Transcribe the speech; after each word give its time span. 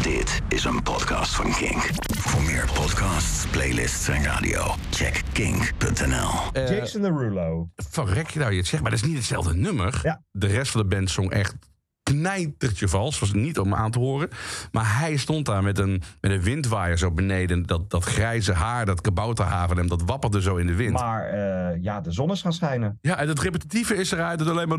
Dit 0.00 0.40
is 0.48 0.64
een 0.64 0.82
podcast 0.82 1.34
van 1.34 1.52
Kink. 1.52 1.90
Voor 2.18 2.42
meer 2.42 2.68
podcasts, 2.74 3.46
playlists 3.46 4.08
en 4.08 4.24
radio, 4.24 4.74
check 4.90 5.22
kink.nl. 5.32 6.30
Eh, 6.52 6.78
Jason 6.78 7.02
Derulo. 7.02 7.68
Verrek, 7.76 8.34
nou 8.34 8.50
je 8.50 8.56
het 8.56 8.66
zegt, 8.66 8.82
maar 8.82 8.90
dat 8.90 9.00
is 9.00 9.06
niet 9.06 9.16
hetzelfde 9.16 9.54
nummer. 9.54 10.00
Ja. 10.02 10.22
De 10.30 10.46
rest 10.46 10.70
van 10.70 10.80
de 10.80 10.86
band 10.86 11.10
zong 11.10 11.30
echt 11.30 11.54
knijtertje 12.02 12.88
vals. 12.88 13.18
Was 13.18 13.32
niet 13.32 13.58
om 13.58 13.74
aan 13.74 13.90
te 13.90 13.98
horen. 13.98 14.28
Maar 14.70 14.98
hij 14.98 15.16
stond 15.16 15.46
daar 15.46 15.62
met 15.62 15.78
een, 15.78 16.02
met 16.20 16.30
een 16.30 16.42
windwaaier 16.42 16.98
zo 16.98 17.10
beneden. 17.10 17.66
Dat, 17.66 17.90
dat 17.90 18.04
grijze 18.04 18.52
haar, 18.52 18.86
dat 18.86 19.00
hem, 19.76 19.88
dat 19.88 20.02
wapperde 20.02 20.42
zo 20.42 20.56
in 20.56 20.66
de 20.66 20.74
wind. 20.74 20.92
Maar 20.92 21.24
eh, 21.24 21.82
ja, 21.82 22.00
de 22.00 22.12
zon 22.12 22.30
is 22.30 22.42
gaan 22.42 22.52
schijnen. 22.52 22.98
Ja, 23.00 23.16
en 23.16 23.28
het 23.28 23.40
repetitieve 23.40 23.94
is 23.94 24.10
eruit. 24.10 24.40
Het 24.40 24.48
alleen 24.48 24.68
maar... 24.68 24.78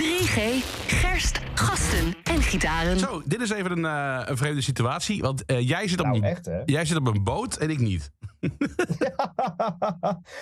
3G, 0.00 0.38
gerst, 0.86 1.40
gasten 1.54 2.19
Zo, 2.98 3.22
dit 3.24 3.40
is 3.40 3.50
even 3.50 3.70
een, 3.70 3.84
eh, 3.84 4.28
een 4.28 4.36
vreemde 4.36 4.60
situatie. 4.60 5.20
Want 5.22 5.44
eh, 5.44 5.68
jij, 5.68 5.88
zit 5.88 6.00
op 6.00 6.06
Nou, 6.06 6.22
echt, 6.22 6.46
hè? 6.46 6.62
jij 6.64 6.84
zit 6.84 6.96
op 6.96 7.06
een 7.06 7.24
boot 7.24 7.56
en 7.56 7.70
ik 7.70 7.78
niet. 7.78 8.10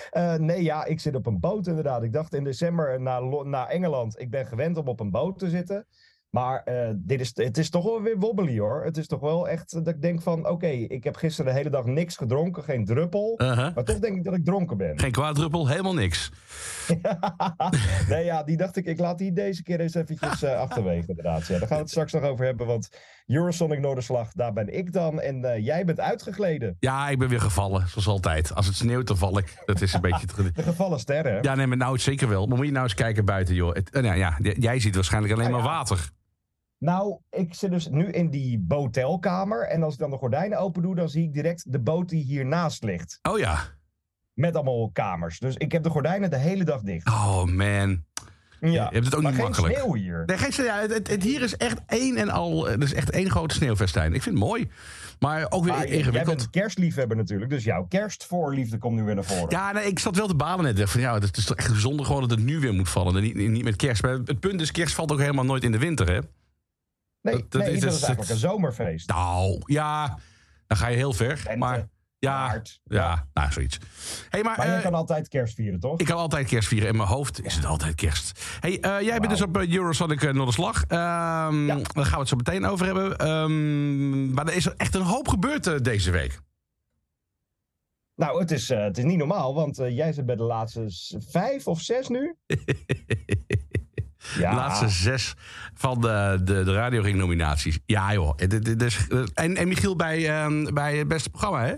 Eh, 0.09 0.35
nee, 0.35 0.63
ja, 0.63 0.85
ik 0.85 0.99
zit 0.99 1.15
op 1.15 1.25
een 1.25 1.39
boot 1.39 1.67
inderdaad. 1.67 2.03
Ik 2.03 2.13
dacht 2.13 2.33
in 2.33 2.43
december 2.43 3.01
naar, 3.01 3.45
naar 3.45 3.67
Engeland. 3.67 4.19
Ik 4.19 4.29
ben 4.29 4.47
gewend 4.47 4.77
om 4.77 4.87
op 4.87 4.99
een 4.99 5.11
boot 5.11 5.39
te 5.39 5.49
zitten. 5.49 5.85
Maar 6.29 6.63
eh, 6.63 6.89
dit 6.95 7.19
is, 7.19 7.31
het 7.33 7.57
is 7.57 7.69
toch 7.69 7.83
wel 7.83 8.01
weer 8.01 8.17
wobbly 8.17 8.59
hoor. 8.59 8.83
Het 8.83 8.97
is 8.97 9.07
toch 9.07 9.19
wel 9.19 9.49
echt 9.49 9.71
dat 9.71 9.87
ik 9.87 10.01
denk 10.01 10.21
van... 10.21 10.47
Oké, 10.47 10.67
ik 10.67 11.03
heb 11.03 11.15
gisteren 11.15 11.51
de 11.51 11.57
hele 11.57 11.69
dag 11.69 11.85
niks 11.85 12.17
gedronken. 12.17 12.63
Geen 12.63 12.85
druppel. 12.85 13.33
Uh-huh. 13.37 13.75
Maar 13.75 13.83
toch 13.83 13.99
denk 13.99 14.15
ik 14.15 14.23
dat 14.23 14.33
ik 14.33 14.45
dronken 14.45 14.77
ben. 14.77 14.99
Geen 14.99 15.11
kwaadruppel, 15.11 15.67
helemaal 15.67 15.93
niks. 15.93 16.31
nee, 18.09 18.25
ja, 18.25 18.43
die 18.43 18.57
dacht 18.57 18.75
ik... 18.75 18.85
Ik 18.85 18.99
laat 18.99 19.17
die 19.17 19.33
deze 19.33 19.63
keer 19.63 19.79
eens 19.79 19.93
eventjes 19.93 20.43
eh, 20.43 20.59
achterwege 20.59 21.07
inderdaad. 21.07 21.47
Ja, 21.47 21.59
daar 21.59 21.67
gaan 21.67 21.77
we 21.77 21.83
het 21.83 21.89
straks 21.89 22.13
nog 22.13 22.23
over 22.23 22.45
hebben. 22.45 22.67
Want 22.67 22.89
Eurosonic 23.27 23.79
Noorderslag, 23.79 24.31
daar 24.31 24.53
ben 24.53 24.77
ik 24.77 24.93
dan. 24.93 25.21
En 25.21 25.45
eh, 25.45 25.65
jij 25.65 25.85
bent 25.85 25.99
uitgegleden. 25.99 26.77
Ja, 26.79 27.09
ik 27.09 27.19
ben 27.19 27.29
weer 27.29 27.41
gevallen, 27.41 27.87
zoals 27.87 28.07
altijd. 28.07 28.55
Als 28.55 28.65
het 28.65 28.75
sneeuwt, 28.75 29.07
dan 29.07 29.17
val 29.17 29.37
ik. 29.37 29.61
Dat 29.65 29.81
is 29.81 29.93
een 29.93 30.01
beetje... 30.01 30.27
De 30.53 30.63
gevallen 30.63 30.99
sterren. 30.99 31.37
Ja, 31.41 31.55
nee, 31.55 31.67
maar 31.67 31.77
nou 31.77 31.97
zeker 31.97 32.29
wel. 32.29 32.47
Maar 32.47 32.57
moet 32.57 32.65
je 32.65 32.71
nou 32.71 32.83
eens 32.83 32.93
kijken 32.93 33.25
buiten, 33.25 33.55
joh. 33.55 33.73
Het, 33.73 33.89
eh, 33.89 34.03
nou 34.03 34.17
ja, 34.17 34.37
jij 34.39 34.79
ziet 34.79 34.95
waarschijnlijk 34.95 35.33
alleen 35.33 35.51
Nou 35.51 35.63
maar 35.63 35.71
water. 35.71 36.09
Nou, 36.79 37.17
ik 37.29 37.53
zit 37.53 37.71
dus 37.71 37.87
nu 37.87 38.05
in 38.11 38.29
die 38.29 38.59
botelkamer. 38.59 39.67
En 39.67 39.83
als 39.83 39.93
ik 39.93 39.99
dan 39.99 40.09
de 40.09 40.17
gordijnen 40.17 40.59
open 40.59 40.81
doe, 40.81 40.95
dan 40.95 41.09
zie 41.09 41.23
ik 41.23 41.33
direct 41.33 41.71
de 41.71 41.79
boot 41.79 42.09
die 42.09 42.23
hiernaast 42.23 42.83
ligt. 42.83 43.19
Oh 43.21 43.39
ja. 43.39 43.59
Met 44.33 44.55
allemaal 44.55 44.89
kamers. 44.91 45.39
Dus 45.39 45.55
ik 45.55 45.71
heb 45.71 45.83
de 45.83 45.89
gordijnen 45.89 46.29
de 46.29 46.37
hele 46.37 46.63
dag 46.63 46.81
dicht. 46.81 47.07
Oh 47.07 47.43
man. 47.43 48.03
Ja. 48.61 48.69
je 48.69 48.79
hebt 48.79 49.05
het 49.05 49.15
ook 49.15 49.21
maar 49.21 49.31
niet 49.31 49.41
geen 49.41 49.49
makkelijk. 49.49 49.75
sneeuw 49.77 49.93
hier. 49.93 50.23
Nee, 50.25 50.37
geen, 50.37 50.65
ja, 50.65 50.79
het, 50.79 50.93
het, 50.93 51.07
het 51.07 51.23
hier 51.23 51.41
is 51.41 51.57
echt 51.57 51.79
één 51.85 52.17
en 52.17 52.29
al. 52.29 52.65
Het 52.67 52.83
is 52.83 52.93
echt 52.93 53.09
één 53.09 53.29
grote 53.29 53.55
sneeuwfestijn. 53.55 54.13
Ik 54.13 54.21
vind 54.21 54.35
het 54.35 54.45
mooi. 54.45 54.69
Maar 55.19 55.45
ook 55.49 55.63
weer 55.63 55.73
Maar 55.73 55.87
jij 55.87 55.97
ingewikkeld. 55.97 56.37
bent 56.37 56.49
kerstliefhebber 56.49 57.17
natuurlijk. 57.17 57.49
Dus 57.51 57.63
jouw 57.63 57.85
kerstvoorliefde 57.85 58.77
komt 58.77 58.95
nu 58.95 59.03
weer 59.03 59.15
naar 59.15 59.23
voren. 59.23 59.49
Ja, 59.49 59.71
nee, 59.71 59.85
ik 59.85 59.99
zat 59.99 60.15
wel 60.15 60.27
te 60.27 60.35
balen 60.35 60.65
net. 60.65 60.77
Dacht 60.77 60.91
Van, 60.91 61.01
ja, 61.01 61.19
het 61.19 61.37
is 61.37 61.45
toch 61.45 61.57
echt 61.57 61.71
bijzonder 61.71 62.05
gewoon 62.05 62.21
dat 62.21 62.31
het 62.31 62.43
nu 62.43 62.59
weer 62.59 62.73
moet 62.73 62.89
vallen. 62.89 63.15
En 63.15 63.21
niet, 63.21 63.35
niet 63.35 63.63
met 63.63 63.75
kerst. 63.75 64.01
Maar 64.01 64.11
het 64.11 64.39
punt 64.39 64.61
is, 64.61 64.71
kerst 64.71 64.95
valt 64.95 65.11
ook 65.11 65.19
helemaal 65.19 65.45
nooit 65.45 65.63
in 65.63 65.71
de 65.71 65.77
winter, 65.79 66.11
hè? 66.11 66.19
Nee, 67.21 67.33
dat- 67.35 67.51
dat 67.51 67.61
nee, 67.61 67.71
is 67.71 67.79
dat 67.79 67.89
het- 67.91 67.99
is 68.01 68.05
eigenlijk 68.07 68.29
een 68.31 68.49
zomerfeest. 68.49 69.07
Nou, 69.09 69.61
ja. 69.65 70.17
Dan 70.67 70.77
ga 70.77 70.87
je 70.87 70.95
heel 70.95 71.13
ver. 71.13 71.53
Maar 71.57 71.87
ja, 72.19 72.47
maart. 72.47 72.79
ja, 72.83 73.27
nou, 73.33 73.51
zoiets. 73.51 73.77
Hey, 74.29 74.43
maar, 74.43 74.57
Maar 74.57 74.67
je 74.67 74.73
eh, 74.73 74.81
kan 74.81 74.93
altijd 74.93 75.27
kerst 75.27 75.55
vieren, 75.55 75.79
toch? 75.79 75.99
Ik 75.99 76.05
kan 76.05 76.17
altijd 76.17 76.47
kerst 76.47 76.67
vieren. 76.67 76.89
In 76.89 76.95
mijn 76.95 77.07
hoofd 77.09 77.43
is 77.45 77.55
het 77.55 77.65
altijd 77.65 77.95
kerst. 77.95 78.57
Hey, 78.59 78.79
eh, 78.79 79.01
jij 79.01 79.19
bent 79.19 79.29
dus 79.31 79.41
op 79.41 79.57
eh, 79.57 79.73
Eurosonic 79.73 80.21
uh, 80.23 80.31
Noorderslag. 80.33 80.83
Ehm 80.87 81.65
Ja. 81.65 81.75
Daar 81.75 82.05
gaan 82.05 82.11
we 82.13 82.19
het 82.19 82.27
zo 82.27 82.35
meteen 82.35 82.65
over 82.65 82.85
hebben. 82.85 83.17
Ehm, 83.17 84.33
maar 84.33 84.47
er 84.47 84.53
is 84.55 84.75
echt 84.75 84.95
een 84.95 85.01
hoop 85.01 85.27
gebeurd 85.27 85.83
deze 85.83 86.11
week. 86.11 86.39
Nou, 88.15 88.39
het 88.39 88.51
is, 88.51 88.69
het 88.69 88.97
is 88.97 89.03
niet 89.03 89.17
normaal, 89.17 89.53
want 89.53 89.75
jij 89.77 90.13
zit 90.13 90.25
bij 90.25 90.35
de 90.35 90.43
laatste 90.43 90.85
vijf 91.29 91.67
of 91.67 91.81
zes 91.81 92.07
nu. 92.07 92.35
De 94.39 94.55
laatste 94.55 94.89
zes 94.89 95.33
van 95.73 96.01
de, 96.01 96.39
de, 96.43 96.63
de 96.63 96.73
radioring 96.73 97.17
nominaties. 97.17 97.79
Ja 97.85 98.13
joh. 98.13 98.33
En, 99.33 99.55
en 99.55 99.67
Michiel 99.67 99.95
bij, 99.95 100.29
ehm, 100.29 100.73
bij 100.73 100.97
het 100.97 101.07
beste 101.07 101.29
programma 101.29 101.65
hè? 101.65 101.73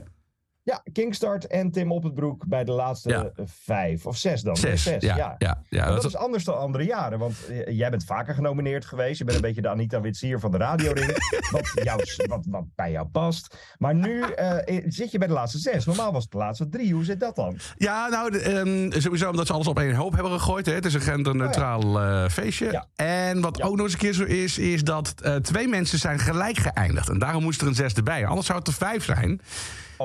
Ja, 0.63 0.83
Kingstart 0.91 1.47
en 1.47 1.72
Tim 1.72 1.91
Op 1.91 2.03
het 2.03 2.13
Broek 2.13 2.45
bij 2.47 2.63
de 2.63 2.72
laatste 2.72 3.09
Ja. 3.09 3.31
vijf 3.45 4.05
of 4.05 4.17
zes 4.17 4.41
dan. 4.41 4.55
Zes. 4.57 4.83
Zes, 4.83 5.03
ja, 5.03 5.16
ja. 5.16 5.35
ja. 5.69 5.85
dat 5.85 5.95
dat 5.95 6.05
is- 6.05 6.16
anders 6.16 6.44
dan 6.44 6.57
andere 6.57 6.83
jaren, 6.83 7.19
want 7.19 7.35
eh, 7.49 7.77
jij 7.77 7.89
bent 7.89 8.03
vaker 8.05 8.33
genomineerd 8.33 8.85
geweest. 8.85 9.17
Je 9.17 9.23
bent 9.23 9.35
een 9.38 9.44
beetje 9.44 9.61
de 9.61 9.69
Anita 9.69 10.01
Witsier 10.01 10.39
van 10.39 10.51
de 10.51 10.57
radioring, 10.57 11.07
wat, 11.51 11.72
jou, 11.83 12.01
wat, 12.27 12.45
wat 12.49 12.63
bij 12.75 12.91
jou 12.91 13.07
past. 13.07 13.57
Maar 13.77 13.95
nu 13.95 14.22
eh, 14.22 14.83
zit 14.88 15.11
je 15.11 15.17
bij 15.17 15.27
de 15.27 15.33
laatste 15.33 15.57
zes. 15.57 15.85
Normaal 15.85 16.11
was 16.11 16.23
het 16.23 16.31
de 16.31 16.38
laatste 16.38 16.69
drie. 16.69 16.93
Hoe 16.93 17.03
zit 17.03 17.19
dat 17.19 17.35
dan? 17.35 17.57
Ja, 17.78 18.07
nou, 18.07 18.31
de, 18.31 18.39
ehm, 18.39 19.01
sowieso 19.01 19.29
omdat 19.29 19.47
ze 19.47 19.53
alles 19.53 19.67
op 19.67 19.79
één 19.79 19.95
hoop 19.95 20.13
hebben 20.13 20.31
gegooid. 20.31 20.66
Hè. 20.66 20.73
Het 20.73 20.85
is 20.85 20.93
een 20.93 21.01
genderneutraal 21.01 21.99
eh, 22.01 22.29
feestje. 22.29 22.85
En 22.95 23.41
wat 23.41 23.61
ook 23.61 23.75
nog 23.75 23.85
eens 23.85 23.93
een 23.93 23.99
keer 23.99 24.13
zo 24.13 24.23
is, 24.23 24.57
is 24.57 24.83
dat 24.83 25.13
twee 25.41 25.67
mensen 25.67 25.99
zijn 25.99 26.19
gelijk 26.19 26.57
geëindigd. 26.57 27.09
En 27.09 27.19
daarom 27.19 27.43
moest 27.43 27.61
er 27.61 27.67
een 27.67 27.75
zesde 27.75 28.03
bij. 28.03 28.25
Anders 28.25 28.47
zou 28.47 28.59
het 28.59 28.67
er 28.67 28.73
vijf 28.73 29.03
zijn. 29.03 29.41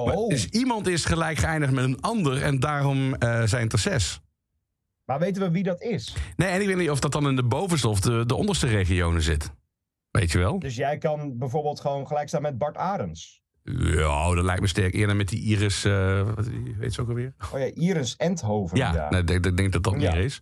Maar- 0.04 0.14
Oh, 0.14 0.28
Dus 0.28 0.46
iemand 0.48 0.86
is 0.86 1.04
gelijk 1.04 1.38
geëindigd 1.38 1.72
met 1.72 1.84
een 1.84 2.00
ander 2.00 2.42
en 2.42 2.60
daarom 2.60 3.14
eh, 3.14 3.42
zijn 3.42 3.62
het 3.62 3.72
er 3.72 3.78
zes. 3.78 4.20
maar 5.04 5.18
weten 5.18 5.42
we 5.42 5.50
wie 5.50 5.62
dat 5.62 5.82
is? 5.82 6.14
Nee, 6.36 6.48
en 6.48 6.60
ik 6.60 6.66
weet 6.66 6.76
niet 6.76 6.90
of 6.90 7.00
dat 7.00 7.12
dan 7.12 7.28
in 7.28 7.36
de 7.36 7.44
bovenste 7.44 7.88
of 7.88 8.00
de, 8.00 8.26
de 8.26 8.34
onderste 8.34 8.66
regionen 8.66 9.22
zit. 9.22 9.50
Weet 10.10 10.32
je 10.32 10.38
wel? 10.38 10.58
Dus 10.58 10.76
jij 10.76 10.98
kan 10.98 11.38
bijvoorbeeld 11.38 11.80
gewoon 11.80 12.06
gelijk 12.06 12.28
staan 12.28 12.42
met 12.42 12.58
Bart 12.58 12.76
Arends. 12.76 13.44
Ja, 13.62 14.34
dat 14.34 14.44
lijkt 14.44 14.60
me 14.60 14.66
sterk 14.66 14.94
eerder 14.94 15.16
met 15.16 15.28
die 15.28 15.42
Iris. 15.42 15.82
wat, 16.34 16.46
weet 16.78 16.94
ze 16.94 17.00
ook 17.00 17.08
alweer? 17.08 17.34
Oh 17.52 17.58
ja, 17.60 17.64
Iris 17.74 18.16
Endhoven. 18.16 18.76
Ja, 18.76 18.94
Ja. 18.94 19.10
nee, 19.10 19.36
ik 19.38 19.56
denk, 19.56 19.72
dat 19.72 19.82
dat 19.82 19.92
Ja. 20.00 20.12
meer 20.12 20.24
is. 20.24 20.40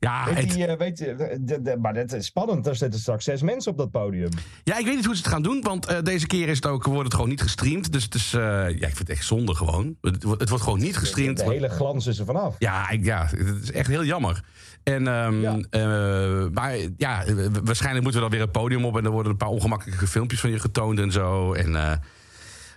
Ja, 0.00 0.24
Weet 0.24 0.36
het- 0.36 0.50
die, 0.50 0.66
eh, 0.66 0.78
weet, 0.78 0.98
je, 0.98 1.14
de, 1.14 1.36
de, 1.40 1.62
de- 1.62 1.76
maar 1.80 1.94
dat 1.94 2.12
is 2.12 2.26
spannend. 2.26 2.66
Er 2.66 2.76
zitten 2.76 3.00
straks 3.00 3.24
zes 3.24 3.42
mensen 3.42 3.72
op 3.72 3.78
dat 3.78 3.90
podium. 3.90 4.28
Ja, 4.64 4.78
ik 4.78 4.84
weet 4.84 4.94
niet 4.96 5.04
hoe 5.04 5.14
ze 5.16 5.22
het 5.22 5.30
gaan 5.30 5.42
doen, 5.42 5.60
want 5.62 5.86
eh, 5.86 6.02
deze 6.02 6.26
keer 6.26 6.48
is 6.48 6.56
het 6.56 6.66
ook, 6.66 6.84
wordt 6.84 7.04
het 7.04 7.14
gewoon 7.14 7.28
niet 7.28 7.42
gestreamd. 7.42 7.92
Dus 7.92 8.02
het 8.04 8.14
is, 8.14 8.34
eh, 8.34 8.40
ja, 8.40 8.68
ik 8.68 8.78
vind 8.80 8.98
het 8.98 9.08
echt 9.10 9.24
zonde 9.24 9.54
gewoon. 9.54 9.96
Het, 10.00 10.22
wordt- 10.22 10.40
het 10.40 10.48
wordt 10.48 10.64
gewoon 10.64 10.78
niet 10.80 10.96
gestreamd. 10.96 11.36
De 11.38 11.44
hele 11.44 11.68
glans 11.68 12.06
is 12.06 12.18
er 12.18 12.24
vanaf. 12.24 12.54
Ja, 12.58 12.90
ik, 12.90 13.04
ja, 13.04 13.26
het 13.36 13.62
is 13.62 13.72
echt 13.72 13.88
heel 13.88 14.04
jammer. 14.04 14.44
En, 14.82 15.06
ehm, 15.08 15.40
Ja. 15.40 15.58
eh, 15.70 16.46
maar 16.52 16.76
ja, 16.96 17.24
waarschijnlijk 17.64 18.02
moeten 18.04 18.12
we 18.22 18.28
dan 18.28 18.30
weer 18.30 18.40
het 18.40 18.52
podium 18.52 18.84
op... 18.84 18.96
en 18.96 19.04
er 19.04 19.10
worden 19.10 19.32
een 19.32 19.38
paar 19.38 19.48
ongemakkelijke 19.48 20.06
filmpjes 20.06 20.40
van 20.40 20.50
je 20.50 20.58
getoond 20.58 20.98
en 20.98 21.12
zo. 21.12 21.52
En 21.52 22.00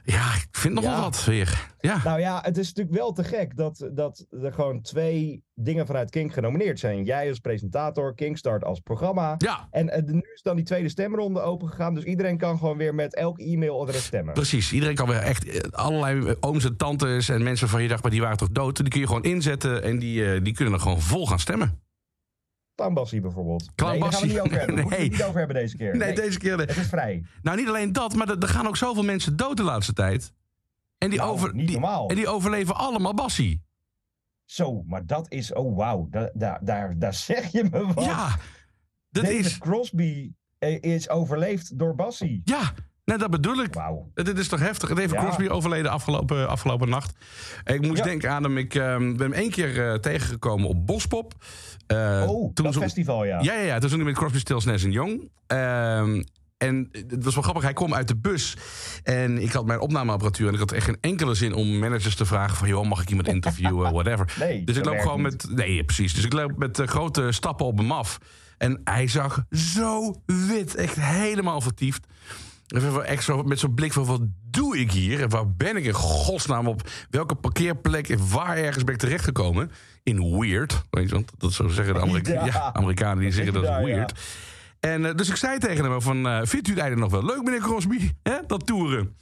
ja, 0.03 0.33
ik 0.35 0.47
vind 0.51 0.73
nog 0.73 0.83
Ja. 0.83 0.91
wel 0.91 1.01
wat 1.01 1.25
weer. 1.25 1.69
Ja. 1.79 2.01
Nou 2.03 2.19
ja, 2.19 2.39
het 2.41 2.57
is 2.57 2.67
natuurlijk 2.67 2.97
wel 2.97 3.11
te 3.11 3.23
gek 3.23 3.55
dat, 3.57 3.89
dat 3.91 4.25
er 4.43 4.53
gewoon 4.53 4.81
twee 4.81 5.43
dingen 5.55 5.85
vanuit 5.85 6.09
Kink 6.09 6.33
genomineerd 6.33 6.79
zijn. 6.79 7.03
Jij 7.03 7.29
als 7.29 7.39
presentator, 7.39 8.15
Kinkstart 8.15 8.63
als 8.63 8.79
programma. 8.79 9.35
ja, 9.37 9.67
En 9.71 9.89
eh, 9.89 10.03
nu 10.03 10.21
is 10.33 10.41
dan 10.41 10.55
die 10.55 10.65
tweede 10.65 10.89
stemronde 10.89 11.41
opengegaan. 11.41 11.93
Dus 11.93 12.03
iedereen 12.03 12.37
kan 12.37 12.57
gewoon 12.57 12.77
weer 12.77 12.95
met 12.95 13.15
elk 13.15 13.39
e-mailadres 13.39 14.03
stemmen. 14.05 14.33
precies. 14.33 14.73
Iedereen 14.73 14.95
kan 14.95 15.07
weer 15.07 15.17
echt 15.17 15.47
eh, 15.49 15.59
allerlei 15.71 16.35
ooms 16.39 16.65
en 16.65 16.77
tantes 16.77 17.29
en 17.29 17.43
mensen 17.43 17.67
van 17.69 17.81
je 17.81 17.87
dacht, 17.87 18.01
maar 18.01 18.11
die 18.11 18.21
waren 18.21 18.37
toch 18.37 18.51
dood? 18.51 18.75
Die 18.77 18.87
kun 18.87 18.99
je 18.99 19.07
gewoon 19.07 19.23
inzetten 19.23 19.83
en 19.83 19.99
die, 19.99 20.25
eh, 20.33 20.43
die 20.43 20.53
kunnen 20.53 20.73
er 20.73 20.79
gewoon 20.79 21.01
vol 21.01 21.27
gaan 21.27 21.39
stemmen. 21.39 21.79
Clownbassie 22.81 23.21
bijvoorbeeld. 23.21 23.71
Clown 23.75 23.91
nee, 23.91 23.99
daar 24.01 24.11
gaan 24.11 24.21
we 24.21 24.27
niet 24.27 24.39
over 24.39 24.57
hebben. 24.57 24.75
Daar 24.81 24.85
Nee. 24.85 24.99
het 24.99 25.11
niet 25.11 25.23
over 25.23 25.37
hebben 25.37 25.55
deze 25.55 25.77
keer. 25.77 25.97
Nee, 25.97 26.15
deze 26.15 26.37
keer... 26.37 26.57
Het 26.57 26.77
is 26.77 26.87
vrij. 26.87 27.23
Nou, 27.41 27.57
niet 27.57 27.67
alleen 27.67 27.91
dat, 27.91 28.15
maar 28.15 28.29
er, 28.29 28.47
gaan 28.47 28.67
ook 28.67 28.77
zoveel 28.77 29.03
mensen 29.03 29.35
dood 29.35 29.57
de 29.57 29.63
laatste 29.63 29.93
tijd. 29.93 30.33
En 30.97 31.09
die, 31.09 31.19
Nou, 31.19 31.31
over, 31.31 31.53
die, 31.53 31.71
normaal. 31.71 32.09
en 32.09 32.15
die 32.15 32.27
overleven 32.27 32.75
allemaal 32.75 33.13
Bassie. 33.13 33.61
Zo, 34.45 34.83
maar 34.87 35.05
dat 35.05 35.31
is... 35.31 35.53
Oh, 35.53 35.77
wauw. 35.77 36.07
Da- 36.09 36.31
da- 36.33 36.59
daar, 36.63 36.99
daar 36.99 37.13
zeg 37.13 37.51
je 37.51 37.63
me 37.71 37.93
wat. 37.93 38.05
Ja, 38.05 38.37
dat 39.09 39.23
David 39.23 39.45
is... 39.45 39.57
Crosby 39.57 40.31
eh, 40.57 40.81
is 40.81 41.09
overleefd 41.09 41.79
door 41.79 41.95
Bassie. 41.95 42.41
Ja, 42.43 42.73
nou, 43.17 43.19
dat 43.31 43.41
bedoel 43.41 43.63
ik. 43.63 43.73
Wauw. 43.73 44.11
Dit 44.13 44.37
is 44.37 44.47
toch 44.47 44.59
heftig? 44.59 44.89
David 44.89 45.11
Ja. 45.11 45.21
Crosby 45.23 45.47
overleden 45.47 45.91
afgelopen, 45.91 46.47
afgelopen 46.49 46.89
nacht. 46.89 47.13
Ik 47.63 47.81
moest 47.81 47.97
Ja. 47.97 48.03
denken 48.03 48.31
aan 48.31 48.43
hem. 48.43 48.57
Ik 48.57 48.75
ehm, 48.75 48.99
ben 49.15 49.19
hem 49.31 49.33
één 49.33 49.49
keer 49.51 49.87
eh, 49.89 49.93
tegengekomen 49.93 50.67
op 50.67 50.85
Bospop. 50.85 51.33
Eh, 51.87 52.25
Oh, 52.27 52.51
dat 52.53 52.73
zo- 52.73 52.79
festival, 52.81 53.25
ja. 53.25 53.39
Ja, 53.41 53.53
ja, 53.53 53.61
ja. 53.61 53.79
Toen 53.79 53.89
zong 53.89 54.01
hij 54.01 54.11
met 54.11 54.19
Crosby, 54.19 54.39
Stills, 54.39 54.65
Nash 54.65 54.83
Young. 54.83 55.29
Ehm, 55.47 56.23
en 56.57 56.89
het 56.91 57.23
was 57.23 57.33
wel 57.33 57.43
grappig. 57.43 57.63
Hij 57.63 57.73
kwam 57.73 57.93
uit 57.93 58.07
de 58.07 58.15
bus. 58.15 58.55
En 59.03 59.41
ik 59.41 59.51
had 59.51 59.65
mijn 59.65 59.79
opnameapparatuur. 59.79 60.47
En 60.47 60.53
ik 60.53 60.59
had 60.59 60.71
echt 60.71 60.85
geen 60.85 60.97
enkele 61.01 61.33
zin 61.33 61.53
om 61.53 61.79
managers 61.79 62.15
te 62.15 62.25
vragen 62.25 62.57
van... 62.57 62.67
joh, 62.67 62.85
mag 62.87 63.01
ik 63.01 63.09
iemand 63.09 63.27
interviewen, 63.27 63.93
whatever. 63.93 64.33
Nee, 64.39 64.63
dus 64.63 64.77
ik 64.77 64.85
loop 64.85 64.99
gewoon 64.99 65.21
niet. 65.21 65.31
met... 65.47 65.55
Nee, 65.55 65.83
precies. 65.83 66.13
Dus 66.13 66.23
ik 66.25 66.33
loop 66.33 66.57
met 66.57 66.79
eh, 66.79 66.87
grote 66.87 67.31
stappen 67.31 67.65
op 67.65 67.77
hem 67.77 67.91
af. 67.91 68.17
En 68.57 68.81
hij 68.83 69.07
zag 69.07 69.43
zo 69.51 70.15
wit. 70.25 70.75
Echt 70.75 70.95
helemaal 70.95 71.61
vertiefd. 71.61 72.05
Even 72.71 73.23
zo, 73.23 73.43
met 73.43 73.59
zo'n 73.59 73.73
blik 73.73 73.93
van, 73.93 74.05
wat 74.05 74.21
doe 74.49 74.77
ik 74.79 74.91
hier? 74.91 75.21
En 75.21 75.29
waar 75.29 75.51
ben 75.51 75.75
ik 75.77 75.85
in 75.85 75.93
godsnaam 75.93 76.67
op? 76.67 76.89
Welke 77.09 77.35
parkeerplek? 77.35 78.09
en 78.09 78.29
Waar 78.29 78.57
ergens 78.57 78.83
ben 78.83 78.93
ik 78.93 78.99
terechtgekomen? 78.99 79.71
In 80.03 80.39
weird. 80.39 80.81
Weet 80.89 81.07
je, 81.07 81.13
want 81.13 81.31
dat 81.37 81.53
zo 81.53 81.67
zeggen 81.67 81.93
de 81.93 81.99
Amerika 81.99 82.33
Ja. 82.33 82.45
ja, 82.53 82.73
Amerikanen. 82.73 83.17
Die 83.17 83.25
Dat 83.27 83.35
zeggen 83.35 83.53
zeg 83.53 83.63
dat 83.63 83.71
is 83.71 83.77
daar, 83.77 83.83
weird. 83.83 84.13
En, 84.79 85.05
eh, 85.05 85.15
dus 85.15 85.29
ik 85.29 85.35
zei 85.35 85.59
tegen 85.59 85.91
hem 85.91 86.01
van, 86.01 86.27
eh, 86.27 86.39
vindt 86.43 86.67
u 86.67 86.71
het 86.71 86.79
eigenlijk 86.81 87.11
nog 87.11 87.21
wel 87.21 87.35
leuk, 87.35 87.43
meneer 87.43 87.59
Crosby? 87.59 88.11
Hè, 88.23 88.37
dat 88.47 88.65
toeren. 88.65 89.17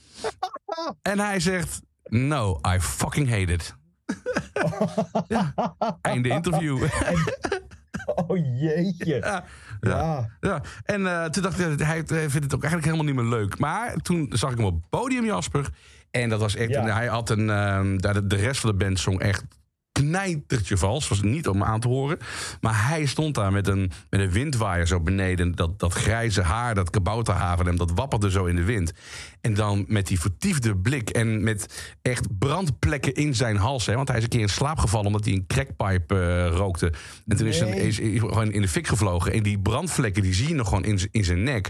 en 1.01 1.19
hij 1.19 1.39
zegt, 1.39 1.81
no, 2.03 2.59
I 2.75 2.79
fucking 2.79 3.29
hate 3.29 3.51
it. 3.51 3.75
ja, 5.27 5.53
einde 6.01 6.29
interview. 6.29 6.87
Oh 8.27 8.37
jeetje. 8.59 9.43
ja, 9.81 10.29
Ja. 10.39 10.61
En 10.83 11.07
eh, 11.07 11.25
toen 11.25 11.43
dacht 11.43 11.59
ik, 11.59 11.79
hij 11.79 12.03
vindt 12.07 12.33
het 12.33 12.55
ook 12.55 12.63
eigenlijk 12.63 12.83
helemaal 12.93 13.05
niet 13.13 13.15
meer 13.15 13.39
leuk. 13.39 13.59
Maar 13.59 13.95
toen 13.95 14.27
zag 14.29 14.51
ik 14.51 14.57
hem 14.57 14.65
op 14.65 14.73
het 14.73 14.89
podium, 14.89 15.25
Jasper. 15.25 15.69
En 16.11 16.29
dat 16.29 16.39
was 16.39 16.55
echt, 16.55 16.69
Ja. 16.69 16.85
hij 16.85 17.07
had 17.07 17.29
een, 17.29 17.47
de, 17.97 18.27
de 18.27 18.35
rest 18.35 18.59
van 18.61 18.69
de 18.69 18.75
band 18.85 18.99
zong 18.99 19.19
echt 19.19 19.43
knijtertje 19.99 20.77
vals. 20.77 21.07
Was 21.07 21.21
niet 21.21 21.47
om 21.47 21.63
aan 21.63 21.79
te 21.79 21.87
horen. 21.87 22.17
Maar 22.61 22.87
hij 22.87 23.05
stond 23.05 23.35
daar 23.35 23.51
met 23.51 23.67
een, 23.67 23.91
met 24.09 24.19
een 24.19 24.31
windwaaier 24.31 24.87
zo 24.87 24.99
beneden. 24.99 25.55
Dat, 25.55 25.79
dat 25.79 25.93
grijze 25.93 26.41
haar, 26.41 26.75
dat 26.75 26.89
kabouterhaar 26.89 27.57
van 27.57 27.65
hem, 27.65 27.77
dat 27.77 27.91
wapperde 27.91 28.31
zo 28.31 28.45
in 28.45 28.55
de 28.55 28.63
wind. 28.63 28.91
En 29.41 29.53
dan 29.53 29.85
met 29.87 30.07
die 30.07 30.19
vertiefde 30.19 30.77
blik 30.77 31.09
en 31.09 31.43
met 31.43 31.93
echt 32.01 32.37
brandplekken 32.39 33.13
in 33.13 33.35
zijn 33.35 33.57
hals. 33.57 33.85
Hè, 33.85 33.95
want 33.95 34.07
hij 34.07 34.17
is 34.17 34.23
een 34.23 34.29
keer 34.29 34.39
in 34.39 34.49
slaap 34.49 34.77
gevallen 34.79 35.05
omdat 35.07 35.25
hij 35.25 35.33
een 35.33 35.47
crackpipe 35.47 36.15
eh, 36.15 36.55
rookte. 36.57 36.93
En 37.27 37.37
toen 37.37 37.47
is 37.47 37.59
hij 37.59 37.69
Nee. 37.69 38.19
gewoon 38.19 38.51
in 38.51 38.61
de 38.61 38.67
fik 38.67 38.87
gevlogen. 38.87 39.33
En 39.33 39.43
die 39.43 39.59
brandvlekken 39.59 40.23
die 40.23 40.33
zie 40.33 40.47
je 40.47 40.53
nog 40.53 40.67
gewoon 40.67 40.85
in, 40.85 40.99
in 41.11 41.23
zijn 41.23 41.43
nek. 41.43 41.69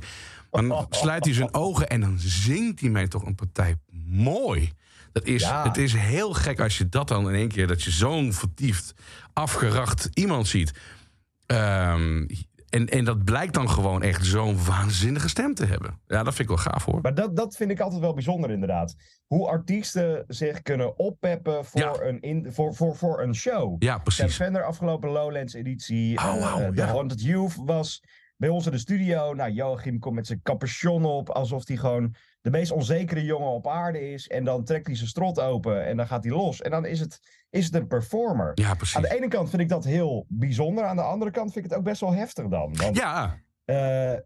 Dan 0.52 0.86
sluit 0.90 1.26
hij 1.26 1.34
zijn 1.34 1.54
ogen 1.54 1.90
en 1.90 2.02
dan 2.02 2.16
zingt 2.20 2.80
hij 2.80 2.90
mij 2.90 3.08
toch 3.08 3.26
een 3.26 3.36
partij 3.36 3.76
mooi. 4.06 4.72
Dat 5.20 5.28
is, 5.28 5.42
Ja. 5.42 5.64
Het 5.64 5.78
is 5.78 5.94
heel 5.94 6.34
gek 6.34 6.60
als 6.60 6.78
je 6.78 6.90
dat 6.90 7.08
dan 7.08 7.30
in 7.30 7.36
één 7.36 7.48
keer... 7.48 7.68
dat 7.68 7.84
je 7.84 7.92
zo'n 7.92 8.34
vertiefd, 8.34 8.94
afgeracht 9.34 10.10
iemand 10.14 10.48
ziet. 10.48 10.72
Ehm, 11.46 12.26
en, 12.70 12.88
en 12.88 13.06
dat 13.06 13.24
blijkt 13.24 13.54
dan 13.54 13.70
gewoon 13.70 14.02
echt 14.04 14.26
zo'n 14.26 14.66
waanzinnige 14.66 15.30
stem 15.30 15.54
te 15.54 15.66
hebben. 15.66 16.00
Ja, 16.08 16.24
dat 16.24 16.36
vind 16.36 16.50
ik 16.50 16.56
wel 16.56 16.72
gaaf 16.72 16.86
hoor. 16.86 17.00
Maar 17.02 17.14
dat, 17.14 17.36
dat 17.36 17.56
vind 17.56 17.72
ik 17.72 17.80
altijd 17.80 18.02
wel 18.02 18.14
bijzonder, 18.14 18.52
inderdaad. 18.52 18.96
Hoe 19.28 19.48
artiesten 19.48 20.24
zich 20.28 20.62
kunnen 20.62 20.98
oppeppen 21.00 21.66
voor, 21.66 21.82
Ja. 21.82 21.94
een, 22.00 22.20
in, 22.22 22.48
voor, 22.50 22.76
voor, 22.76 22.96
voor 22.96 23.22
een 23.22 23.36
show. 23.36 23.76
Ja, 23.84 23.94
Sam 23.94 24.04
precies. 24.04 24.36
Fender, 24.36 24.64
afgelopen 24.64 25.10
Lowlands-editie. 25.10 26.18
Oh, 26.18 26.36
eh, 26.36 26.42
wauw, 26.42 26.72
de 26.72 26.82
ja. 26.82 26.88
Haunted 26.88 27.22
Youth 27.22 27.56
was 27.56 28.04
bij 28.40 28.50
ons 28.50 28.66
in 28.66 28.72
de 28.72 28.78
studio. 28.78 29.34
Nou, 29.34 29.52
Joachim 29.52 30.00
komt 30.00 30.16
met 30.16 30.28
zijn 30.28 30.42
capuchon 30.44 31.06
op. 31.06 31.30
Alsof 31.30 31.68
hij 31.68 31.78
gewoon 31.78 32.16
de 32.42 32.50
meest 32.50 32.72
onzekere 32.72 33.24
jongen 33.26 33.50
op 33.52 33.68
aarde 33.68 34.12
is. 34.12 34.28
En 34.28 34.44
dan 34.44 34.64
trekt 34.64 34.88
hij 34.88 34.96
zijn 34.96 35.10
strot 35.10 35.40
open 35.40 35.86
en 35.86 35.98
dan 35.98 36.08
gaat 36.08 36.24
hij 36.24 36.34
los. 36.34 36.62
En 36.62 36.72
dan 36.72 36.86
is 36.86 37.00
het, 37.00 37.20
is 37.50 37.66
het 37.66 37.76
een 37.76 37.88
performer. 37.88 38.52
Ja, 38.56 38.70
Aan 38.70 38.78
precies. 38.78 39.02
de 39.02 39.16
ene 39.16 39.28
kant 39.28 39.50
vind 39.50 39.62
ik 39.62 39.70
dat 39.70 39.84
heel 39.84 40.26
bijzonder. 40.28 40.84
Aan 40.84 40.96
de 40.96 41.02
andere 41.02 41.32
kant 41.32 41.52
vind 41.54 41.66
ik 41.66 41.72
het 41.72 41.80
ook 41.80 41.86
best 41.86 42.02
wel 42.02 42.14
heftig 42.14 42.48
dan. 42.48 42.76
Want 42.76 42.96
Ja, 42.98 43.40
eh, 43.70 43.76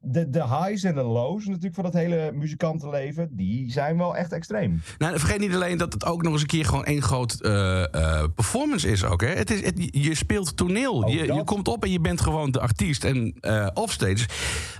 de, 0.01 0.29
de 0.29 0.43
highs 0.47 0.83
en 0.83 0.95
de 0.95 1.01
lows 1.03 1.45
natuurlijk 1.45 1.73
van 1.75 1.83
dat 1.83 1.93
hele 1.93 2.31
muzikantenleven, 2.33 3.29
die 3.31 3.71
zijn 3.71 3.97
wel 3.97 4.15
echt 4.17 4.31
extreem. 4.31 4.81
Nou, 4.97 5.19
vergeet 5.19 5.39
niet 5.39 5.55
alleen 5.55 5.77
dat 5.77 5.93
het 5.93 6.05
ook 6.05 6.21
nog 6.23 6.31
eens 6.31 6.41
een 6.41 6.47
keer 6.47 6.65
gewoon 6.65 6.85
één 6.85 7.01
groot 7.01 7.41
eh, 7.41 7.83
eh, 7.93 8.23
performance 8.35 8.91
is 8.91 9.03
ook. 9.03 9.21
Hè? 9.21 9.27
Het 9.27 9.51
is, 9.51 9.65
het- 9.65 9.87
je 9.91 10.15
speelt 10.15 10.57
toneel. 10.57 11.07
Je, 11.09 11.33
je 11.33 11.43
komt 11.43 11.67
op 11.67 11.83
en 11.83 11.91
je 11.91 11.99
bent 11.99 12.21
gewoon 12.21 12.51
de 12.51 12.59
artiest. 12.59 13.03
En 13.03 13.33
offstage 13.73 14.25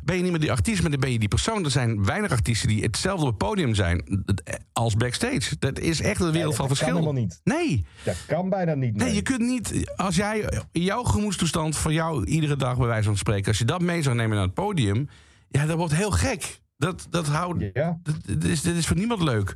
ben 0.04 0.16
je 0.16 0.22
niet 0.22 0.32
meer 0.32 0.40
die 0.40 0.52
artiest, 0.52 0.82
maar 0.82 0.92
dan 0.92 1.00
ben 1.00 1.12
je 1.12 1.20
die 1.20 1.28
persoon. 1.28 1.64
Er 1.64 1.72
zijn 1.72 2.06
weinig 2.06 2.32
artiesten 2.32 2.68
die 2.68 2.82
hetzelfde 2.84 3.22
op 3.26 3.28
het 3.30 3.38
podium 3.38 3.76
zijn 3.76 4.26
als 4.74 4.96
backstage. 4.96 5.56
Dat 5.60 5.80
is 5.80 6.02
echt 6.02 6.22
een 6.22 6.32
wereld 6.32 6.56
van 6.56 6.68
dat 6.68 6.78
kan 6.78 6.88
verschil. 6.88 6.94
helemaal 6.96 7.22
niet. 7.22 7.42
Nee, 7.44 7.86
Dat 8.04 8.16
kan 8.28 8.50
bijna 8.50 8.74
niet. 8.74 8.96
nee, 8.96 9.06
nee. 9.06 9.16
je 9.16 9.22
kunt 9.22 9.40
niet... 9.42 9.92
Als 9.96 10.16
jij 10.16 10.50
in 10.72 10.82
jouw 10.82 11.04
gemoedstoestand 11.04 11.78
van 11.78 11.94
jou 11.94 12.26
iedere 12.26 12.56
dag 12.56 12.78
bij 12.78 12.88
wijze 12.88 13.04
van 13.08 13.18
spreken... 13.18 13.48
als 13.48 13.58
je 13.58 13.66
dat 13.66 13.82
mee 13.82 14.02
zou 14.02 14.16
nemen 14.16 14.38
naar 14.38 14.50
podium... 14.54 15.10
ja, 15.48 15.66
dat 15.66 15.78
wordt 15.78 15.96
heel 15.96 16.12
gek. 16.12 16.62
Dat, 16.78 17.08
dat 17.10 17.28
houdt... 17.28 17.64
Ja. 17.74 18.00
Dat, 18.04 18.16
dit, 18.26 18.44
is, 18.44 18.62
dit 18.62 18.76
is 18.76 18.88
voor 18.88 18.98
niemand 18.98 19.22
leuk. 19.22 19.56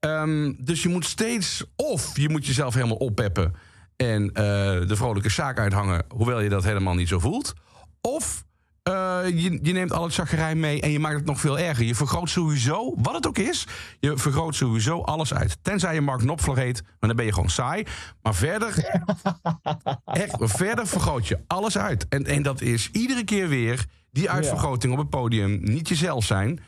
Ehm, 0.00 0.52
dus 0.58 0.82
je 0.82 0.88
moet 0.88 1.04
steeds... 1.04 1.64
Of 1.76 2.18
je 2.18 2.28
moet 2.28 2.46
jezelf 2.46 2.74
helemaal 2.74 2.96
oppeppen... 2.96 3.54
en 3.96 4.32
eh, 4.32 4.42
de 4.88 4.96
vrolijke 4.96 5.28
zaak 5.28 5.58
uithangen... 5.58 6.04
hoewel 6.08 6.40
je 6.40 6.48
dat 6.48 6.64
helemaal 6.64 6.94
niet 6.94 7.08
zo 7.08 7.18
voelt. 7.18 7.54
Of 8.00 8.44
eh, 8.86 9.20
je, 9.24 9.58
je 9.62 9.72
neemt 9.72 9.92
al 9.92 10.02
het 10.04 10.14
chagrijn 10.14 10.60
mee... 10.60 10.80
en 10.80 10.90
je 10.90 10.98
maakt 10.98 11.16
het 11.16 11.24
nog 11.24 11.40
veel 11.40 11.58
erger. 11.58 11.84
Je 11.84 11.94
vergroot 11.94 12.30
sowieso, 12.30 12.94
wat 12.96 13.14
het 13.14 13.26
ook 13.26 13.38
is... 13.38 13.66
je 14.00 14.18
vergroot 14.18 14.54
sowieso 14.54 15.00
alles 15.00 15.34
uit. 15.34 15.58
Tenzij 15.62 15.94
je 15.94 16.00
Mark 16.00 16.20
Knopfler 16.20 16.56
heet, 16.56 16.82
maar 16.82 17.08
dan 17.08 17.16
ben 17.16 17.24
je 17.24 17.32
gewoon 17.32 17.50
saai. 17.50 17.84
Maar 18.22 18.34
verder... 18.34 18.74
echt, 20.04 20.36
verder 20.38 20.86
vergroot 20.86 21.28
je 21.28 21.38
alles 21.46 21.78
uit. 21.78 22.06
En, 22.08 22.24
en 22.24 22.42
dat 22.42 22.60
is 22.60 22.88
iedere 22.92 23.24
keer 23.24 23.48
weer... 23.48 23.86
die 24.16 24.30
uitvergroting 24.30 24.92
op 24.92 24.98
het 24.98 25.08
podium 25.08 25.58
niet 25.62 25.88
jezelf 25.88 26.24
zijn... 26.24 26.60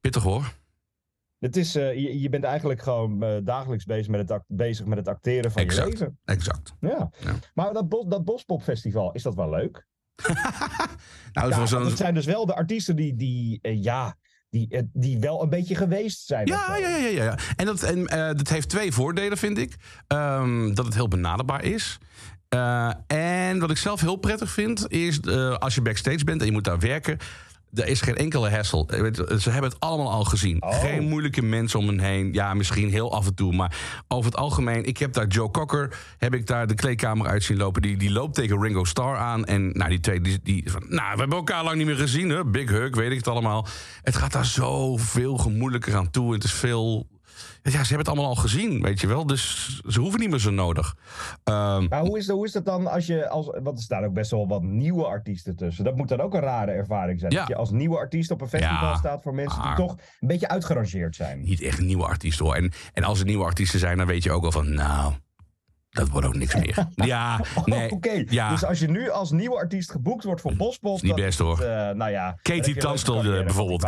Pittig 0.00 0.22
hoor. 0.22 0.52
Het 1.38 1.56
is, 1.56 1.74
eh, 1.74 1.94
je, 1.94 2.20
je 2.20 2.28
bent 2.28 2.44
eigenlijk 2.44 2.82
gewoon 2.82 3.22
eh, 3.22 3.36
dagelijks 3.44 3.84
bezig 3.84 4.08
met, 4.08 4.28
het 4.28 4.42
bezig 4.46 4.86
met 4.86 4.98
het 4.98 5.08
acteren 5.08 5.52
van 5.52 5.62
Exact. 5.62 5.86
je 5.86 5.92
leven. 5.92 6.18
Exact. 6.24 6.74
Ja. 6.80 7.10
Ja. 7.24 7.34
Maar 7.54 7.72
dat, 7.72 7.88
Bos, 7.88 8.04
dat 8.08 8.24
Bospopfestival, 8.24 9.12
is 9.12 9.22
dat 9.22 9.34
wel 9.34 9.50
leuk? 9.50 9.86
Nou, 11.32 11.48
Ja, 11.48 11.56
een- 11.76 11.84
het 11.86 11.96
zijn 11.96 12.14
dus 12.14 12.26
wel 12.26 12.46
de 12.46 12.54
artiesten 12.54 12.96
die, 12.96 13.14
die, 13.16 13.58
eh, 13.62 13.82
ja, 13.82 14.16
die, 14.50 14.88
die 14.92 15.18
wel 15.18 15.42
een 15.42 15.48
beetje 15.48 15.74
geweest 15.74 16.26
zijn. 16.26 16.46
ja, 16.46 16.76
ja, 16.76 16.88
ja, 16.88 16.96
ja, 16.96 17.22
ja. 17.24 17.38
En, 17.56 17.66
dat, 17.66 17.82
en 17.82 18.04
dat 18.36 18.48
heeft 18.48 18.68
twee 18.68 18.92
voordelen, 18.92 19.38
vind 19.38 19.58
ik. 19.58 19.76
Ehm, 20.06 20.74
dat 20.74 20.84
het 20.84 20.94
heel 20.94 21.08
benaderbaar 21.08 21.64
is. 21.64 21.98
Eh, 22.52 22.90
en 23.06 23.58
wat 23.58 23.70
ik 23.70 23.76
zelf 23.76 24.00
heel 24.00 24.16
prettig 24.16 24.50
vind, 24.50 24.90
is 24.90 25.20
eh, 25.20 25.54
als 25.54 25.74
je 25.74 25.82
backstage 25.82 26.24
bent 26.24 26.40
en 26.40 26.46
je 26.46 26.52
moet 26.52 26.64
daar 26.64 26.78
werken. 26.78 27.18
Er 27.74 27.86
is 27.86 28.00
geen 28.00 28.16
enkele 28.16 28.50
hassle. 28.50 28.84
Weet, 28.86 29.16
Ze 29.38 29.50
hebben 29.50 29.70
het 29.70 29.80
allemaal 29.80 30.10
al 30.10 30.24
gezien. 30.24 30.62
Oh. 30.62 30.80
Geen 30.80 31.08
moeilijke 31.08 31.42
mensen 31.42 31.78
om 31.78 31.86
hen 31.86 32.00
heen. 32.00 32.32
Ja, 32.32 32.54
misschien 32.54 32.90
heel 32.90 33.12
af 33.12 33.26
en 33.26 33.34
toe. 33.34 33.52
Maar 33.54 33.76
over 34.08 34.30
het 34.30 34.40
algemeen. 34.40 34.84
Ik 34.84 34.98
heb 34.98 35.12
daar 35.12 35.26
Joe 35.26 35.50
Cocker. 35.50 35.96
Heb 36.18 36.34
ik 36.34 36.46
daar 36.46 36.66
de 36.66 36.74
kleedkamer 36.74 37.26
uit 37.26 37.42
zien 37.42 37.56
lopen. 37.56 37.82
Die, 37.82 37.96
die 37.96 38.10
loopt 38.10 38.34
tegen 38.34 38.62
Ringo 38.62 38.84
Starr 38.84 39.16
aan. 39.16 39.44
En 39.44 39.70
nou, 39.70 39.90
die 39.90 40.00
twee. 40.00 40.20
Die, 40.20 40.40
die, 40.42 40.70
van, 40.70 40.84
nou, 40.88 41.12
we 41.12 41.18
hebben 41.18 41.36
elkaar 41.36 41.64
lang 41.64 41.76
niet 41.76 41.86
meer 41.86 41.96
gezien. 41.96 42.28
Hè? 42.28 42.44
Big 42.44 42.70
hug, 42.70 42.96
weet 42.96 43.10
ik 43.10 43.16
het 43.16 43.28
allemaal. 43.28 43.66
Het 44.02 44.16
gaat 44.16 44.32
daar 44.32 44.46
zoveel 44.46 45.36
gemoedelijker 45.36 45.96
aan 45.96 46.10
toe. 46.10 46.32
Het 46.32 46.44
is 46.44 46.52
veel. 46.52 47.06
Ja, 47.62 47.70
ze 47.70 47.76
hebben 47.78 47.98
het 47.98 48.08
allemaal 48.08 48.26
al 48.26 48.34
gezien, 48.34 48.82
weet 48.82 49.00
je 49.00 49.06
wel. 49.06 49.26
Dus 49.26 49.80
ze 49.88 50.00
hoeven 50.00 50.20
niet 50.20 50.30
meer 50.30 50.38
zo 50.38 50.50
nodig. 50.50 50.96
Ehm, 51.44 51.86
Maar 51.88 52.00
hoe 52.00 52.18
is, 52.18 52.26
dat, 52.26 52.36
hoe 52.36 52.46
is 52.46 52.52
dat 52.52 52.64
dan 52.64 52.86
als 52.86 53.06
je, 53.06 53.28
als, 53.28 53.46
want 53.62 53.78
er 53.78 53.84
staan 53.84 54.04
ook 54.04 54.12
best 54.12 54.30
wel 54.30 54.48
wat 54.48 54.62
nieuwe 54.62 55.04
artiesten 55.06 55.56
tussen. 55.56 55.84
Dat 55.84 55.96
moet 55.96 56.08
dan 56.08 56.20
ook 56.20 56.34
een 56.34 56.40
rare 56.40 56.70
ervaring 56.70 57.20
zijn. 57.20 57.32
Ja. 57.32 57.38
Dat 57.38 57.48
je 57.48 57.54
als 57.56 57.70
nieuwe 57.70 57.96
artiest 57.96 58.30
op 58.30 58.40
een 58.40 58.48
festival 58.48 58.88
Ja, 58.88 58.96
staat 58.96 59.22
voor 59.22 59.34
mensen 59.34 59.62
die 59.62 59.74
toch 59.74 59.96
een 60.20 60.28
beetje 60.28 60.48
uitgerangeerd 60.48 61.16
zijn. 61.16 61.40
niet 61.40 61.60
echt 61.60 61.80
nieuwe 61.80 62.04
artiest 62.04 62.38
hoor. 62.38 62.54
En, 62.54 62.72
en 62.92 63.04
als 63.04 63.18
er 63.20 63.24
nieuwe 63.26 63.44
artiesten 63.44 63.78
zijn, 63.78 63.96
dan 63.98 64.06
weet 64.06 64.22
je 64.22 64.32
ook 64.32 64.44
al 64.44 64.52
van, 64.52 64.74
nou, 64.74 65.12
dat 65.92 66.08
wordt 66.08 66.26
ook 66.26 66.36
niks 66.36 66.54
meer. 66.54 66.86
Ja, 66.94 67.40
nee. 67.64 67.86
Oh, 67.86 67.92
Oké, 67.92 68.24
Ja. 68.28 68.50
dus 68.50 68.64
als 68.64 68.78
je 68.78 68.88
nu 68.88 69.10
als 69.10 69.30
nieuwe 69.30 69.56
artiest 69.56 69.90
geboekt 69.90 70.24
wordt 70.24 70.40
voor 70.40 70.56
Bospop... 70.56 70.96
Is 70.96 71.02
niet 71.02 71.14
best, 71.14 71.38
het, 71.38 71.46
hoor. 71.46 71.60
eh, 71.60 71.94
nou 71.94 72.10
ja, 72.10 72.38
Katie 72.42 72.74
leuke 72.74 73.36
eh, 73.38 73.44
bijvoorbeeld. 73.44 73.86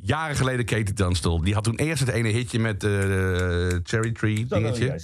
Jaren 0.00 0.36
geleden 0.36 0.64
Katie 0.64 0.92
Tunstall. 0.92 1.40
Die 1.42 1.54
had 1.54 1.64
toen 1.64 1.76
eerst 1.76 2.00
het 2.06 2.08
ene 2.14 2.28
hitje 2.28 2.58
met 2.58 2.84
eh 2.84 2.90
Cherry 3.82 4.12
Tree 4.12 4.46
dingetje. 4.46 5.00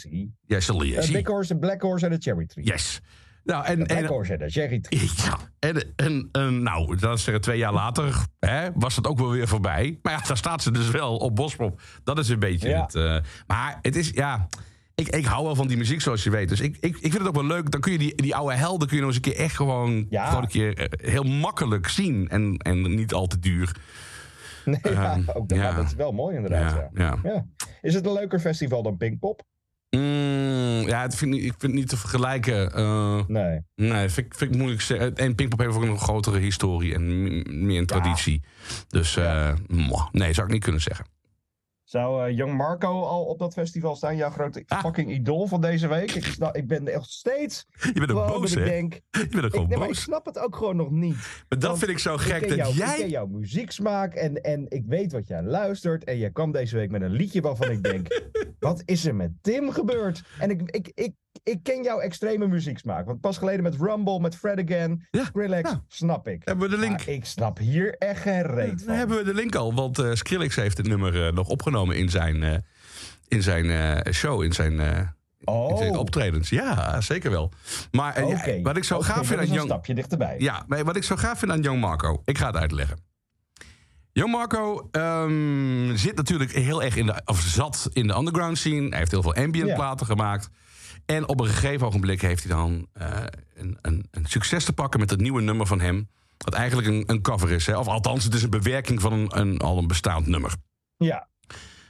ja, 0.47 0.61
Sully, 0.61 0.97
Eh, 0.97 1.11
Big 1.11 1.27
Horse, 1.27 1.57
Black 1.57 1.81
Horse 1.83 2.05
en 2.07 2.11
de 2.13 2.19
Cherry 2.21 2.47
Tree. 2.47 2.65
Yes. 2.65 3.01
Nou, 3.45 3.65
en, 3.65 3.79
De 3.79 3.85
Black 3.85 3.99
en, 3.99 4.07
Horse 4.07 4.33
en 4.33 4.39
de 4.39 4.51
Cherry 4.51 4.81
Tree. 4.81 5.11
Ja, 5.25 5.39
en, 5.59 5.93
en, 5.97 6.29
en 6.33 6.63
nou, 6.63 6.97
dat 6.97 7.19
is 7.19 7.29
twee 7.41 7.59
jaar 7.59 7.73
later, 7.73 8.27
hè, 8.41 8.69
was 8.75 8.97
het 8.97 9.07
ook 9.07 9.19
wel 9.19 9.31
weer 9.31 9.49
voorbij. 9.49 9.99
Maar 10.03 10.13
ja, 10.13 10.21
daar 10.27 10.37
staat 10.37 10.63
ze 10.63 10.71
dus 10.71 10.91
wel 10.91 11.17
op 11.17 11.37
Bospop. 11.37 11.81
Dat 12.05 12.19
is 12.19 12.29
een 12.29 12.39
beetje 12.39 12.69
Ja. 12.69 12.89
het. 12.93 13.23
maar 13.47 13.79
het 13.83 13.97
is, 13.97 14.11
ja, 14.11 14.49
ik, 14.95 15.09
ik 15.09 15.25
hou 15.25 15.45
wel 15.45 15.55
van 15.55 15.67
die 15.69 15.77
muziek 15.77 16.01
zoals 16.01 16.25
je 16.25 16.31
weet. 16.31 16.49
Dus 16.49 16.61
ik, 16.61 16.77
ik, 16.81 16.95
ik 16.97 17.01
vind 17.01 17.19
het 17.19 17.27
ook 17.27 17.35
wel 17.35 17.45
leuk. 17.47 17.71
Dan 17.71 17.81
kun 17.81 17.93
je 17.93 17.99
die, 17.99 18.15
die 18.15 18.35
oude 18.35 18.55
helden 18.55 18.89
kun 18.89 18.97
je 18.97 19.03
nog 19.03 19.15
eens 19.15 19.27
een 19.27 19.33
keer 19.33 19.43
echt 19.45 19.57
gewoon, 19.57 20.07
Ja. 20.11 20.27
gewoon 20.29 20.43
een 20.43 20.49
keer 20.49 20.79
eh, 20.79 21.11
heel 21.11 21.23
makkelijk 21.23 21.89
zien. 21.89 22.29
En, 22.29 22.57
en 22.57 22.95
niet 22.95 23.13
al 23.13 23.27
te 23.27 23.39
duur. 23.39 23.73
Nee, 24.65 24.79
ja, 24.83 25.13
Ehm, 25.13 25.23
ook 25.35 25.49
dat, 25.49 25.59
ja. 25.59 25.73
dat 25.73 25.85
is 25.87 25.95
wel 25.95 26.13
mooi 26.13 26.37
inderdaad. 26.37 26.89
Ja. 26.95 27.45
Is 27.81 27.95
het 27.95 28.07
een 28.07 28.13
leuker 28.13 28.41
festival 28.41 28.83
dan 28.83 28.97
Pinkpop? 28.97 29.43
Mm, 29.91 30.89
ja, 30.89 31.03
het 31.03 31.15
vind, 31.17 31.35
ik 31.35 31.41
ik 31.43 31.49
vind 31.49 31.63
het 31.63 31.73
niet 31.73 31.89
te 31.89 31.97
vergelijken. 31.97 32.73
eh, 32.75 33.21
Nee. 33.27 33.61
Nee, 33.75 34.09
vind, 34.09 34.27
ik- 34.27 34.35
vind 34.35 34.51
ik 34.51 34.57
moeilijk 34.59 34.81
zeggen. 34.83 35.15
En 35.17 35.35
Pinkpop 35.35 35.59
heeft 35.59 35.75
ook 35.77 35.83
een 35.83 35.99
grotere 35.99 36.39
historie 36.39 36.95
en 36.95 37.67
meer 37.67 37.79
een 37.79 37.87
traditie. 37.87 38.43
Dus 38.89 39.17
eh, 39.17 39.53
nee, 40.13 40.33
zou 40.33 40.47
ik 40.47 40.53
niet 40.53 40.63
kunnen 40.63 40.81
zeggen. 40.81 41.05
Zou 41.93 42.29
eh, 42.29 42.37
Young 42.37 42.57
Marco 42.57 43.03
al 43.03 43.25
op 43.25 43.39
dat 43.39 43.53
festival 43.53 43.97
staan? 43.97 44.17
Jouw 44.17 44.31
grote 44.31 44.63
Ah. 44.67 44.81
fucking 44.81 45.11
idool 45.11 45.47
van 45.47 45.61
deze 45.61 45.89
week? 45.89 46.11
Ik, 46.11 46.25
snap- 46.25 46.57
ik 46.57 46.67
ben 46.67 46.89
echt 46.89 47.11
steeds 47.11 47.67
Je 47.81 47.93
bent 47.93 48.11
ook 48.13 48.19
gewoon 48.25 48.41
boos, 48.41 48.53
ik 48.53 48.59
hè? 48.59 48.65
denk... 48.65 48.93
Je 48.95 49.01
bent 49.11 49.35
ook 49.37 49.45
Ik, 49.45 49.51
gewoon 49.51 49.69
nee, 49.69 49.79
ik 49.79 49.87
boos. 49.87 50.03
snap 50.03 50.27
het 50.27 50.39
ook 50.39 50.57
gewoon 50.57 50.77
nog 50.77 50.91
niet. 50.91 51.17
Maar 51.49 51.59
dat 51.59 51.79
vind 51.79 51.91
ik 51.91 51.99
zo 51.99 52.15
Ik 52.15 52.21
gek 52.21 52.41
ken, 52.41 52.49
dat 52.49 52.57
jou, 52.59 52.71
ik 52.73 52.77
ken 52.85 52.99
jij... 52.99 53.09
jouw 53.09 53.27
muzieksmaak 53.27 54.15
en, 54.15 54.43
en 54.43 54.67
ik 54.69 54.83
weet 54.87 55.13
wat 55.13 55.27
jij 55.27 55.43
luistert. 55.43 56.05
En 56.05 56.19
jij 56.19 56.31
kwam 56.31 56.53
deze 56.53 56.77
week 56.77 56.91
met 56.91 57.03
een 57.03 57.11
liedje 57.13 57.41
waarvan 57.41 57.71
ik 57.71 57.83
denk... 57.83 58.23
wat 58.59 58.83
is 58.85 59.05
er 59.07 59.15
met 59.15 59.31
Tim 59.41 59.71
gebeurd? 59.71 60.23
En 60.39 60.51
ik, 60.51 60.63
ik, 60.71 60.91
ik, 60.95 61.15
ik 61.43 61.63
ken 61.63 61.83
jouw 61.83 61.99
extreme 61.99 62.47
muzieksmaak. 62.47 63.07
Want 63.07 63.21
pas 63.21 63.39
geleden 63.39 63.63
met 63.63 63.77
Rumble, 63.81 64.21
met 64.21 64.37
Fred 64.37 64.71
Again, 64.71 65.07
Ja, 65.11 65.25
Skrillex, 65.25 65.71
snap 65.89 66.29
ik. 66.29 66.43
Hebben 66.45 66.71
we 66.71 66.75
de 66.75 66.81
link? 66.81 66.99
Maar 66.99 67.15
ik 67.15 67.25
snap 67.25 67.59
hier 67.59 67.95
echt 67.99 68.21
geen 68.21 68.43
reet 68.43 68.83
van. 68.83 68.95
hebben 68.95 69.17
we 69.17 69.25
de 69.25 69.35
link 69.35 69.55
al, 69.55 69.75
want 69.75 69.99
eh, 69.99 70.13
Skrillex 70.13 70.57
heeft 70.57 70.77
het 70.77 70.87
nummer 70.87 71.27
eh, 71.27 71.33
nog 71.33 71.49
opgenomen 71.49 71.97
in 71.97 72.09
zijn, 72.09 72.43
eh, 72.43 72.57
in 73.29 73.43
zijn 73.43 74.05
show, 74.15 74.43
in 74.43 74.53
zijn, 74.53 74.73
in 74.73 75.77
zijn 75.77 75.93
Oh, 75.93 75.99
optredens. 75.99 76.49
Ja, 76.49 77.01
zeker 77.01 77.31
wel. 77.31 77.53
Maar 77.91 78.29
ja, 78.29 78.63
wat 78.63 78.77
ik 78.77 78.85
zo 78.85 79.01
gaaf 79.01 79.27
vind 79.27 79.41
aan 79.41 79.47
een 79.47 79.53
Young... 79.53 79.67
stapje 79.69 79.95
dichterbij. 79.95 80.35
Ja, 80.39 80.65
maar 80.67 80.85
wat 80.85 80.97
ik 80.97 81.03
zo 81.03 81.17
gaaf 81.17 81.39
vind 81.39 81.51
aan 81.51 81.61
Young 81.61 81.81
Marco, 81.81 82.23
ik 82.25 82.39
ga 82.39 82.47
het 82.47 82.57
uitleggen. 82.57 82.99
Young 84.13 84.31
Marco 84.33 84.89
ehm, 84.91 85.97
zit 85.97 86.17
natuurlijk 86.17 86.53
heel 86.53 86.83
erg 86.83 86.97
in 86.97 87.07
de, 87.07 87.23
of 87.25 87.41
zat 87.41 87.89
in 87.93 88.07
de 88.07 88.17
underground 88.17 88.59
scene. 88.59 88.89
Hij 88.89 88.99
heeft 88.99 89.11
heel 89.11 89.23
veel 89.23 89.35
ambient 89.35 89.75
platen 89.75 90.07
gemaakt. 90.07 90.51
En 91.07 91.29
op 91.29 91.41
een 91.41 91.47
gegeven 91.47 91.87
ogenblik 91.87 92.21
heeft 92.21 92.45
hij 92.45 92.53
dan 92.57 92.87
eh, 92.93 93.23
een, 93.55 93.79
een, 93.81 94.07
een 94.11 94.27
succes 94.27 94.65
te 94.65 94.73
pakken 94.73 95.01
met 95.01 95.11
het 95.11 95.21
nieuwe 95.21 95.41
nummer 95.43 95.67
van 95.67 95.81
hem. 95.81 96.09
Wat 96.39 96.55
eigenlijk 96.55 96.89
een, 96.89 97.03
een 97.07 97.23
cover 97.23 97.51
is. 97.51 97.67
Hè? 97.67 97.79
Of 97.79 97.87
althans, 97.87 98.25
het 98.25 98.35
is 98.35 98.43
een 98.43 98.51
bewerking 98.51 99.01
van 99.01 99.13
een, 99.13 99.39
een, 99.39 99.59
al 99.59 99.79
een 99.79 99.87
bestaand 99.87 100.27
nummer. 100.27 100.55
Ja. 100.97 101.29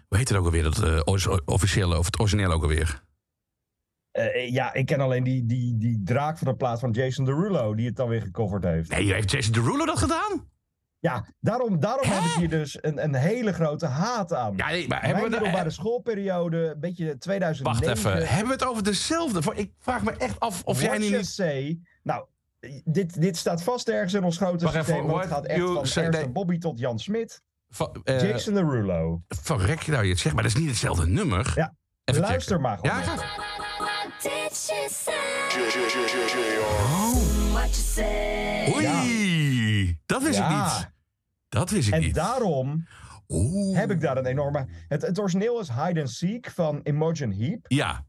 Hoe 0.09 0.19
heet 0.19 0.28
het 0.28 0.38
ook 0.38 0.45
alweer, 0.45 0.62
dat 0.62 1.07
o- 1.07 1.38
officiële 1.45 1.99
of 1.99 2.07
het 2.07 2.21
origineel 2.21 2.50
ook 2.52 2.62
alweer? 2.62 3.02
Eh, 4.11 4.50
ja, 4.52 4.75
ik 4.75 4.87
ken 4.87 5.00
alleen 5.00 5.25
die, 5.25 5.47
die, 5.47 5.78
die 5.78 6.00
draak 6.04 6.38
van 6.38 6.47
de 6.47 6.57
plaat 6.57 6.81
van 6.81 6.90
Jason 6.90 7.25
Derulo, 7.25 7.75
die 7.75 7.87
het 7.87 7.97
dan 7.97 8.09
weer 8.09 8.21
gecoverd 8.23 8.64
heeft. 8.64 8.90
Nee, 8.90 9.12
heeft 9.12 9.31
Jason 9.31 9.52
Derulo 9.52 9.87
dat 9.87 9.99
gedaan? 9.99 10.50
Ja, 11.03 11.25
daarom, 11.41 11.81
daarom 11.81 12.09
heb 12.11 12.23
ik 12.23 12.33
hier 12.39 12.49
dus 12.49 12.79
een, 12.81 13.03
een 13.05 13.15
hele 13.15 13.53
grote 13.53 13.87
haat 13.87 14.33
aan. 14.33 14.53
Ja, 14.57 14.67
nee, 14.69 14.89
maar 14.89 15.01
Mijn 15.01 15.05
hebben 15.05 15.25
we 15.25 15.31
middelbare 15.31 15.65
de, 15.65 15.71
schoolperiode, 15.71 16.71
een 16.75 16.81
beetje 16.81 17.19
2009. 17.19 17.65
Wacht 17.87 17.99
even, 17.99 18.29
hebben 18.29 18.47
we 18.47 18.53
het 18.53 18.65
over 18.65 18.83
dezelfde? 18.85 19.53
Ik 19.55 19.73
vraag 19.79 20.03
me 20.03 20.13
echt 20.17 20.41
af 20.41 20.63
of 20.65 20.79
jij 20.81 20.89
What 20.89 20.99
nu 21.01 21.05
you 21.07 21.17
niet... 21.17 21.27
say. 21.27 21.79
Nou, 22.03 22.25
dit, 22.85 23.21
dit 23.21 23.37
staat 23.37 23.63
vast 23.63 23.89
ergens 23.89 24.15
in 24.15 24.25
ons 24.25 24.37
grote 24.37 24.65
Wacht 24.65 24.77
even, 24.77 24.87
systeem. 24.87 25.07
want 25.07 25.21
het 25.21 25.29
what 25.31 25.41
gaat 25.43 25.51
echt 25.51 25.61
you 25.61 25.75
van 25.75 25.87
say- 25.87 26.03
Ernst 26.03 26.19
nee. 26.19 26.27
en 26.27 26.33
Bobby 26.33 26.59
tot 26.59 26.79
Jan 26.79 26.99
Smit. 26.99 27.43
Va- 27.71 27.91
eh, 28.05 28.29
Jason 28.31 28.55
Derulo. 28.55 29.23
Verrek 29.29 29.83
je 29.83 29.91
nou 29.93 30.05
je 30.05 30.11
het 30.11 30.19
zegt, 30.19 30.35
maar 30.35 30.45
dat 30.45 30.53
is 30.53 30.59
niet 30.59 30.69
hetzelfde 30.69 31.07
nummer. 31.07 31.53
Ja, 31.55 31.75
Even 32.05 32.21
Luister 32.21 32.57
checken. 32.57 32.61
maar 32.61 32.79
gewoon. 32.79 32.97
Ja, 32.97 33.03
even. 33.13 33.25
Oh, 36.75 38.75
oei. 38.75 39.99
Dat 40.07 40.27
ik 40.27 40.33
Ja. 40.35 40.65
niet. 40.65 40.91
Dat 41.53 41.71
wist 41.71 41.89
ik 41.89 41.95
En 41.95 42.01
niet. 42.01 42.15
daarom 42.15 42.87
Oeh. 43.29 43.77
heb 43.79 43.91
ik 43.91 44.01
daar 44.01 44.17
een 44.17 44.27
enorme... 44.27 44.67
Het, 44.89 45.03
het 45.03 45.19
origineel 45.19 45.61
is 45.61 45.69
Hide 45.69 46.01
and 46.01 46.11
Seek 46.11 46.51
van 46.51 46.81
Imogen 46.83 47.33
Heap. 47.33 47.65
Ja, 47.69 48.05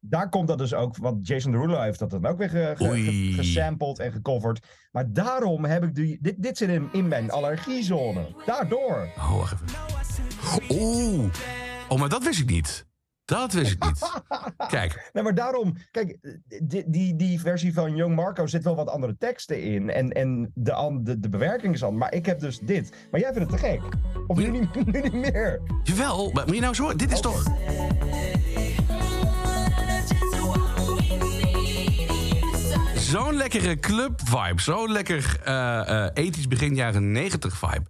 Daar 0.00 0.28
komt 0.28 0.48
dat 0.48 0.58
dus 0.58 0.74
ook, 0.74 0.96
want 0.96 1.26
Jason 1.26 1.52
Derulo 1.52 1.80
heeft 1.80 1.98
dat 1.98 2.10
dan 2.10 2.26
ook 2.26 2.38
weer 2.38 2.48
ge, 2.50 2.72
ge- 2.76 2.84
Oei. 2.88 3.02
ge- 3.32 3.32
gesampled 3.42 3.98
en 3.98 4.12
gecoverd. 4.12 4.66
Maar 4.92 5.12
daarom 5.12 5.64
heb 5.64 5.84
ik 5.84 5.94
die, 5.94 6.18
dit, 6.20 6.42
dit 6.42 6.56
zit 6.58 6.68
in, 6.68 6.88
in 6.92 7.08
mijn 7.08 7.30
allergiezone. 7.30 8.34
Daardoor. 8.46 9.08
oh, 9.16 9.36
wacht 9.36 9.52
even. 9.52 10.76
Oeh. 10.76 11.32
Oh, 11.88 11.98
maar 11.98 12.08
dat 12.08 12.24
wist 12.24 12.40
ik 12.40 12.50
niet. 12.50 12.86
Dat 13.32 13.52
wist 13.52 13.72
ik 13.72 13.84
niet. 13.84 14.10
Kijk, 14.68 15.10
Nee, 15.12 15.22
maar 15.22 15.34
daarom, 15.34 15.76
kijk, 15.90 16.16
die, 16.62 16.90
die, 16.90 17.16
die 17.16 17.40
versie 17.40 17.74
van 17.74 17.96
Young 17.96 18.14
Marco 18.14 18.46
zit 18.46 18.64
wel 18.64 18.76
wat 18.76 18.88
andere 18.88 19.16
teksten 19.18 19.62
in. 19.62 19.90
En, 19.90 20.10
en 20.10 20.50
de, 20.54 21.00
de, 21.02 21.20
de 21.20 21.28
bewerking 21.28 21.74
is 21.74 21.82
anders. 21.82 22.02
Maar 22.02 22.14
ik 22.14 22.26
heb 22.26 22.40
dus 22.40 22.58
dit. 22.58 22.92
Maar 23.10 23.20
jij 23.20 23.32
vindt 23.32 23.50
het 23.50 23.60
te 23.60 23.66
gek. 23.66 23.80
Of 24.26 24.38
nu 24.38 24.50
niet, 24.50 24.74
nu 24.92 25.00
niet 25.00 25.12
meer. 25.12 25.60
jawel, 25.82 26.30
maar 26.32 26.46
moet 26.46 26.54
je 26.54 26.60
nou 26.60 26.74
zo... 26.74 26.96
Dit 26.96 27.12
is 27.12 27.20
toch... 27.20 27.44
Zo'n 32.96 33.34
lekkere 33.34 33.78
club 33.78 34.20
vibe. 34.24 34.60
Zo'n 34.60 34.92
lekker 34.92 35.40
eh, 35.44 36.06
ethisch 36.14 36.48
begin 36.48 36.74
jaren 36.74 37.12
90 37.12 37.56
vibe. 37.56 37.84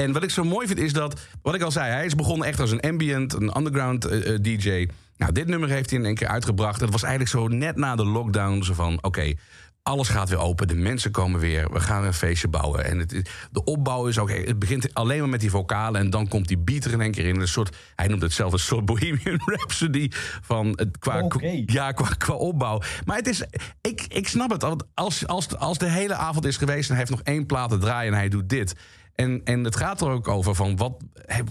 En 0.00 0.12
wat 0.12 0.22
ik 0.22 0.30
zo 0.30 0.44
mooi 0.44 0.66
vind 0.66 0.78
is 0.78 0.92
dat, 0.92 1.20
wat 1.42 1.54
ik 1.54 1.62
al 1.62 1.70
zei, 1.70 1.90
hij 1.90 2.04
is 2.04 2.14
begonnen 2.14 2.46
echt 2.46 2.60
als 2.60 2.70
een 2.70 2.80
ambient, 2.80 3.32
een 3.32 3.56
underground 3.56 4.04
eh, 4.04 4.34
eh, 4.34 4.42
DJ. 4.42 4.88
Nou, 5.16 5.32
dit 5.32 5.46
nummer 5.46 5.68
heeft 5.68 5.90
hij 5.90 5.98
in 5.98 6.04
één 6.04 6.14
keer 6.14 6.28
uitgebracht. 6.28 6.80
Het 6.80 6.90
was 6.90 7.02
eigenlijk 7.02 7.32
zo 7.32 7.48
net 7.48 7.76
na 7.76 7.96
de 7.96 8.04
lockdown, 8.04 8.62
zo 8.62 8.74
van, 8.74 8.98
oké, 9.02 9.34
alles 9.82 10.08
gaat 10.08 10.28
weer 10.28 10.38
open, 10.38 10.68
de 10.68 10.74
mensen 10.74 11.10
komen 11.10 11.40
weer, 11.40 11.72
we 11.72 11.80
gaan 11.80 12.04
een 12.04 12.14
feestje 12.14 12.48
bouwen. 12.48 12.84
En 12.84 12.98
het, 12.98 13.30
de 13.50 13.64
opbouw 13.64 14.06
is 14.06 14.18
ook, 14.18 14.30
het 14.30 14.58
begint 14.58 14.94
alleen 14.94 15.18
maar 15.18 15.28
met 15.28 15.40
die 15.40 15.50
vocalen 15.50 16.00
en 16.00 16.10
dan 16.10 16.28
komt 16.28 16.48
die 16.48 16.58
beat 16.58 16.84
er 16.84 16.92
in 16.92 17.00
één 17.00 17.12
keer 17.12 17.26
in. 17.26 17.40
Een 17.40 17.48
soort, 17.48 17.76
hij 17.94 18.06
noemt 18.06 18.22
het 18.22 18.32
zelf 18.32 18.52
een 18.52 18.58
soort 18.58 18.84
Bohemian 18.92 19.40
Rhapsody 19.44 20.10
van 20.42 20.66
het, 20.66 20.98
qua, 20.98 21.26
ja, 21.66 21.92
qua, 21.92 22.08
qua 22.18 22.34
opbouw. 22.34 22.82
Maar 23.04 23.16
het 23.16 23.26
is, 23.26 23.42
ik, 23.80 24.04
ik 24.08 24.28
snap 24.28 24.50
het. 24.50 24.62
Want 24.62 24.84
Als, 24.94 25.26
als, 25.26 25.56
als 25.56 25.78
de 25.78 25.88
hele 25.88 26.14
avond 26.14 26.44
is 26.44 26.56
geweest 26.56 26.90
en 26.90 26.96
hij 26.96 26.98
heeft 26.98 27.16
nog 27.18 27.34
één 27.34 27.46
plaat 27.46 27.70
te 27.70 27.78
draaien 27.78 28.12
en 28.12 28.18
hij 28.18 28.28
doet 28.28 28.48
dit. 28.48 28.74
En, 29.20 29.40
en 29.44 29.64
het 29.64 29.76
gaat 29.76 30.00
er 30.00 30.08
ook 30.10 30.28
over 30.28 30.54
van 30.54 30.76
wat, 30.76 30.92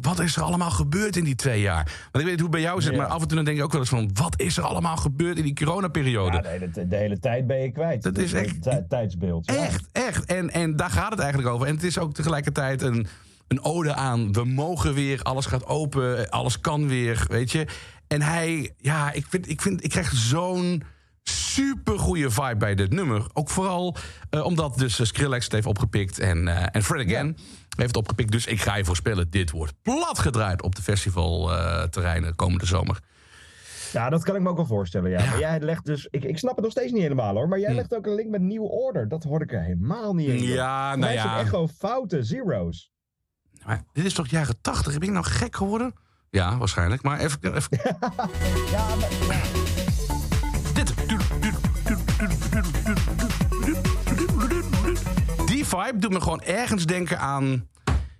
wat 0.02 0.20
is 0.20 0.36
er 0.36 0.42
allemaal 0.44 0.70
gebeurd 0.72 1.16
in 1.18 1.24
die 1.24 1.36
twee 1.36 1.62
jaar? 1.62 1.84
Want 1.84 1.96
ik 2.14 2.22
weet 2.22 2.24
niet 2.24 2.34
hoe 2.40 2.42
het 2.42 2.52
bij 2.52 2.62
jou 2.62 2.82
zit, 2.82 2.92
Ja. 2.92 2.98
maar 2.98 3.08
af 3.08 3.22
en 3.22 3.28
toe 3.28 3.36
dan 3.36 3.46
denk 3.46 3.58
ik 3.58 3.64
ook 3.64 3.72
wel 3.72 3.82
eens 3.82 3.90
van 3.90 4.10
wat 4.14 4.40
is 4.42 4.58
er 4.58 4.64
allemaal 4.64 4.98
gebeurd 4.98 5.38
in 5.38 5.44
die 5.44 5.54
coronaperiode? 5.56 6.36
Ja, 6.36 6.42
de, 6.42 6.48
hele, 6.50 6.88
de 6.88 6.96
hele 6.96 7.20
tijd 7.20 7.48
ben 7.48 7.58
je 7.62 7.72
kwijt. 7.72 8.04
Dat 8.04 8.18
is 8.18 8.34
echt- 8.34 8.62
tij- 8.64 8.86
tijdsbeeld. 8.90 9.46
ja. 9.52 9.56
Echt, 9.56 9.88
echt. 9.92 10.26
En, 10.26 10.50
en 10.50 10.76
daar 10.76 10.90
gaat 10.90 11.12
het 11.12 11.20
eigenlijk 11.20 11.54
over. 11.54 11.68
En 11.68 11.74
het 11.74 11.84
is 11.84 11.98
ook 12.00 12.14
tegelijkertijd 12.14 12.82
een, 12.82 13.08
een 13.48 13.64
ode 13.64 13.94
aan. 13.94 14.32
We 14.34 14.44
mogen 14.46 14.94
weer, 14.94 15.22
alles 15.22 15.46
gaat 15.46 15.66
open, 15.66 16.30
alles 16.30 16.60
kan 16.60 16.88
weer, 16.88 17.26
weet 17.30 17.52
je. 17.52 17.68
En 18.08 18.22
hij, 18.22 18.74
ja, 18.78 19.12
ik, 19.12 19.26
vind, 19.30 19.50
ik, 19.50 19.62
vind, 19.62 19.84
ik 19.84 19.90
krijg 19.90 20.12
zo'n 20.14 20.84
super 21.30 22.00
goede 22.00 22.30
vibe 22.30 22.58
bij 22.58 22.76
dit 22.76 22.92
nummer. 22.92 23.26
Ook 23.34 23.50
vooral 23.50 23.96
eh, 24.30 24.46
omdat 24.46 24.78
dus 24.78 25.00
eh, 25.00 25.06
Skrillex 25.06 25.44
het 25.44 25.54
heeft 25.54 25.66
opgepikt 25.68 26.20
en, 26.20 26.48
eh 26.48 26.66
en 26.72 26.84
Fred 26.84 27.06
Again 27.06 27.38
heeft 27.76 27.88
het 27.88 27.98
opgepikt. 27.98 28.32
Dus 28.32 28.46
ik 28.46 28.62
ga 28.62 28.76
je 28.76 28.86
voorspellen, 28.86 29.30
dit 29.30 29.52
wordt 29.52 29.74
plat 29.82 30.20
gedraaid 30.20 30.62
op 30.62 30.76
de 30.76 30.82
festivalterreinen 30.82 32.36
komende 32.36 32.66
zomer. 32.66 33.00
Ja, 33.92 34.10
dat 34.10 34.24
kan 34.24 34.36
ik 34.36 34.42
me 34.42 34.50
ook 34.50 34.56
wel 34.56 34.66
voorstellen. 34.66 35.10
Ja. 35.10 35.26
Maar 35.26 35.40
jij 35.40 35.60
legt 35.60 35.86
dus. 35.86 36.08
Ik, 36.12 36.24
ik 36.24 36.38
snap 36.38 36.56
het 36.56 36.64
nog 36.64 36.72
steeds 36.72 36.92
niet 36.92 37.02
helemaal 37.02 37.36
hoor. 37.36 37.48
Maar 37.48 37.60
jij 37.60 37.74
legt 37.74 37.96
ook 37.96 38.06
een 38.06 38.16
link 38.16 38.30
met 38.30 38.42
New 38.42 38.64
Order. 38.64 39.08
Dat 39.08 39.24
hoorde 39.24 39.46
ik 39.46 39.52
er 39.52 39.64
helemaal 39.64 40.14
niet 40.14 40.28
in. 40.28 40.38
Hm. 40.38 40.44
Ja, 40.44 40.88
nou 40.88 41.00
mij 41.00 41.14
zijn 41.14 41.28
ja. 41.28 41.40
echt 41.40 41.50
gewoon 41.50 41.70
foute 41.70 42.24
zero's. 42.24 42.92
Maar 43.66 43.84
dit 43.94 44.06
is 44.06 44.14
toch 44.14 44.28
jaren 44.28 44.62
tachtig? 44.62 44.98
Ben 44.98 45.08
ik 45.08 45.14
nou 45.14 45.26
gek 45.26 45.56
geworden? 45.56 45.94
Ja, 46.30 46.58
waarschijnlijk. 46.58 47.02
Maar 47.02 47.20
even, 47.20 47.56
even 47.56 47.80
Ja, 48.72 48.96
maar, 48.96 49.38
ja. 49.38 49.67
Vibe 55.82 55.98
doet 56.00 56.12
me 56.12 56.22
gewoon 56.22 56.42
ergens 56.42 56.86
denken 56.86 57.20
aan. 57.20 57.68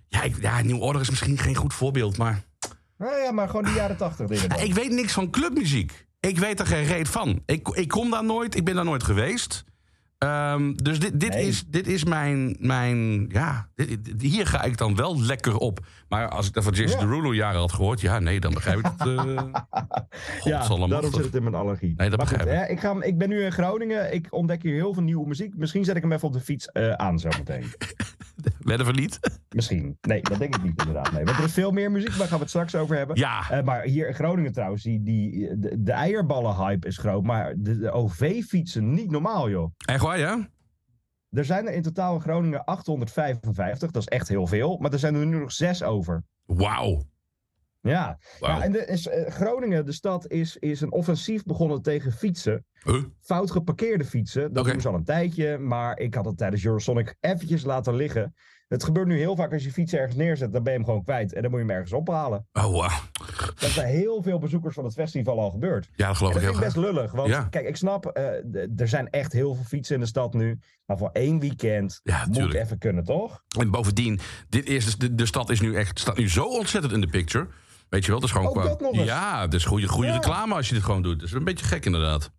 Ja, 0.08 0.22
ik, 0.22 0.40
ja, 0.40 0.62
New 0.62 0.82
Order 0.82 1.00
is 1.00 1.10
misschien 1.10 1.38
geen 1.38 1.54
goed 1.54 1.74
voorbeeld, 1.74 2.16
maar. 2.16 2.42
Nou 2.98 3.16
ja, 3.22 3.32
maar 3.32 3.48
gewoon 3.48 3.64
die 3.64 3.74
jaren 3.74 3.96
tachtig 3.96 4.26
dingen. 4.26 4.48
dan. 4.48 4.58
Ik 4.60 4.74
weet 4.74 4.90
niks 4.90 5.12
van 5.12 5.30
clubmuziek. 5.30 6.06
Ik 6.20 6.38
weet 6.38 6.60
er 6.60 6.66
geen 6.66 6.84
reet 6.84 7.08
van. 7.08 7.42
Ik, 7.46 7.68
ik 7.68 7.88
kom 7.88 8.10
daar 8.10 8.24
nooit, 8.24 8.56
ik 8.56 8.64
ben 8.64 8.74
daar 8.74 8.84
nooit 8.84 9.02
geweest. 9.02 9.64
Ehm, 10.18 10.72
dus 10.74 11.00
dit, 11.00 11.20
dit, 11.20 11.28
Nee. 11.32 11.46
is, 11.46 11.64
dit 11.66 11.86
is 11.86 12.04
mijn. 12.04 12.56
mijn 12.60 13.28
ja, 13.28 13.68
dit- 13.74 14.14
hier 14.18 14.46
ga 14.46 14.62
ik 14.62 14.76
dan 14.76 14.96
wel 14.96 15.20
lekker 15.22 15.56
op. 15.56 15.86
Maar 16.08 16.28
als 16.28 16.46
ik 16.48 16.52
dat 16.52 16.64
van 16.64 16.72
Jason 16.72 17.00
Ja. 17.00 17.06
Derulo 17.06 17.34
jaren 17.34 17.60
had 17.60 17.72
gehoord, 17.72 18.00
ja, 18.00 18.18
nee, 18.18 18.40
dan 18.40 18.54
begrijp 18.54 18.78
ik 18.78 18.84
het. 18.84 19.00
eh 19.00 19.14
ja, 20.44 20.68
daarom 20.68 21.12
zit 21.12 21.24
het 21.24 21.34
in 21.34 21.42
mijn 21.42 21.54
allergie. 21.54 21.94
Nee, 21.96 22.08
dat 22.10 22.18
maar 22.18 22.26
goed, 22.28 22.36
begrijp 22.38 22.60
ik. 22.62 22.66
hè, 22.68 22.72
ik, 22.72 22.80
ga, 22.80 23.02
ik 23.02 23.18
ben 23.18 23.28
nu 23.28 23.42
in 23.42 23.52
Groningen. 23.52 24.14
Ik 24.14 24.26
ontdek 24.30 24.62
hier 24.62 24.74
heel 24.74 24.94
veel 24.94 25.02
nieuwe 25.02 25.26
muziek. 25.26 25.56
Misschien 25.56 25.84
zet 25.84 25.96
ik 25.96 26.02
hem 26.02 26.12
even 26.12 26.28
op 26.28 26.34
de 26.34 26.40
fiets 26.40 26.66
eh, 26.72 26.92
aan 26.92 27.18
zometeen. 27.18 27.64
Wedden 28.58 28.86
we 28.86 28.92
niet? 28.92 29.18
Misschien. 29.48 29.98
Nee, 30.00 30.22
dat 30.22 30.38
denk 30.38 30.56
ik 30.56 30.62
niet 30.62 30.78
inderdaad. 30.78 31.12
Nee, 31.12 31.24
want 31.24 31.38
er 31.38 31.44
is 31.44 31.52
veel 31.52 31.70
meer 31.70 31.90
muziek. 31.90 32.18
Daar 32.18 32.26
gaan 32.26 32.36
we 32.36 32.42
het 32.42 32.48
straks 32.48 32.74
over 32.74 32.96
hebben. 32.96 33.16
Ja. 33.16 33.50
Eh, 33.50 33.62
maar 33.62 33.82
hier 33.82 34.08
in 34.08 34.14
Groningen 34.14 34.52
trouwens, 34.52 34.82
die, 34.82 35.02
die, 35.02 35.58
de, 35.58 35.82
de 35.82 35.92
eierballen-hype 35.92 36.86
is 36.86 36.98
groot. 36.98 37.22
Maar 37.24 37.54
de, 37.56 37.78
de 37.78 37.90
OV-fietsen 37.90 38.94
niet 38.94 39.10
normaal, 39.10 39.50
joh. 39.50 39.72
Echt 39.76 40.02
waar, 40.02 40.18
ja? 40.18 40.48
Er 41.30 41.44
zijn 41.44 41.66
er 41.66 41.72
in 41.72 41.82
totaal 41.82 42.14
in 42.14 42.20
Groningen 42.20 42.64
855. 42.64 43.90
Dat 43.90 44.02
is 44.02 44.08
echt 44.08 44.28
heel 44.28 44.46
veel. 44.46 44.76
Maar 44.78 44.92
er 44.92 44.98
zijn 44.98 45.14
er 45.14 45.26
nu 45.26 45.38
nog 45.38 45.52
zes 45.52 45.82
over. 45.82 46.24
Wauw. 46.44 47.02
Ja, 47.80 48.18
ja 48.40 48.62
en 48.62 48.72
de, 48.72 48.86
is, 48.86 49.06
eh, 49.06 49.30
Groningen, 49.30 49.86
de 49.86 49.92
stad, 49.92 50.30
is, 50.30 50.56
is 50.56 50.80
een 50.80 50.92
offensief 50.92 51.42
begonnen 51.42 51.82
tegen 51.82 52.12
fietsen. 52.12 52.64
Huh? 52.90 53.02
Fout 53.20 53.50
geparkeerde 53.50 54.04
fietsen. 54.04 54.52
Dat 54.52 54.62
Oké. 54.62 54.72
doen 54.72 54.80
ze 54.80 54.88
al 54.88 54.94
een 54.94 55.04
tijdje. 55.04 55.58
Maar 55.58 55.98
ik 55.98 56.14
had 56.14 56.24
het 56.24 56.38
tijdens 56.38 56.64
Eurosonic 56.64 57.16
eventjes 57.20 57.64
laten 57.64 57.94
liggen. 57.94 58.34
Het 58.68 58.84
gebeurt 58.84 59.06
nu 59.06 59.18
heel 59.18 59.36
vaak 59.36 59.52
als 59.52 59.64
je 59.64 59.72
fiets 59.72 59.92
ergens 59.92 60.14
neerzet. 60.16 60.52
Dan 60.52 60.62
ben 60.62 60.72
je 60.72 60.78
hem 60.78 60.86
gewoon 60.88 61.04
kwijt. 61.04 61.32
En 61.32 61.42
dan 61.42 61.50
moet 61.50 61.60
je 61.60 61.66
hem 61.66 61.74
ergens 61.74 61.92
ophalen. 61.92 62.46
Oh, 62.52 62.62
wauw. 62.62 62.88
Dat 63.54 63.68
is 63.68 63.74
bij 63.74 63.90
heel 63.90 64.22
veel 64.22 64.38
bezoekers 64.38 64.74
van 64.74 64.84
het 64.84 64.92
festival 64.92 65.40
al 65.40 65.50
gebeurd. 65.50 65.88
Ja, 65.94 66.06
dat 66.06 66.16
geloof 66.16 66.32
En 66.34 66.38
ik 66.38 66.44
dat 66.46 66.54
heel 66.54 66.62
vind 66.62 66.76
ik 66.76 66.82
best 66.82 66.94
lullig. 66.96 67.12
Want 67.12 67.28
Ja. 67.28 67.42
kijk, 67.42 67.68
ik 67.68 67.76
snap, 67.76 68.06
eh, 68.06 68.24
er 68.80 68.88
zijn 68.88 69.10
echt 69.10 69.32
heel 69.32 69.54
veel 69.54 69.64
fietsen 69.64 69.94
in 69.94 70.00
de 70.00 70.06
stad 70.06 70.34
nu. 70.34 70.58
Maar 70.86 70.98
voor 70.98 71.10
één 71.12 71.38
weekend 71.38 72.00
Ja, 72.02 72.24
moet 72.26 72.34
tuurlijk. 72.34 72.60
even 72.60 72.78
kunnen, 72.78 73.04
toch? 73.04 73.42
En 73.58 73.70
bovendien, 73.70 74.20
dit 74.48 74.66
is, 74.68 74.84
dus- 74.84 74.96
de, 74.98 75.14
de 75.14 75.26
stad 75.26 75.50
is 75.50 75.60
nu 75.60 75.74
echt 75.76 75.98
staat 75.98 76.16
nu 76.16 76.28
zo 76.30 76.44
ontzettend 76.44 76.92
in 76.92 77.00
de 77.00 77.08
picture. 77.08 77.48
Weet 77.88 78.02
je 78.04 78.06
wel, 78.10 78.16
het 78.20 78.26
is 78.28 78.32
gewoon 78.32 78.46
Ook 78.48 78.54
qua. 78.54 78.62
dat 78.62 78.80
nog 78.80 78.92
eens. 78.92 79.04
Ja, 79.04 79.40
het 79.40 79.54
is 79.54 79.64
goede, 79.64 79.88
goede 79.88 80.08
Ja. 80.08 80.14
reclame 80.14 80.54
als 80.54 80.68
je 80.68 80.74
dit 80.74 80.82
gewoon 80.84 81.02
doet. 81.02 81.20
Dus 81.20 81.32
een 81.32 81.44
beetje 81.44 81.64
gek 81.64 81.84
inderdaad. 81.84 82.30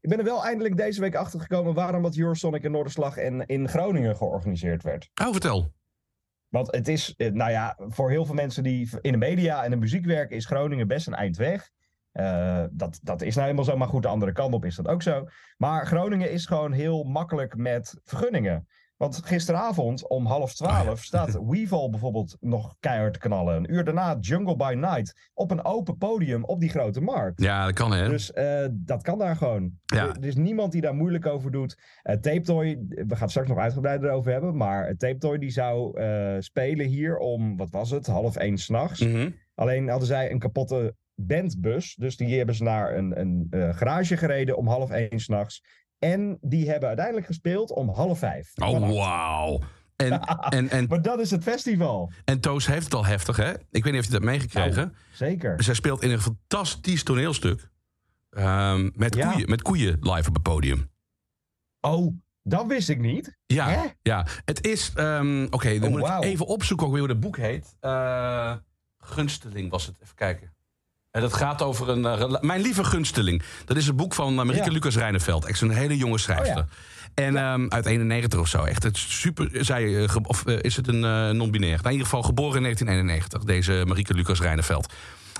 Ik 0.00 0.08
ben 0.08 0.18
er 0.18 0.24
wel 0.24 0.44
eindelijk 0.44 0.76
deze 0.76 1.00
week 1.00 1.14
achter 1.14 1.40
gekomen 1.40 1.74
waarom 1.74 2.02
dat 2.02 2.16
Eurosonic 2.16 2.62
in 2.62 2.70
Noorderslag 2.70 3.16
en 3.16 3.46
in 3.46 3.68
Groningen 3.68 4.16
georganiseerd 4.16 4.82
werd. 4.82 5.10
Oh, 5.22 5.30
vertel. 5.30 5.72
Want 6.48 6.74
het 6.74 6.88
is, 6.88 7.14
eh, 7.16 7.32
nou 7.32 7.50
ja, 7.50 7.78
voor 7.78 8.10
heel 8.10 8.24
veel 8.24 8.34
mensen 8.34 8.62
die 8.62 8.88
in 9.00 9.12
de 9.12 9.18
media 9.18 9.64
en 9.64 9.70
de 9.70 9.76
muziek 9.76 10.04
werken, 10.06 10.36
is 10.36 10.46
Groningen 10.46 10.86
best 10.86 11.06
een 11.06 11.14
eind 11.14 11.36
weg. 11.36 11.70
Eh, 12.12 12.64
dat, 12.70 12.98
dat 13.02 13.22
is 13.22 13.34
nou 13.34 13.46
helemaal 13.46 13.70
zo, 13.70 13.76
maar 13.76 13.88
goed, 13.88 14.02
de 14.02 14.08
andere 14.08 14.32
kant 14.32 14.54
op 14.54 14.64
is 14.64 14.76
dat 14.76 14.88
ook 14.88 15.02
zo. 15.02 15.26
Maar 15.56 15.86
Groningen 15.86 16.30
is 16.30 16.46
gewoon 16.46 16.72
heel 16.72 17.04
makkelijk 17.04 17.56
met 17.56 18.00
vergunningen. 18.04 18.66
Want 18.98 19.20
gisteravond 19.24 20.08
om 20.08 20.26
half 20.26 20.54
twaalf 20.54 21.02
staat 21.02 21.38
Weevil 21.46 21.90
bijvoorbeeld 21.90 22.36
nog 22.40 22.74
keihard 22.80 23.12
te 23.12 23.18
knallen. 23.18 23.56
Een 23.56 23.72
uur 23.72 23.84
daarna 23.84 24.16
Jungle 24.20 24.56
by 24.56 24.74
Night 24.76 25.30
op 25.34 25.50
een 25.50 25.64
open 25.64 25.96
podium 25.96 26.44
op 26.44 26.60
die 26.60 26.68
grote 26.68 27.00
markt. 27.00 27.42
Ja, 27.42 27.64
dat 27.64 27.74
kan 27.74 27.92
hè. 27.92 28.08
Dus 28.08 28.32
eh, 28.32 28.66
dat 28.70 29.02
kan 29.02 29.18
daar 29.18 29.36
gewoon. 29.36 29.72
Ja. 29.84 30.08
Er, 30.08 30.24
is 30.24 30.36
niemand 30.36 30.72
die 30.72 30.80
daar 30.80 30.94
moeilijk 30.94 31.26
over 31.26 31.50
doet. 31.50 31.78
Eh 32.02 32.16
Tape 32.16 32.40
Toy, 32.40 32.78
we 32.88 33.04
gaan 33.08 33.18
het 33.20 33.30
straks 33.30 33.48
nog 33.48 33.58
uitgebreider 33.58 34.10
over 34.10 34.32
hebben. 34.32 34.56
Maar 34.56 34.86
eh, 34.86 34.96
Tape 34.96 35.18
Toy 35.18 35.38
die 35.38 35.50
zou 35.50 36.02
spelen 36.42 36.86
hier 36.86 37.16
om, 37.16 37.56
wat 37.56 37.70
was 37.70 37.90
het, 37.90 38.06
half 38.06 38.36
één 38.36 38.58
s'nachts. 38.58 39.00
Mhm. 39.00 39.30
Alleen 39.54 39.88
hadden 39.88 40.08
zij 40.08 40.30
een 40.30 40.38
kapotte 40.38 40.94
bandbus. 41.14 41.94
Dus 41.94 42.16
die 42.16 42.36
hebben 42.36 42.54
ze 42.54 42.62
naar 42.62 42.96
een, 42.96 43.20
een 43.20 43.74
garage 43.74 44.16
gereden 44.16 44.56
om 44.56 44.66
half 44.66 44.90
één 44.90 45.20
s'nachts. 45.20 45.62
En 45.98 46.38
die 46.40 46.70
hebben 46.70 46.88
uiteindelijk 46.88 47.26
gespeeld 47.26 47.70
om 47.72 47.88
half 47.88 48.18
vijf. 48.18 48.52
Oh, 48.54 48.88
wauw. 48.96 49.60
En, 49.96 50.20
en, 50.58 50.68
en, 50.70 50.86
Maar 50.88 51.02
dat 51.02 51.20
is 51.20 51.30
het 51.30 51.42
festival. 51.42 52.12
en 52.24 52.40
Toos 52.40 52.66
heeft 52.66 52.84
het 52.84 52.94
al 52.94 53.04
heftig, 53.06 53.36
hè? 53.36 53.52
Ik 53.70 53.84
weet 53.84 53.92
niet 53.92 53.98
of 54.00 54.04
je 54.06 54.12
dat 54.12 54.22
meegekregen. 54.22 54.94
Zeker. 55.12 55.62
Zij 55.62 55.74
speelt 55.74 56.02
in 56.02 56.10
een 56.10 56.20
fantastisch 56.20 57.02
toneelstuk. 57.02 57.70
ehm, 58.30 58.90
met, 58.94 59.14
Ja. 59.14 59.30
koeien, 59.32 59.48
met 59.50 59.62
koeien 59.62 59.96
live 60.00 60.28
op 60.28 60.34
het 60.34 60.42
podium. 60.42 60.90
Oh, 61.80 62.14
dat 62.42 62.66
wist 62.66 62.88
ik 62.88 62.98
niet. 63.00 63.36
Ja, 63.46 63.68
Hè? 63.68 63.84
ja. 64.02 64.26
het 64.44 64.66
is... 64.66 64.92
ehm, 64.94 65.46
Oké, 65.50 65.78
dan 65.78 65.92
Oh, 65.92 65.98
moet 65.98 66.08
ik 66.08 66.22
even 66.30 66.46
opzoeken 66.46 66.86
ook 66.86 66.92
weer 66.92 67.00
hoe 67.00 67.08
dat 67.08 67.20
boek 67.20 67.36
heet. 67.36 67.76
Eh, 67.80 68.52
Gunsteling 68.98 69.70
was 69.70 69.86
het. 69.86 69.96
Even 70.02 70.14
kijken. 70.14 70.52
Dat 71.20 71.34
gaat 71.34 71.62
over 71.62 71.88
een... 71.88 72.04
eh, 72.06 72.40
Mijn 72.40 72.60
lieve 72.60 72.84
Gunsteling. 72.84 73.42
Dat 73.64 73.76
is 73.76 73.86
een 73.88 73.96
boek 73.96 74.14
van 74.14 74.38
uh, 74.38 74.42
Marieke 74.44 74.66
Ja. 74.66 74.72
Lucas 74.72 74.96
Rijneveld. 74.96 75.44
Echt 75.44 75.60
een 75.60 75.70
hele 75.70 75.96
jonge 75.96 76.18
schrijfster. 76.18 76.58
Oh 76.62 76.64
En 77.14 77.36
ehm, 77.36 77.66
uit 77.68 77.86
91 77.86 78.40
of 78.40 78.48
zo. 78.48 78.62
Echt 78.62 78.82
het 78.82 78.96
super... 78.96 79.48
Zij, 79.52 80.02
eh, 80.02 80.08
ge- 80.08 80.20
of 80.22 80.46
eh, 80.46 80.56
is 80.60 80.76
het 80.76 80.88
een 80.88 81.04
eh, 81.04 81.30
non-binair? 81.30 81.70
Nou, 81.72 81.84
in 81.84 81.90
ieder 81.90 82.06
geval 82.06 82.22
geboren 82.22 82.56
in 82.56 82.62
1991. 82.62 83.42
Deze 83.44 83.82
Marieke 83.86 84.14
Lucas 84.14 84.40
Rijneveld. 84.40 84.92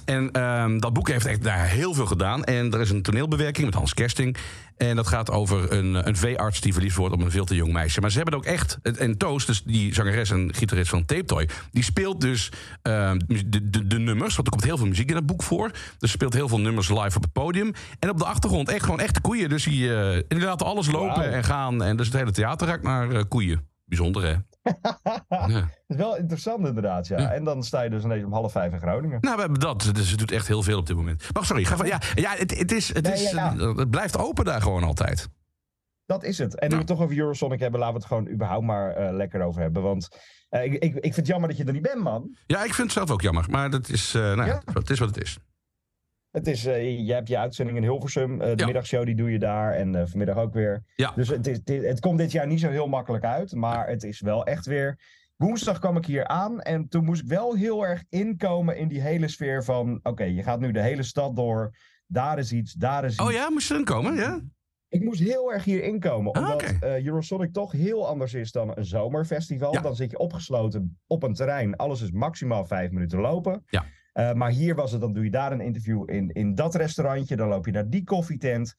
En 0.08 0.30
ehm, 0.30 0.78
dat 0.78 0.92
boek 0.92 1.08
heeft 1.08 1.26
echt 1.26 1.42
daar 1.42 1.66
heel 1.66 1.94
veel 1.94 2.06
gedaan. 2.06 2.44
En 2.44 2.72
er 2.72 2.80
is 2.80 2.90
een 2.90 3.02
toneelbewerking 3.02 3.66
met 3.66 3.74
Hans 3.74 3.94
Kersting. 3.94 4.36
En 4.76 4.96
dat 4.96 5.06
gaat 5.06 5.30
over 5.30 5.72
een, 5.72 6.08
een 6.08 6.16
veearts 6.16 6.60
die 6.60 6.72
verliefd 6.72 6.96
wordt 6.96 7.14
op 7.14 7.20
een 7.20 7.30
veel 7.30 7.44
te 7.44 7.54
jong 7.54 7.72
meisje. 7.72 8.00
Maar 8.00 8.10
ze 8.10 8.16
hebben 8.16 8.34
ook 8.34 8.44
echt... 8.44 8.78
En 8.82 9.16
Toos, 9.16 9.46
dus 9.46 9.62
die 9.62 9.94
zangeres 9.94 10.30
en 10.30 10.54
gitarist 10.54 10.90
van 10.90 11.04
Tape 11.04 11.24
Toy... 11.24 11.48
die 11.70 11.82
speelt 11.82 12.20
dus 12.20 12.52
ehm, 12.82 13.18
de, 13.26 13.70
de, 13.70 13.86
de 13.86 13.98
nummers. 13.98 14.34
Want 14.34 14.46
er 14.46 14.52
komt 14.52 14.64
heel 14.64 14.76
veel 14.76 14.86
muziek 14.86 15.08
in 15.08 15.14
dat 15.14 15.26
boek 15.26 15.42
voor. 15.42 15.70
Dus 15.70 15.80
ze 15.98 16.16
speelt 16.16 16.34
heel 16.34 16.48
veel 16.48 16.60
nummers 16.60 16.88
live 16.88 17.16
op 17.16 17.22
het 17.22 17.32
podium. 17.32 17.72
En 17.98 18.10
op 18.10 18.18
de 18.18 18.26
achtergrond 18.26 18.68
echt 18.68 18.84
gewoon 18.84 19.00
echte 19.00 19.20
koeien. 19.20 19.48
Dus 19.48 19.64
die, 19.64 19.94
en 19.94 20.24
die 20.28 20.40
laten 20.40 20.66
alles 20.66 20.90
lopen 20.90 21.32
en 21.32 21.44
gaan. 21.44 21.82
En 21.82 21.96
dus 21.96 22.06
het 22.06 22.16
hele 22.16 22.30
theater 22.30 22.66
raakt 22.66 22.82
naar 22.82 23.10
eh, 23.10 23.22
koeien. 23.28 23.66
Bijzonder, 23.84 24.22
hè? 24.22 24.34
Ja. 25.28 25.70
Is 25.86 25.96
wel 25.96 26.16
interessant 26.16 26.66
inderdaad, 26.66 27.06
ja. 27.06 27.18
Ja. 27.20 27.32
En 27.32 27.44
dan 27.44 27.62
sta 27.62 27.82
je 27.82 27.90
dus 27.90 28.04
ineens 28.04 28.24
om 28.24 28.32
half 28.32 28.52
vijf 28.52 28.72
in 28.72 28.78
Groningen. 28.78 29.18
Nou, 29.20 29.34
we 29.34 29.40
hebben 29.40 29.60
dat. 29.60 29.90
Dus 29.92 30.10
het 30.10 30.18
doet 30.18 30.30
echt 30.30 30.46
heel 30.46 30.62
veel 30.62 30.78
op 30.78 30.86
dit 30.86 30.96
moment. 30.96 31.28
Maar 31.32 31.44
sorry, 31.44 31.64
ga 31.64 31.76
van, 31.76 31.86
ja, 31.86 32.00
ja, 32.14 32.34
het, 32.36 32.58
het, 32.58 32.72
is, 32.72 32.94
het, 32.94 33.02
Nee, 33.02 33.12
is, 33.12 33.30
ja. 33.30 33.56
het 33.56 33.90
blijft 33.90 34.18
open 34.18 34.44
daar 34.44 34.62
gewoon 34.62 34.84
altijd. 34.84 35.28
Dat 36.06 36.24
is 36.24 36.38
het. 36.38 36.58
En 36.58 36.68
nu 36.68 36.74
we 36.74 36.80
het 36.80 36.86
toch 36.86 37.00
over 37.00 37.18
Eurosonic 37.18 37.60
hebben, 37.60 37.80
laten 37.80 37.94
we 37.94 38.00
het 38.00 38.08
gewoon 38.08 38.28
überhaupt 38.28 38.66
maar 38.66 38.90
eh, 38.90 39.14
lekker 39.14 39.42
over 39.42 39.60
hebben. 39.60 39.82
Want 39.82 40.08
eh, 40.48 40.64
ik, 40.64 40.72
ik, 40.72 40.94
ik 40.94 41.00
vind 41.02 41.16
het 41.16 41.26
jammer 41.26 41.48
dat 41.48 41.58
je 41.58 41.64
er 41.64 41.72
niet 41.72 41.82
bent, 41.82 42.02
man. 42.02 42.36
Ja, 42.46 42.64
ik 42.64 42.74
vind 42.74 42.86
het 42.86 42.92
zelf 42.92 43.10
ook 43.10 43.22
jammer. 43.22 43.46
Maar 43.50 43.70
dat 43.70 43.88
is, 43.88 44.14
eh, 44.14 44.34
nou, 44.34 44.60
het 44.72 44.90
is 44.90 44.98
wat 44.98 45.08
het 45.08 45.22
is. 45.22 45.38
Het 46.30 46.46
is, 46.46 46.66
eh, 46.66 47.06
je 47.06 47.12
hebt 47.12 47.28
je 47.28 47.38
uitzending 47.38 47.76
in 47.76 47.82
Hilversum. 47.82 48.40
eh, 48.40 48.48
de 48.50 48.56
Ja. 48.56 48.64
middagshow 48.64 49.04
die 49.06 49.14
doe 49.14 49.30
je 49.30 49.38
daar. 49.38 49.72
En 49.72 49.94
eh, 49.94 50.06
vanmiddag 50.06 50.36
ook 50.36 50.52
weer. 50.52 50.82
Ja. 50.96 51.12
Dus 51.14 51.28
het, 51.28 51.46
is, 51.46 51.56
het, 51.64 51.82
het 51.84 52.00
komt 52.00 52.18
dit 52.18 52.32
jaar 52.32 52.46
niet 52.46 52.60
zo 52.60 52.70
heel 52.70 52.88
makkelijk 52.88 53.24
uit. 53.24 53.52
Maar 53.54 53.88
het 53.88 54.02
is 54.04 54.20
wel 54.20 54.44
echt 54.46 54.66
weer... 54.66 54.98
Woensdag 55.36 55.78
kwam 55.78 55.96
ik 55.96 56.06
hier 56.06 56.26
aan. 56.26 56.60
En 56.60 56.88
toen 56.88 57.04
moest 57.04 57.22
ik 57.22 57.28
wel 57.28 57.54
heel 57.54 57.86
erg 57.86 58.04
inkomen 58.08 58.76
in 58.76 58.88
die 58.88 59.00
hele 59.00 59.28
sfeer 59.28 59.64
van... 59.64 60.00
Oké, 60.02 60.24
je 60.24 60.42
gaat 60.42 60.60
nu 60.60 60.72
de 60.72 60.80
hele 60.82 61.02
stad 61.02 61.36
door. 61.36 61.76
Daar 62.06 62.38
is 62.38 62.52
iets, 62.52 62.72
daar 62.72 63.04
is 63.04 63.12
iets. 63.12 63.22
Oh 63.22 63.32
ja, 63.32 63.50
moest 63.50 63.68
je 63.68 63.74
erin 63.74 63.86
komen? 63.86 64.14
Ja? 64.14 64.40
Ik 64.88 65.04
moest 65.04 65.20
heel 65.20 65.52
erg 65.52 65.64
hier 65.64 65.82
inkomen. 65.82 66.32
Ah, 66.32 66.42
Omdat 66.42 66.62
eh, 66.80 67.04
Eurosonic 67.06 67.52
toch 67.52 67.72
heel 67.72 68.06
anders 68.08 68.34
is 68.34 68.52
dan 68.52 68.72
een 68.76 68.84
zomerfestival. 68.84 69.72
Ja. 69.72 69.80
Dan 69.80 69.96
zit 69.96 70.10
je 70.10 70.18
opgesloten 70.18 70.98
op 71.06 71.22
een 71.22 71.34
terrein. 71.34 71.76
Alles 71.76 72.00
is 72.02 72.10
maximaal 72.10 72.64
vijf 72.64 72.90
minuten 72.90 73.18
lopen. 73.20 73.62
Ja. 73.66 73.84
Eh, 74.12 74.32
maar 74.32 74.50
hier 74.50 74.74
was 74.74 74.92
het, 74.92 75.00
dan 75.00 75.12
doe 75.12 75.24
je 75.24 75.30
daar 75.30 75.52
een 75.52 75.60
interview 75.60 76.10
in, 76.10 76.30
in 76.32 76.54
dat 76.54 76.74
restaurantje. 76.74 77.36
Dan 77.36 77.48
loop 77.48 77.66
je 77.66 77.72
naar 77.72 77.88
die 77.88 78.04
koffietent. 78.04 78.74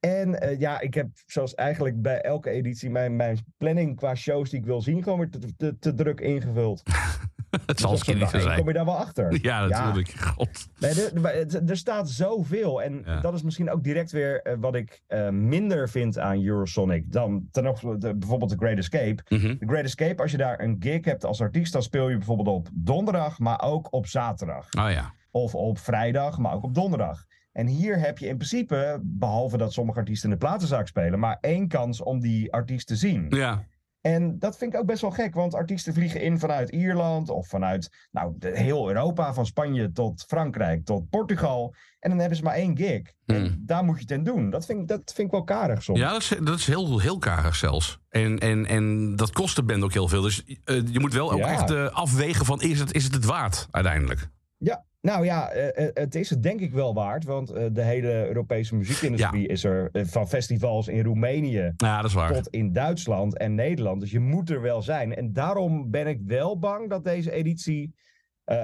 En 0.00 0.40
eh, 0.40 0.58
ja, 0.60 0.80
ik 0.80 0.94
heb 0.94 1.08
zoals 1.26 1.54
eigenlijk 1.54 2.02
bij 2.02 2.20
elke 2.20 2.50
editie 2.50 2.90
mijn, 2.90 3.16
mijn 3.16 3.38
planning 3.56 3.96
qua 3.96 4.14
shows 4.14 4.50
die 4.50 4.58
ik 4.58 4.66
wil 4.66 4.82
zien... 4.82 5.02
gewoon 5.02 5.18
weer 5.18 5.30
te, 5.30 5.56
te, 5.56 5.78
te 5.78 5.94
druk 5.94 6.20
ingevuld. 6.20 6.82
Het 7.66 7.80
zal 7.80 7.90
misschien 7.90 8.18
niet 8.18 8.28
zo 8.28 8.36
één 8.36 8.44
kom 8.44 8.54
zijn. 8.54 8.66
je 8.66 8.72
daar 8.72 8.84
wel 8.84 8.96
achter. 8.96 9.38
Ja, 9.42 9.66
natuurlijk. 9.66 10.10
God. 10.20 10.68
Nee, 10.78 10.92
er, 10.92 11.62
er 11.68 11.76
staat 11.76 12.10
zoveel. 12.10 12.82
En 12.82 13.02
Ja. 13.06 13.20
dat 13.20 13.34
is 13.34 13.42
misschien 13.42 13.70
ook 13.70 13.84
direct 13.84 14.12
weer 14.12 14.42
eh, 14.42 14.54
wat 14.60 14.74
ik 14.74 15.02
eh, 15.06 15.28
minder 15.28 15.88
vind 15.88 16.18
aan 16.18 16.44
Eurosonic 16.44 17.12
dan 17.12 17.48
ten 17.50 17.66
opzichte 17.66 17.98
de, 17.98 18.14
bijvoorbeeld 18.14 18.50
The 18.50 18.56
Great 18.56 18.78
Escape. 18.78 19.22
Mhm. 19.28 19.56
The 19.58 19.66
Great 19.66 19.84
Escape, 19.84 20.22
als 20.22 20.30
je 20.30 20.36
daar 20.36 20.60
een 20.60 20.76
gig 20.78 21.04
hebt 21.04 21.24
als 21.24 21.40
artiest, 21.40 21.72
dan 21.72 21.82
speel 21.82 22.08
je 22.08 22.16
bijvoorbeeld 22.16 22.48
op 22.48 22.68
donderdag, 22.72 23.38
maar 23.38 23.62
ook 23.62 23.92
op 23.92 24.06
zaterdag. 24.06 24.64
Oh 24.78 24.90
ja. 24.90 25.12
Of 25.30 25.54
op 25.54 25.78
vrijdag, 25.78 26.38
maar 26.38 26.52
ook 26.54 26.64
op 26.64 26.74
donderdag. 26.74 27.24
En 27.52 27.66
hier 27.66 27.98
heb 27.98 28.18
je 28.18 28.26
in 28.26 28.36
principe, 28.36 29.00
behalve 29.02 29.56
dat 29.56 29.72
sommige 29.72 29.98
artiesten 29.98 30.30
in 30.30 30.38
de 30.38 30.46
platenzaak 30.46 30.86
spelen, 30.86 31.18
maar 31.18 31.38
één 31.40 31.68
kans 31.68 32.02
om 32.02 32.20
die 32.20 32.52
artiest 32.52 32.86
te 32.86 32.96
zien. 32.96 33.26
Ja. 33.28 33.64
En 34.04 34.38
dat 34.38 34.56
vind 34.56 34.72
ik 34.74 34.80
ook 34.80 34.86
best 34.86 35.00
wel 35.00 35.10
gek, 35.10 35.34
want 35.34 35.54
artiesten 35.54 35.94
vliegen 35.94 36.20
in 36.20 36.38
vanuit 36.38 36.70
Ierland 36.70 37.28
of 37.30 37.48
vanuit 37.48 38.06
nou, 38.10 38.32
de, 38.38 38.58
heel 38.58 38.88
Europa, 38.88 39.34
van 39.34 39.46
Spanje 39.46 39.92
tot 39.92 40.24
Frankrijk 40.28 40.84
tot 40.84 41.08
Portugal. 41.10 41.74
En 42.00 42.10
dan 42.10 42.18
hebben 42.18 42.36
ze 42.38 42.44
maar 42.44 42.54
één 42.54 42.76
gig. 42.76 43.02
En 43.26 43.36
Hmm. 43.46 43.56
daar 43.66 43.84
moet 43.84 43.94
je 43.96 44.00
het 44.02 44.10
in 44.10 44.24
doen. 44.24 44.50
Dat 44.50 44.66
vind, 44.66 44.80
ik- 44.80 44.88
dat 44.88 45.12
vind 45.14 45.26
ik 45.26 45.30
wel 45.32 45.44
karig 45.44 45.82
soms. 45.82 45.98
Ja, 45.98 46.10
dat 46.12 46.20
is, 46.20 46.28
dat 46.28 46.58
is 46.58 46.66
heel, 46.66 46.98
heel 46.98 47.18
karig 47.18 47.54
zelfs. 47.56 47.98
En, 48.08 48.38
en, 48.38 48.66
en 48.66 49.16
dat 49.16 49.32
kost 49.32 49.56
de 49.56 49.62
band 49.64 49.82
ook 49.82 49.92
heel 49.92 50.08
veel. 50.08 50.22
Dus 50.22 50.44
eh, 50.64 50.86
je 50.86 51.00
moet 51.00 51.12
wel 51.12 51.32
ook 51.32 51.38
Ja. 51.38 51.46
echt 51.52 51.70
eh, 51.70 51.86
afwegen 51.86 52.44
van 52.44 52.60
is 52.60 52.80
het, 52.80 52.94
is 52.94 53.04
het 53.04 53.14
het 53.14 53.24
waard 53.24 53.68
uiteindelijk? 53.70 54.28
Ja, 54.58 54.84
nou 55.04 55.24
ja, 55.24 55.50
eh, 55.50 55.86
eh, 55.86 55.90
het 55.94 56.14
is 56.14 56.30
het 56.30 56.42
denk 56.42 56.60
ik 56.60 56.72
wel 56.72 56.94
waard. 56.94 57.24
Want 57.24 57.50
eh, 57.50 57.64
de 57.72 57.82
hele 57.82 58.26
Europese 58.26 58.76
muziekindustrie 58.76 59.48
is 59.48 59.64
er 59.64 59.90
van 59.92 60.28
festivals 60.28 60.88
in 60.88 61.04
Roemenië 61.04 61.72
Ja, 61.76 61.96
dat 61.96 62.04
is 62.04 62.14
waar. 62.14 62.32
tot 62.32 62.48
in 62.48 62.72
Duitsland 62.72 63.38
en 63.38 63.54
Nederland. 63.54 64.00
Dus 64.00 64.10
je 64.10 64.20
moet 64.20 64.50
er 64.50 64.60
wel 64.60 64.82
zijn. 64.82 65.14
En 65.14 65.32
daarom 65.32 65.90
ben 65.90 66.06
ik 66.06 66.20
wel 66.26 66.58
bang 66.58 66.90
dat 66.90 67.04
deze 67.04 67.30
editie 67.32 67.94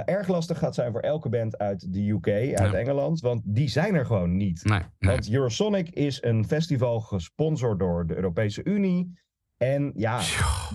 erg 0.04 0.28
lastig 0.28 0.58
gaat 0.58 0.74
zijn 0.74 0.92
voor 0.92 1.00
elke 1.00 1.28
band 1.28 1.58
uit 1.58 1.92
de 1.92 2.08
UK, 2.08 2.28
uit 2.28 2.72
Ja. 2.72 2.72
Engeland. 2.72 3.20
Want 3.20 3.42
die 3.44 3.68
zijn 3.68 3.94
er 3.94 4.06
gewoon 4.06 4.36
niet. 4.36 4.64
Nee, 4.64 4.80
nee. 4.98 5.12
Want 5.14 5.32
Eurosonic 5.32 5.90
is 5.90 6.22
een 6.22 6.44
festival 6.44 7.00
gesponsord 7.00 7.78
door 7.78 8.06
de 8.06 8.14
Europese 8.16 8.64
Unie. 8.64 9.18
En 9.56 9.92
ja, 9.94 10.20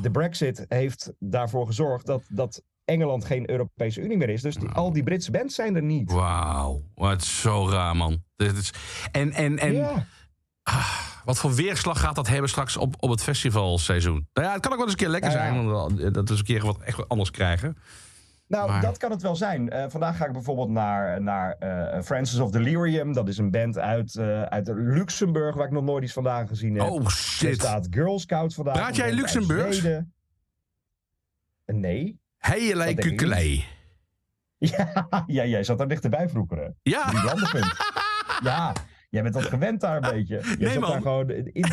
de 0.01 0.11
Brexit 0.11 0.65
heeft 0.67 1.13
daarvoor 1.19 1.65
gezorgd 1.65 2.05
dat, 2.05 2.23
dat 2.29 2.63
Engeland 2.85 3.25
geen 3.25 3.49
Europese 3.49 4.01
Unie 4.01 4.17
meer 4.17 4.29
is. 4.29 4.41
Dus 4.41 4.55
die, 4.55 4.69
al 4.69 4.93
die 4.93 5.03
Britse 5.03 5.31
bands 5.31 5.55
zijn 5.55 5.75
er 5.75 5.83
niet. 5.83 6.11
Wauw, 6.11 6.81
wat 6.95 7.23
zo 7.23 7.69
raar, 7.69 7.95
man. 7.95 8.23
Dit 8.35 8.57
is, 8.57 8.73
en 9.11 9.31
en, 9.31 9.57
en 9.59 9.73
ja. 9.73 10.05
wat 11.25 11.37
voor 11.37 11.53
weerslag 11.53 11.99
gaat 11.99 12.15
dat 12.15 12.27
hebben 12.27 12.49
straks 12.49 12.77
op, 12.77 12.95
op 12.99 13.09
het 13.09 13.23
festivalseizoen? 13.23 14.27
Nou 14.33 14.47
ja, 14.47 14.53
het 14.53 14.61
kan 14.61 14.71
ook 14.71 14.77
wel 14.77 14.87
eens 14.87 14.95
een 14.95 15.01
keer 15.01 15.09
lekker 15.09 15.31
ja. 15.31 15.37
zijn. 15.37 15.67
want 15.71 15.97
dat 15.99 16.13
we 16.13 16.29
eens 16.29 16.39
een 16.39 16.45
keer 16.45 16.65
wat 16.65 16.81
echt 16.81 16.97
wat 16.97 17.09
anders 17.09 17.31
krijgen. 17.31 17.77
Nou, 18.47 18.69
Maar- 18.69 18.81
dat 18.81 18.97
kan 18.97 19.11
het 19.11 19.21
wel 19.21 19.35
zijn. 19.35 19.69
Eh, 19.69 19.85
vandaag 19.89 20.17
ga 20.17 20.25
ik 20.25 20.31
bijvoorbeeld 20.31 20.69
naar, 20.69 21.21
naar 21.21 21.51
eh, 21.51 22.01
Francis 22.01 22.39
of 22.39 22.51
Delirium. 22.51 23.13
Dat 23.13 23.27
is 23.27 23.37
een 23.37 23.51
band 23.51 23.77
uit, 23.77 24.15
eh, 24.15 24.41
uit 24.41 24.67
Luxemburg, 24.67 25.55
waar 25.55 25.65
ik 25.65 25.71
nog 25.71 25.83
nooit 25.83 26.03
iets 26.03 26.13
vandaan 26.13 26.47
gezien 26.47 26.75
heb. 26.75 26.89
Oh 26.89 27.03
er 27.03 27.11
shit. 27.11 27.55
staat 27.55 27.87
Girl 27.89 28.19
Scout 28.19 28.53
vandaag. 28.53 28.73
Praat 28.73 28.95
jij 28.95 29.11
Luxemburgs? 29.13 29.83
Eh, 29.83 29.99
Nee. 31.65 32.19
Ik 32.89 32.95
kukelei. 32.95 33.63
Ja, 34.57 35.07
ja, 35.27 35.45
jij 35.45 35.63
zat 35.63 35.77
daar 35.77 35.87
dichterbij 35.87 36.29
vroeger. 36.29 36.73
Ja, 36.81 37.09
Die 37.09 37.23
landenpunt. 37.23 37.75
ja, 38.43 38.73
jij 39.09 39.21
bent 39.21 39.33
dat 39.33 39.43
gewend 39.43 39.81
daar 39.81 39.95
een 40.03 40.11
beetje. 40.15 40.35
Je 40.35 40.55
Nee, 40.59 40.71
zat 40.71 40.81
man. 40.81 40.91
daar 40.91 41.01
gewoon 41.01 41.29
in, 41.29 41.65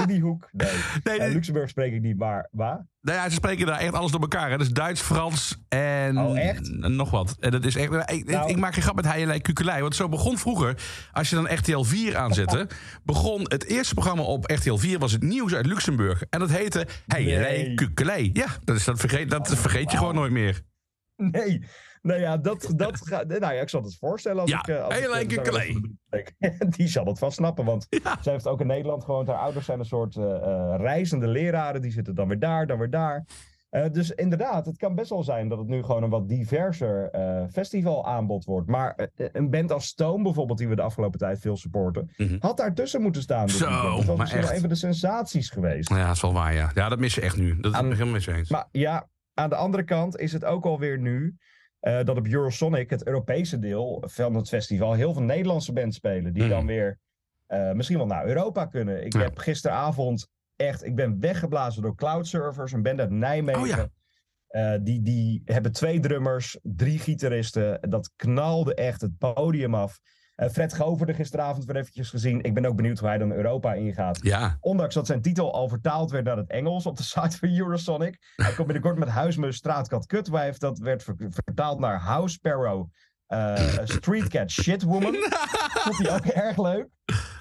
In 0.00 0.06
die 0.06 0.20
hoek. 0.20 0.48
Nee. 0.52 0.68
Nee, 1.04 1.18
Eh, 1.18 1.24
nee. 1.24 1.32
Luxemburg 1.34 1.68
spreek 1.68 1.92
ik 1.92 2.00
niet, 2.02 2.18
maar 2.18 2.48
waar? 2.50 2.86
Nou 3.00 3.18
ja, 3.18 3.28
ze 3.28 3.34
spreken 3.34 3.66
daar 3.66 3.78
echt 3.78 3.92
alles 3.92 4.10
door 4.10 4.20
elkaar. 4.20 4.50
Hè. 4.50 4.58
Dus 4.58 4.68
Duits, 4.70 5.00
Frans 5.00 5.58
en 5.68 6.18
Oh, 6.18 6.38
echt? 6.38 6.70
nog 6.70 7.10
wat. 7.10 7.36
En 7.40 7.50
dat 7.50 7.64
is 7.64 7.76
echt, 7.76 8.10
ik, 8.10 8.30
Nou- 8.30 8.48
ik 8.50 8.56
maak 8.56 8.74
geen 8.74 8.82
grap 8.82 8.94
met 8.94 9.04
heielij 9.04 9.40
kukelei. 9.40 9.80
Want 9.82 9.96
zo 9.96 10.08
begon 10.08 10.38
vroeger, 10.38 10.76
als 11.12 11.30
je 11.30 11.36
dan 11.36 11.54
RTL 11.54 11.82
4 11.82 12.16
aanzette... 12.16 12.68
begon 13.04 13.40
het 13.42 13.64
eerste 13.64 13.94
programma 13.94 14.22
op 14.22 14.50
RTL 14.50 14.74
4 14.76 14.98
was 14.98 15.12
het 15.12 15.22
nieuws 15.22 15.54
uit 15.54 15.66
Luxemburg. 15.66 16.22
En 16.30 16.38
dat 16.40 16.50
heette 16.50 16.86
heielij 17.06 17.62
Nee. 17.62 17.74
kukelei. 17.74 18.30
Ja, 18.32 18.46
dat, 18.64 18.76
is, 18.76 18.84
dat 18.84 19.00
vergeet, 19.00 19.30
dat 19.30 19.58
vergeet 19.58 19.90
je 19.90 19.96
gewoon 19.96 20.14
nooit 20.14 20.32
meer. 20.32 20.60
Nee. 21.16 21.64
Nou 22.02 22.20
ja, 22.20 22.36
dat, 22.36 22.72
dat 22.76 23.06
gaat. 23.06 23.26
Nou 23.26 23.40
ja, 23.40 23.50
ik 23.60 23.68
zal 23.68 23.82
het 23.82 23.96
voorstellen. 23.98 24.40
Als 24.40 24.50
Ja, 24.50 24.66
ik, 24.66 24.80
als 24.80 24.98
heel 24.98 25.16
ik, 25.18 25.32
zo 25.32 25.42
klei. 25.42 25.80
Die 26.76 26.88
zal 26.88 27.04
het 27.04 27.18
vast 27.18 27.36
snappen, 27.36 27.64
want 27.64 27.86
Ja. 27.88 28.18
zij 28.22 28.32
heeft 28.32 28.46
ook 28.46 28.60
in 28.60 28.66
Nederland 28.66 29.04
gewoond. 29.04 29.26
Haar 29.28 29.36
ouders 29.36 29.66
zijn 29.66 29.78
een 29.78 29.84
soort 29.84 30.16
eh, 30.16 30.34
eh, 30.34 30.74
reizende 30.80 31.26
leraren. 31.26 31.80
Die 31.80 31.90
zitten 31.92 32.14
dan 32.14 32.28
weer 32.28 32.38
daar, 32.38 32.66
dan 32.66 32.78
weer 32.78 32.90
daar. 32.90 33.24
Eh, 33.70 33.84
dus 33.92 34.10
inderdaad, 34.10 34.66
het 34.66 34.76
kan 34.76 34.94
best 34.94 35.10
wel 35.10 35.22
zijn 35.22 35.48
dat 35.48 35.58
het 35.58 35.68
nu 35.68 35.82
gewoon 35.82 36.02
een 36.02 36.10
wat 36.10 36.28
diverser 36.28 37.10
eh, 37.10 37.44
festivalaanbod 37.52 38.44
wordt. 38.44 38.68
Maar 38.68 39.08
een 39.16 39.50
band 39.50 39.72
als 39.72 39.86
Stone 39.86 40.22
bijvoorbeeld, 40.22 40.58
die 40.58 40.68
we 40.68 40.76
de 40.76 40.82
afgelopen 40.82 41.18
tijd 41.18 41.40
veel 41.40 41.56
supporten, 41.56 42.10
Mhm. 42.16 42.36
had 42.38 42.56
daartussen 42.56 43.02
moeten 43.02 43.22
staan. 43.22 43.48
Zo. 43.48 43.64
Dat 43.70 43.82
was 43.82 44.04
maar 44.06 44.16
misschien 44.16 44.40
wel 44.40 44.48
echt. 44.48 44.54
een 44.54 44.60
van 44.60 44.68
de 44.68 44.74
sensaties 44.74 45.50
geweest. 45.50 45.88
Ja, 45.88 46.06
dat 46.06 46.14
is 46.16 46.22
wel 46.22 46.32
waar, 46.32 46.54
ja. 46.54 46.70
Ja, 46.74 46.88
dat 46.88 46.98
mis 46.98 47.14
je 47.14 47.20
echt 47.20 47.36
nu. 47.36 47.60
Dat 47.60 47.72
is 47.74 47.80
helemaal 47.80 48.14
eens. 48.26 48.50
Maar 48.50 48.68
ja, 48.70 49.08
aan 49.34 49.48
de 49.48 49.56
andere 49.56 49.82
kant 49.84 50.18
is 50.18 50.32
het 50.32 50.44
ook 50.44 50.64
alweer 50.64 50.98
nu 50.98 51.36
eh, 51.82 52.04
dat 52.04 52.16
op 52.16 52.26
Eurosonic, 52.26 52.90
het 52.90 53.06
Europese 53.06 53.58
deel 53.58 54.02
van 54.06 54.34
het 54.34 54.48
festival, 54.48 54.92
heel 54.92 55.12
veel 55.12 55.22
Nederlandse 55.22 55.72
bands 55.72 55.96
spelen. 55.96 56.32
Die 56.32 56.48
dan 56.48 56.66
weer 56.66 56.98
eh, 57.46 57.72
misschien 57.72 57.96
wel 57.98 58.06
naar 58.06 58.26
Europa 58.26 58.66
kunnen. 58.66 59.04
Ik 59.04 59.12
Ja. 59.12 59.20
heb 59.20 59.38
gisteravond 59.38 60.28
echt, 60.56 60.84
ik 60.84 60.94
ben 60.94 61.20
weggeblazen 61.20 61.82
door 61.82 61.94
Cloud 61.96 62.26
Surfers, 62.26 62.72
een 62.72 62.82
band 62.82 63.00
uit 63.00 63.10
Nijmegen. 63.10 63.60
Oh 63.62 63.66
ja. 63.66 63.88
Eh, 64.46 64.78
die, 64.82 65.02
die 65.02 65.42
hebben 65.44 65.72
twee 65.72 66.00
drummers, 66.00 66.58
drie 66.62 66.98
gitaristen. 66.98 67.90
Dat 67.90 68.10
knalde 68.16 68.74
echt 68.74 69.00
het 69.00 69.18
podium 69.18 69.74
af. 69.74 69.98
Eh, 70.42 70.48
Fred 70.50 70.74
Goverde 70.74 71.14
gisteravond 71.14 71.64
weer 71.64 71.76
eventjes 71.76 72.10
gezien. 72.10 72.42
Ik 72.42 72.54
ben 72.54 72.64
ook 72.64 72.76
benieuwd 72.76 72.98
hoe 72.98 73.08
hij 73.08 73.18
dan 73.18 73.32
Europa 73.32 73.72
ingaat. 73.74 74.18
Ja, 74.22 74.56
Ondanks 74.60 74.94
dat 74.94 75.06
zijn 75.06 75.22
titel 75.22 75.52
al 75.52 75.68
vertaald 75.68 76.10
werd 76.10 76.24
naar 76.24 76.36
het 76.36 76.50
Engels 76.50 76.86
op 76.86 76.96
de 76.96 77.02
site 77.12 77.38
van 77.38 77.48
Eurosonic. 77.48 78.32
Hij 78.36 78.52
komt 78.52 78.66
binnenkort 78.66 78.98
met 78.98 79.08
Huismus 79.08 79.56
Straatkat 79.56 80.06
Kutwijf. 80.06 80.58
Dat 80.58 80.78
werd 80.78 81.02
ver- 81.02 81.16
vertaald 81.28 81.78
naar 81.78 81.98
House 82.00 82.34
Sparrow 82.34 82.88
eh, 83.26 83.54
Street 83.84 84.28
Cat 84.28 84.50
Shitwoman. 84.50 85.14
Vond 85.84 85.98
hij 85.98 86.14
ook 86.14 86.26
erg 86.26 86.58
leuk. 86.58 86.86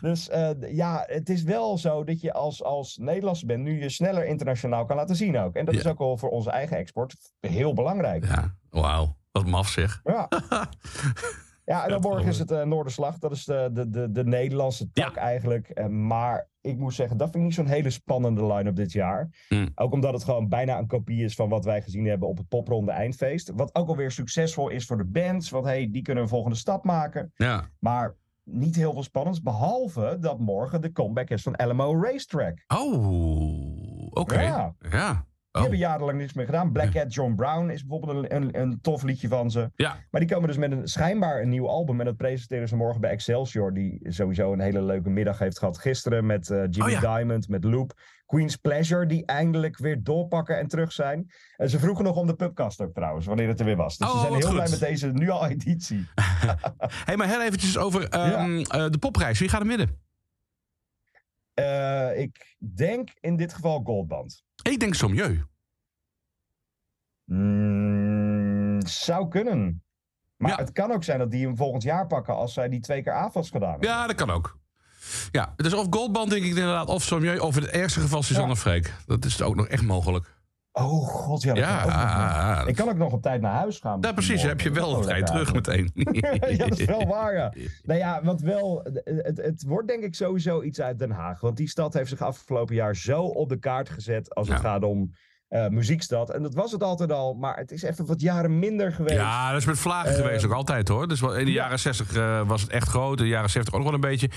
Dus 0.02 0.30
eh, 0.30 0.50
ja, 0.68 1.04
het 1.08 1.30
is 1.30 1.44
wel 1.44 1.78
zo 1.78 2.04
dat 2.04 2.22
je 2.22 2.34
als, 2.34 2.64
als 2.64 2.98
Nederlandse 2.98 3.46
bent 3.46 3.64
nu 3.64 3.80
je 3.82 3.90
sneller 3.90 4.26
internationaal 4.26 4.86
kan 4.86 4.96
laten 4.96 5.16
zien 5.16 5.38
ook. 5.38 5.56
En 5.56 5.66
dat 5.66 5.74
Ja. 5.74 5.80
is 5.80 5.88
ook 5.88 5.98
wel 6.00 6.18
voor 6.18 6.30
onze 6.30 6.50
eigen 6.50 6.78
export 6.78 7.16
heel 7.40 7.74
belangrijk. 7.74 8.26
ja. 8.26 8.56
Wauw. 8.70 9.18
Wat 9.32 9.46
maf 9.46 9.68
zeg. 9.68 10.00
Ja. 10.04 10.28
Ja, 11.72 11.84
en 11.84 11.90
dan 11.90 12.02
morgen 12.02 12.28
is 12.28 12.40
het 12.40 12.52
eh, 12.52 12.64
Noorderslag. 12.64 13.18
Dat 13.18 13.32
is 13.32 13.46
de, 13.46 13.70
de, 13.74 13.90
de, 13.90 14.12
de 14.12 14.24
Nederlandse 14.24 14.92
tak 14.92 15.16
eigenlijk. 15.16 15.70
Eh, 15.70 15.86
maar 15.88 16.50
ik 16.62 16.78
moet 16.78 16.94
zeggen, 16.94 17.18
dat 17.18 17.30
vind 17.30 17.40
ik 17.40 17.44
niet 17.44 17.54
zo'n 17.54 17.76
hele 17.76 17.90
spannende 17.90 18.46
line-up 18.46 18.76
dit 18.76 18.92
jaar. 18.92 19.30
Hmm. 19.48 19.72
Ook 19.76 19.94
omdat 19.94 20.14
het 20.14 20.24
gewoon 20.24 20.50
bijna 20.50 20.78
een 20.78 20.88
kopie 20.88 21.24
is 21.24 21.36
van 21.36 21.50
wat 21.50 21.66
wij 21.66 21.82
gezien 21.82 22.06
hebben 22.06 22.28
op 22.28 22.38
het 22.38 22.48
popronde 22.48 22.92
eindfeest. 22.92 23.52
Wat 23.56 23.76
ook 23.76 23.88
alweer 23.88 24.12
succesvol 24.12 24.70
is 24.70 24.86
voor 24.86 24.98
de 24.98 25.06
bands. 25.06 25.50
Want 25.50 25.66
hey, 25.66 25.92
die 25.92 26.02
kunnen 26.02 26.24
een 26.24 26.30
volgende 26.30 26.58
stap 26.58 26.84
maken. 26.84 27.32
Ja. 27.36 27.70
Maar 27.80 28.16
niet 28.44 28.76
heel 28.76 28.94
veel 28.94 29.04
spannends. 29.04 29.42
Behalve 29.42 30.18
dat 30.20 30.40
morgen 30.40 30.82
de 30.82 30.92
comeback 30.92 31.30
is 31.30 31.42
van 31.42 31.60
LMO 31.68 32.02
Racetrack. 32.02 32.64
Oh, 32.68 34.08
oké. 34.10 34.42
Ja. 34.42 34.76
Ja. 34.90 35.26
Die 35.52 35.62
Oh. 35.62 35.68
hebben 35.70 35.88
jarenlang 35.88 36.18
niks 36.18 36.34
meer 36.34 36.46
gedaan. 36.46 36.72
Black 36.72 36.92
Cat 36.92 37.14
John 37.14 37.36
Brown 37.36 37.70
is 37.70 37.86
bijvoorbeeld 37.86 38.32
een, 38.32 38.36
een, 38.36 38.62
een 38.62 38.82
tof 38.82 39.04
liedje 39.04 39.28
van 39.28 39.52
ze. 39.52 39.72
Ja. 39.76 39.98
Maar 40.12 40.22
die 40.22 40.30
komen 40.30 40.48
dus 40.48 40.58
met 40.58 40.72
een 40.72 40.88
schijnbaar 40.88 41.42
een 41.42 41.50
nieuw 41.50 41.68
album. 41.68 42.00
En 42.00 42.06
dat 42.06 42.18
presenteren 42.18 42.68
ze 42.68 42.76
morgen 42.76 43.02
bij 43.02 43.10
Excelsior. 43.12 43.74
Die 43.74 44.00
sowieso 44.04 44.54
een 44.54 44.60
hele 44.60 44.82
leuke 44.82 45.10
middag 45.10 45.40
heeft 45.40 45.60
gehad 45.60 45.78
gisteren. 45.78 46.26
Met 46.26 46.50
eh, 46.50 46.58
Jimmy 46.70 46.96
Oh 46.96 47.02
ja. 47.02 47.16
Diamond, 47.16 47.48
met 47.48 47.64
Loop. 47.64 47.94
Queen's 48.26 48.56
Pleasure, 48.56 49.06
die 49.06 49.26
eindelijk 49.26 49.78
weer 49.78 50.04
doorpakken 50.04 50.58
en 50.60 50.68
terug 50.68 50.92
zijn. 50.92 51.32
En 51.58 51.70
ze 51.70 51.80
vroegen 51.80 52.04
nog 52.04 52.16
om 52.16 52.28
de 52.28 52.36
pubcast 52.36 52.82
ook 52.82 52.94
trouwens, 52.94 53.26
wanneer 53.26 53.48
het 53.48 53.60
er 53.60 53.66
weer 53.66 53.76
was. 53.76 53.98
Dus 53.98 54.08
Oh, 54.08 54.14
ze 54.14 54.20
zijn 54.20 54.34
heel 54.34 54.42
goed. 54.48 54.54
blij 54.56 54.70
met 54.70 54.80
deze 54.80 55.08
nu 55.12 55.30
al 55.30 55.48
editie. 55.48 56.06
hey, 57.06 57.18
maar 57.18 57.28
heel 57.28 57.42
eventjes 57.42 57.78
over 57.78 58.10
ehm, 58.10 58.58
eh, 58.60 58.86
de 58.90 58.98
popprijs. 59.00 59.40
Wie 59.40 59.50
gaat 59.50 59.60
hem 59.60 59.68
winnen? 59.70 60.00
Eh, 61.54 62.20
ik 62.20 62.56
denk 62.76 63.10
in 63.20 63.36
dit 63.36 63.54
geval 63.54 63.82
Goldband. 63.84 64.44
Ik 64.62 64.80
denk 64.80 64.94
Sommieu. 64.96 65.44
Mm, 67.26 68.88
zou 68.88 69.28
kunnen. 69.28 69.84
Maar 70.38 70.50
Ja. 70.52 70.58
het 70.58 70.72
kan 70.72 70.92
ook 70.92 71.04
zijn 71.04 71.20
dat 71.20 71.32
die 71.32 71.46
hem 71.46 71.58
volgend 71.58 71.84
jaar 71.84 72.08
pakken 72.08 72.36
als 72.36 72.54
zij 72.54 72.70
die 72.70 72.80
twee 72.80 73.04
keer 73.04 73.14
AFAS 73.14 73.50
gedaan 73.50 73.70
hebben. 73.72 73.90
Ja, 73.90 74.08
dat 74.08 74.16
kan 74.16 74.30
ook. 74.30 74.60
Ja, 75.32 75.54
dus 75.56 75.74
of 75.74 75.88
Goldband 75.90 76.30
denk 76.30 76.44
ik 76.44 76.50
inderdaad, 76.50 76.88
of 76.88 77.04
Sommieu, 77.04 77.38
of 77.38 77.56
in 77.56 77.62
het 77.62 77.72
ergste 77.72 78.00
geval 78.00 78.24
Suzanne 78.24 78.50
Ja. 78.54 78.56
Freek. 78.56 78.94
Dat 79.06 79.26
is 79.26 79.42
ook 79.42 79.56
nog 79.56 79.68
echt 79.68 79.84
mogelijk. 79.84 80.40
Oh 80.74 81.08
god, 81.08 81.42
ja. 81.42 81.54
Dat 81.54 81.64
Ja, 81.64 81.82
kan 81.82 81.90
ook 81.92 82.58
nog. 82.58 82.68
Ik 82.68 82.76
kan 82.76 82.90
ook 82.90 82.98
nog 82.98 83.12
op 83.14 83.22
tijd 83.22 83.42
naar 83.42 83.54
huis 83.56 83.80
gaan. 83.80 83.98
Ja, 84.02 84.12
precies. 84.12 84.44
Heb 84.44 84.62
je 84.62 84.72
wel 84.72 84.90
Oh, 84.90 84.96
een 84.98 85.02
trein 85.02 85.20
lekker 85.24 85.34
terug 85.34 85.54
meteen. 85.54 85.92
ja, 86.58 86.68
dat 86.68 86.80
is 86.80 86.86
wel 86.86 87.08
waar, 87.08 87.34
ja. 87.36 87.54
Nou 87.84 88.00
ja, 88.00 88.24
wat 88.24 88.42
wel... 88.42 88.82
Het, 89.04 89.38
het 89.38 89.64
wordt 89.64 89.88
denk 89.88 90.04
ik 90.04 90.16
sowieso 90.16 90.62
iets 90.62 90.82
uit 90.82 91.00
Den 91.00 91.12
Haag. 91.12 91.40
Want 91.40 91.58
die 91.58 91.70
stad 91.70 91.94
heeft 91.94 92.10
zich 92.10 92.22
afgelopen 92.22 92.76
jaar 92.76 92.96
zo 92.96 93.22
op 93.24 93.50
de 93.50 93.60
kaart 93.60 93.90
gezet... 93.90 94.36
als 94.36 94.48
het 94.48 94.58
Ja. 94.62 94.64
gaat 94.64 94.84
om 94.84 95.12
eh, 95.48 95.68
muziekstad. 95.68 96.30
En 96.30 96.44
dat 96.44 96.54
was 96.54 96.72
het 96.72 96.84
altijd 96.84 97.12
al. 97.12 97.34
Maar 97.34 97.58
het 97.58 97.72
is 97.72 97.82
even 97.82 98.06
wat 98.06 98.22
jaren 98.22 98.60
minder 98.60 98.92
geweest. 98.94 99.16
Ja, 99.16 99.52
dat 99.52 99.60
is 99.60 99.66
met 99.66 99.80
Vlagen 99.80 100.10
Eh, 100.10 100.16
geweest 100.16 100.46
ook 100.46 100.52
altijd 100.54 100.88
hoor. 100.88 101.08
Dus 101.08 101.22
in 101.22 101.30
de 101.30 101.40
ja. 101.40 101.46
jaren 101.46 101.80
60 101.80 102.14
eh, 102.16 102.48
was 102.48 102.62
het 102.62 102.72
echt 102.72 102.88
groot. 102.88 103.18
In 103.18 103.24
de 103.24 103.30
jaren 103.30 103.50
70 103.50 103.74
ook 103.74 103.80
nog 103.84 103.90
wel 103.92 104.00
een 104.04 104.10
beetje. 104.10 104.30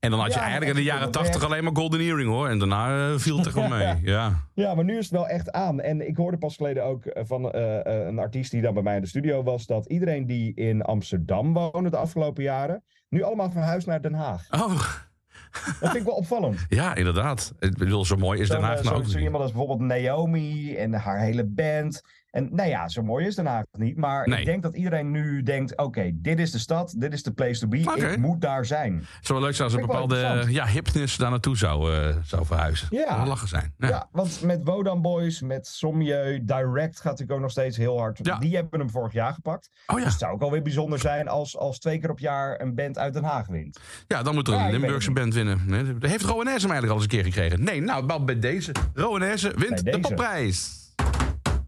En 0.00 0.10
dan 0.10 0.20
had 0.20 0.28
je 0.28 0.34
Ja, 0.34 0.40
eigenlijk 0.40 0.70
in 0.70 0.76
de 0.76 0.82
jaren. 0.82 1.10
80 1.10 1.44
alleen 1.44 1.64
maar 1.64 1.76
Golden 1.76 2.00
Earring 2.00 2.28
hoor. 2.28 2.48
En 2.48 2.58
daarna 2.58 3.10
eh, 3.10 3.18
viel 3.18 3.36
het 3.36 3.46
er 3.46 3.52
gewoon 3.52 3.68
mee. 3.78 3.96
Ja. 4.02 4.46
Ja, 4.54 4.74
maar 4.74 4.84
nu 4.84 4.98
is 4.98 5.04
het 5.04 5.12
wel 5.12 5.28
echt 5.28 5.52
aan. 5.52 5.80
En 5.80 6.08
ik 6.08 6.16
hoorde 6.16 6.38
pas 6.38 6.56
geleden 6.56 6.84
ook 6.84 7.04
eh, 7.04 7.22
van 7.26 7.50
eh, 7.50 8.06
een 8.06 8.18
artiest 8.18 8.50
die 8.50 8.62
dan 8.62 8.74
bij 8.74 8.82
mij 8.82 8.94
in 8.94 9.00
de 9.00 9.08
studio 9.08 9.42
was... 9.42 9.66
dat 9.66 9.86
iedereen 9.86 10.26
die 10.26 10.54
in 10.54 10.82
Amsterdam 10.82 11.52
woonde 11.52 11.90
de 11.90 11.96
afgelopen 11.96 12.42
jaren... 12.42 12.82
nu 13.08 13.22
allemaal 13.22 13.50
verhuisd 13.50 13.86
naar 13.86 14.02
Den 14.02 14.14
Haag. 14.14 14.46
Oh, 14.50 14.68
Dat 14.70 15.90
vind 15.90 15.94
ik 15.94 16.02
wel 16.02 16.14
opvallend. 16.14 16.66
ja, 16.68 16.94
inderdaad. 16.94 17.52
Ik 17.58 17.76
bedoel, 17.78 18.04
zo 18.04 18.16
mooi 18.16 18.40
is 18.40 18.48
Den 18.48 18.62
Haag 18.62 18.82
nou 18.82 18.86
zo, 18.86 18.94
ook 18.94 19.06
zo 19.06 19.18
iemand 19.18 19.42
als 19.42 19.52
bijvoorbeeld 19.52 19.88
Naomi 19.88 20.76
en 20.76 20.92
haar 20.92 21.18
hele 21.18 21.44
band. 21.44 22.02
En 22.30 22.48
nou 22.52 22.68
ja, 22.68 22.88
zo 22.88 23.02
mooi 23.02 23.26
is 23.26 23.34
Den 23.34 23.46
Haag 23.46 23.64
niet. 23.78 23.96
Maar 23.96 24.28
Nee. 24.28 24.38
ik 24.38 24.44
denk 24.44 24.62
dat 24.62 24.74
iedereen 24.74 25.10
nu 25.10 25.42
denkt... 25.42 25.76
oké, 25.76 26.10
dit 26.14 26.38
is 26.38 26.50
de 26.50 26.58
stad, 26.58 26.94
dit 26.96 27.12
is 27.12 27.22
de 27.22 27.32
place 27.32 27.60
to 27.60 27.68
be. 27.68 27.78
Ik 27.78 28.16
moet 28.16 28.40
daar 28.40 28.64
zijn. 28.64 28.94
Het 28.94 29.26
zou 29.26 29.38
wel 29.38 29.48
leuk 29.48 29.56
zijn 29.56 29.68
als 29.68 29.76
een 29.76 29.82
ik 29.82 29.86
bepaalde 29.86 30.46
ja, 30.48 30.66
hipness 30.66 31.16
daar 31.16 31.30
naartoe 31.30 31.56
zou, 31.56 31.94
eh, 31.94 32.16
zou 32.22 32.46
verhuizen. 32.46 32.88
Ja. 32.90 32.98
Dat 33.04 33.14
zou 33.14 33.26
lachen 33.26 33.48
zijn. 33.48 33.74
Ja. 33.78 33.88
Ja. 33.88 34.08
want 34.12 34.42
met 34.42 34.64
Wodan 34.64 35.02
Boys, 35.02 35.40
met 35.40 35.66
Sommieu, 35.66 36.44
Direct 36.44 36.96
gaat 36.96 37.04
natuurlijk 37.04 37.32
ook 37.32 37.40
nog 37.40 37.50
steeds 37.50 37.76
heel 37.76 37.98
hard. 37.98 38.18
Ja. 38.22 38.38
Die 38.38 38.54
hebben 38.56 38.80
hem 38.80 38.90
vorig 38.90 39.12
jaar 39.12 39.34
gepakt. 39.34 39.70
Oh 39.86 39.98
ja. 39.98 40.04
Dus 40.04 40.12
het 40.12 40.22
zou 40.22 40.32
ook 40.32 40.42
alweer 40.42 40.62
bijzonder 40.62 40.98
zijn 40.98 41.28
als, 41.28 41.56
als 41.56 41.78
twee 41.78 41.98
keer 41.98 42.10
op 42.10 42.18
jaar 42.18 42.60
een 42.60 42.74
band 42.74 42.98
uit 42.98 43.12
Den 43.12 43.24
Haag 43.24 43.46
wint. 43.46 43.80
ja, 44.06 44.22
dan 44.22 44.34
moet 44.34 44.48
er 44.48 44.54
een 44.54 44.64
ik 44.66 44.70
Limburgse 44.70 45.12
band 45.12 45.34
winnen. 45.34 45.60
Nee, 45.66 45.84
Heeft 46.00 46.24
Rowan 46.24 46.46
hem 46.46 46.54
eigenlijk 46.54 46.88
al 46.88 46.94
eens 46.94 47.02
een 47.02 47.08
keer 47.08 47.24
gekregen? 47.24 47.64
Nee, 47.64 47.80
nou, 47.80 48.24
bij 48.24 48.38
deze. 48.38 48.72
Rowan 48.94 49.20
wint 49.20 49.56
Bij 49.56 49.92
de 49.92 50.00
popprijs. 50.00 50.79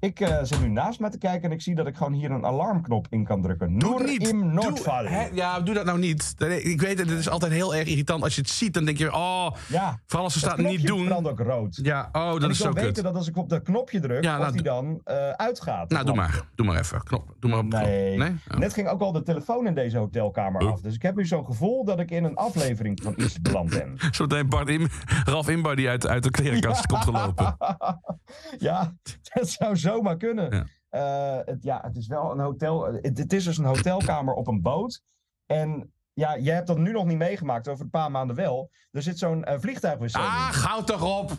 Ik 0.03 0.21
eh, 0.21 0.39
zit 0.43 0.61
nu 0.61 0.69
naast 0.69 1.01
me 1.01 1.09
te 1.09 1.19
kijken 1.19 1.43
en 1.51 1.55
ik 1.57 1.63
zie 1.63 1.75
dat 1.75 1.87
ik 1.87 1.97
gewoon 1.97 2.13
hier 2.13 2.31
een 2.31 2.45
alarmknop 2.45 3.07
in 3.11 3.25
kan 3.25 3.43
drukken. 3.43 3.79
Doe 3.79 3.91
Noor 3.91 3.99
het 4.01 4.09
niet. 4.09 4.29
im 4.29 4.53
Noordval. 4.55 5.05
ja, 5.35 5.61
doe 5.61 5.75
dat 5.75 5.85
nou 5.85 5.99
niet. 5.99 6.35
Ik 6.63 6.81
weet 6.81 6.99
het, 6.99 7.11
het 7.11 7.19
is 7.19 7.29
altijd 7.29 7.53
heel 7.53 7.75
erg 7.75 7.89
irritant. 7.89 8.23
Als 8.23 8.35
je 8.35 8.41
het 8.41 8.51
ziet, 8.51 8.75
dan 8.75 8.85
denk 8.85 8.99
je, 8.99 9.13
oh, 9.13 9.51
Ja, 9.69 10.01
vooral 10.07 10.25
als 10.25 10.33
ze 10.39 10.45
het 10.47 10.49
staat 10.55 10.67
niet 10.67 10.87
doen. 10.87 11.05
brandt 11.05 11.29
ook 11.29 11.41
rood. 11.41 11.79
Ja, 11.83 12.09
oh, 12.13 12.31
dat 12.33 12.43
is 12.43 12.49
ik 12.49 12.55
zo 12.55 12.63
wil 12.65 12.73
weten 12.75 12.93
kut. 12.93 13.03
dat 13.05 13.15
als 13.15 13.29
ik 13.29 13.37
op 13.37 13.49
dat 13.49 13.63
knopje 13.63 14.01
druk, 14.01 14.25
Ja, 14.25 14.35
of 14.35 14.41
nou, 14.41 14.53
die 14.53 14.63
dan 14.63 15.01
eh, 15.05 15.31
uitgaat. 15.31 15.91
Nou, 15.91 16.05
doe 16.05 16.15
maar. 16.15 16.43
Doe 16.55 16.67
maar 16.67 16.79
even. 16.79 17.03
Knop. 17.03 17.35
Doe 17.41 17.51
maar 17.51 17.59
op 17.61 17.71
knop. 17.71 17.83
Nee. 17.83 18.17
Nee? 18.17 18.35
Oh. 18.51 18.57
Net 18.59 18.73
ging 18.73 18.89
ook 18.89 19.01
al 19.01 19.13
de 19.13 19.23
telefoon 19.23 19.67
in 19.67 19.75
deze 19.75 19.99
hotelkamer 19.99 20.63
Oh. 20.63 20.73
af. 20.73 20.81
Dus 20.81 20.95
ik 20.95 21.03
heb 21.03 21.17
nu 21.17 21.27
zo'n 21.27 21.45
gevoel 21.45 21.85
dat 21.85 22.01
ik 22.01 22.11
in 22.11 22.25
een 22.25 22.37
aflevering 22.37 23.01
van 23.03 23.15
iets 23.17 23.41
beland 23.41 23.71
ben. 23.71 23.97
Zometeen 24.11 24.49
Bart 24.49 24.69
Im, 24.69 24.89
Ralf 25.25 25.49
Imbar 25.49 25.77
die 25.77 25.89
uit, 25.89 26.07
uit 26.07 26.23
de 26.23 26.31
klerenkast 26.31 26.87
komt 26.87 27.05
gelopen. 27.05 27.57
ja, 28.59 28.95
dat 29.23 29.49
zou 29.49 29.77
zomaar 29.77 30.17
kunnen. 30.17 30.51
Ja. 30.51 30.67
Eh, 30.89 31.47
het, 31.47 31.63
ja, 31.63 31.81
het 31.83 31.97
is 31.97 32.07
wel 32.07 32.31
een 32.31 32.39
hotel. 32.39 32.85
Het, 32.85 33.19
het 33.19 33.33
is 33.33 33.45
dus 33.45 33.59
een 33.59 33.65
hotelkamer 33.65 34.35
op 34.35 34.47
een 34.47 34.63
boot. 34.63 35.03
En 35.47 35.93
ja, 36.13 36.39
jij 36.39 36.55
hebt 36.55 36.67
dat 36.67 36.79
nu 36.79 36.93
nog 36.93 37.05
niet 37.05 37.19
meegemaakt, 37.19 37.69
over 37.69 37.85
een 37.85 37.91
paar 37.91 38.11
maanden 38.11 38.37
wel. 38.37 38.71
Er 38.91 39.03
zit 39.03 39.19
zo'n 39.19 39.47
vliegtuigwc 39.59 40.15
Ah, 40.15 40.53
gauw 40.53 40.85
toch 40.85 41.21
op. 41.21 41.31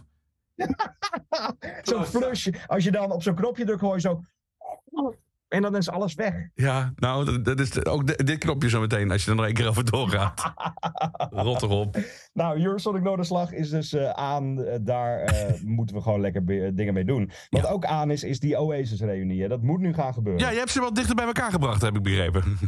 Zo'n 1.81 2.05
flush. 2.05 2.47
Als 2.67 2.83
je 2.83 2.91
dan 2.91 3.11
op 3.11 3.23
zo'n 3.23 3.35
knopje 3.35 3.65
drukt, 3.65 3.81
hoor 3.81 3.93
je 3.93 4.01
zo... 4.01 4.21
En 5.53 5.61
dan 5.61 5.75
is 5.75 5.89
alles 5.89 6.13
weg. 6.13 6.33
Ja, 6.53 6.93
nou, 6.95 7.41
dat- 7.41 7.59
is 7.59 7.85
ook 7.85 8.25
dit 8.25 8.37
knopje 8.37 8.69
zo 8.69 8.79
meteen 8.79 9.11
als 9.11 9.23
je 9.23 9.29
er 9.29 9.35
nog 9.35 9.45
één 9.45 9.53
keer 9.53 9.67
over 9.67 9.91
doorgaat. 9.91 10.53
Rot 11.29 11.61
erop. 11.61 11.97
Nou, 12.33 12.63
Eurosonic 12.63 13.03
Noorderslag 13.03 13.51
is 13.51 13.69
dus 13.69 13.93
eh, 13.93 14.09
aan. 14.09 14.63
Eh, 14.63 14.77
daar 14.81 15.19
eh, 15.19 15.61
moeten 15.77 15.95
we 15.95 16.01
gewoon 16.01 16.21
lekker 16.21 16.45
dingen 16.75 16.93
mee 16.93 17.05
doen. 17.05 17.31
Wat 17.49 17.61
Ja. 17.61 17.69
ook 17.69 17.85
aan 17.85 18.11
is, 18.11 18.23
is 18.23 18.39
die 18.39 18.57
Oasis-reunie. 18.59 19.47
Dat 19.47 19.61
moet 19.61 19.79
nu 19.79 19.93
gaan 19.93 20.13
gebeuren. 20.13 20.41
Ja, 20.41 20.49
je 20.51 20.57
hebt 20.57 20.71
ze 20.71 20.79
wat 20.79 20.95
dichter 20.95 21.15
bij 21.15 21.25
elkaar 21.25 21.51
gebracht, 21.51 21.81
heb 21.81 21.95
ik 21.95 22.03
begrepen. 22.03 22.43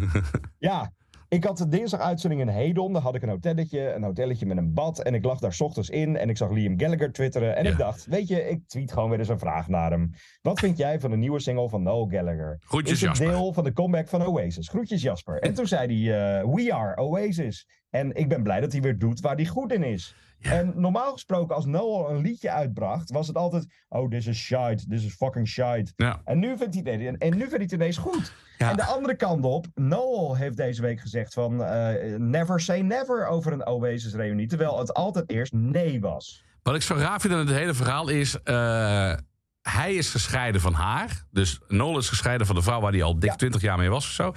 Ja, 0.60 0.92
ik 1.36 1.44
had 1.44 1.58
de 1.58 1.68
dinsdag 1.68 2.00
uitzending 2.00 2.42
in 2.42 2.48
Hedon. 2.48 2.94
Daar 2.94 3.02
had 3.02 3.16
ik 3.16 3.22
een 3.22 3.30
hotelletje, 3.30 3.94
een 3.94 4.04
hotelletje 4.04 4.46
met 4.46 4.58
een 4.58 4.74
bad. 4.74 5.00
En 5.02 5.14
ik 5.14 5.26
lag 5.26 5.40
daar 5.40 5.54
's 5.54 5.62
ochtends 5.62 5.90
in 5.90 6.18
en 6.18 6.30
ik 6.30 6.38
zag 6.38 6.52
Liam 6.52 6.80
Gallagher 6.80 7.12
twitteren. 7.12 7.56
En 7.56 7.64
Ja. 7.64 7.70
ik 7.72 7.78
dacht, 7.78 8.06
weet 8.06 8.28
je, 8.28 8.50
ik 8.50 8.68
tweet 8.68 8.92
gewoon 8.92 9.10
weer 9.10 9.20
eens 9.20 9.28
een 9.30 9.40
vraag 9.40 9.68
naar 9.68 9.92
hem. 9.92 10.12
Wat 10.42 10.60
vind 10.60 10.78
jij 10.78 11.00
van 11.00 11.12
de 11.12 11.18
nieuwe 11.18 11.40
single 11.40 11.70
van 11.70 11.84
Noel 11.84 12.08
Gallagher? 12.08 12.58
Groetjes, 12.60 12.92
is 12.94 13.02
het 13.02 13.10
Jasper. 13.10 13.28
deel 13.28 13.54
van 13.54 13.64
de 13.64 13.74
comeback 13.74 14.08
van 14.08 14.26
Oasis. 14.26 14.70
Groetjes 14.70 15.02
Jasper. 15.02 15.40
En 15.40 15.54
toen 15.54 15.68
zei 15.68 16.08
hij, 16.10 16.40
eh, 16.40 16.54
we 16.54 16.74
are 16.74 17.02
Oasis. 17.02 17.68
En 17.90 18.16
ik 18.16 18.30
ben 18.30 18.44
blij 18.44 18.60
dat 18.60 18.72
hij 18.72 18.82
weer 18.82 18.98
doet 18.98 19.20
waar 19.20 19.36
hij 19.36 19.46
goed 19.46 19.72
in 19.74 19.84
is. 19.84 20.16
Ja. 20.46 20.52
En 20.52 20.74
normaal 20.76 21.12
gesproken, 21.12 21.56
als 21.56 21.66
Noel 21.66 22.10
een 22.10 22.22
liedje 22.22 22.52
uitbracht, 22.52 23.12
was 23.12 23.28
het 23.28 23.36
altijd... 23.36 23.66
Oh, 23.90 24.10
this 24.10 24.28
is 24.28 24.38
shite, 24.38 24.86
this 24.90 25.06
is 25.06 25.14
fucking 25.14 25.48
shite. 25.48 25.92
Ja. 25.96 26.22
En 26.26 26.40
nu 26.40 26.58
vindt 26.58 26.76
hij 26.84 26.94
het, 26.94 27.18
en 27.18 27.32
nu 27.34 27.38
vindt 27.40 27.52
hij 27.52 27.62
het 27.64 27.72
ineens 27.72 27.98
goed. 27.98 28.34
Ja. 28.58 28.70
En 28.70 28.76
de 28.76 28.84
andere 28.86 29.16
kant 29.16 29.46
op, 29.46 29.66
Noel 29.76 30.36
heeft 30.36 30.58
deze 30.58 30.82
week 30.82 31.00
gezegd 31.00 31.34
van... 31.34 31.64
eh, 31.64 32.16
never 32.18 32.60
say 32.62 32.80
never 32.82 33.28
over 33.28 33.52
een 33.54 33.66
Oasis-reunie. 33.68 34.48
Terwijl 34.48 34.80
het 34.80 34.94
altijd 34.94 35.30
eerst 35.30 35.54
nee 35.54 36.00
was. 36.02 36.44
Wat 36.64 36.76
ik 36.76 36.82
zo 36.82 36.96
raar 36.96 37.22
vind 37.22 37.34
aan 37.34 37.40
het 37.40 37.50
hele 37.56 37.74
verhaal 37.74 38.10
is... 38.10 38.42
eh, 38.44 39.14
hij 39.62 39.94
is 39.94 40.10
gescheiden 40.10 40.62
van 40.62 40.74
haar. 40.74 41.26
Dus 41.32 41.60
Noel 41.68 41.98
is 41.98 42.10
gescheiden 42.10 42.48
van 42.48 42.56
de 42.56 42.62
vrouw 42.62 42.82
waar 42.82 42.92
hij 42.92 43.04
al 43.04 43.20
dik 43.20 43.30
Ja. 43.30 43.36
20 43.36 43.62
jaar 43.62 43.78
mee 43.78 43.90
was 43.90 44.06
of 44.06 44.12
zo. 44.12 44.34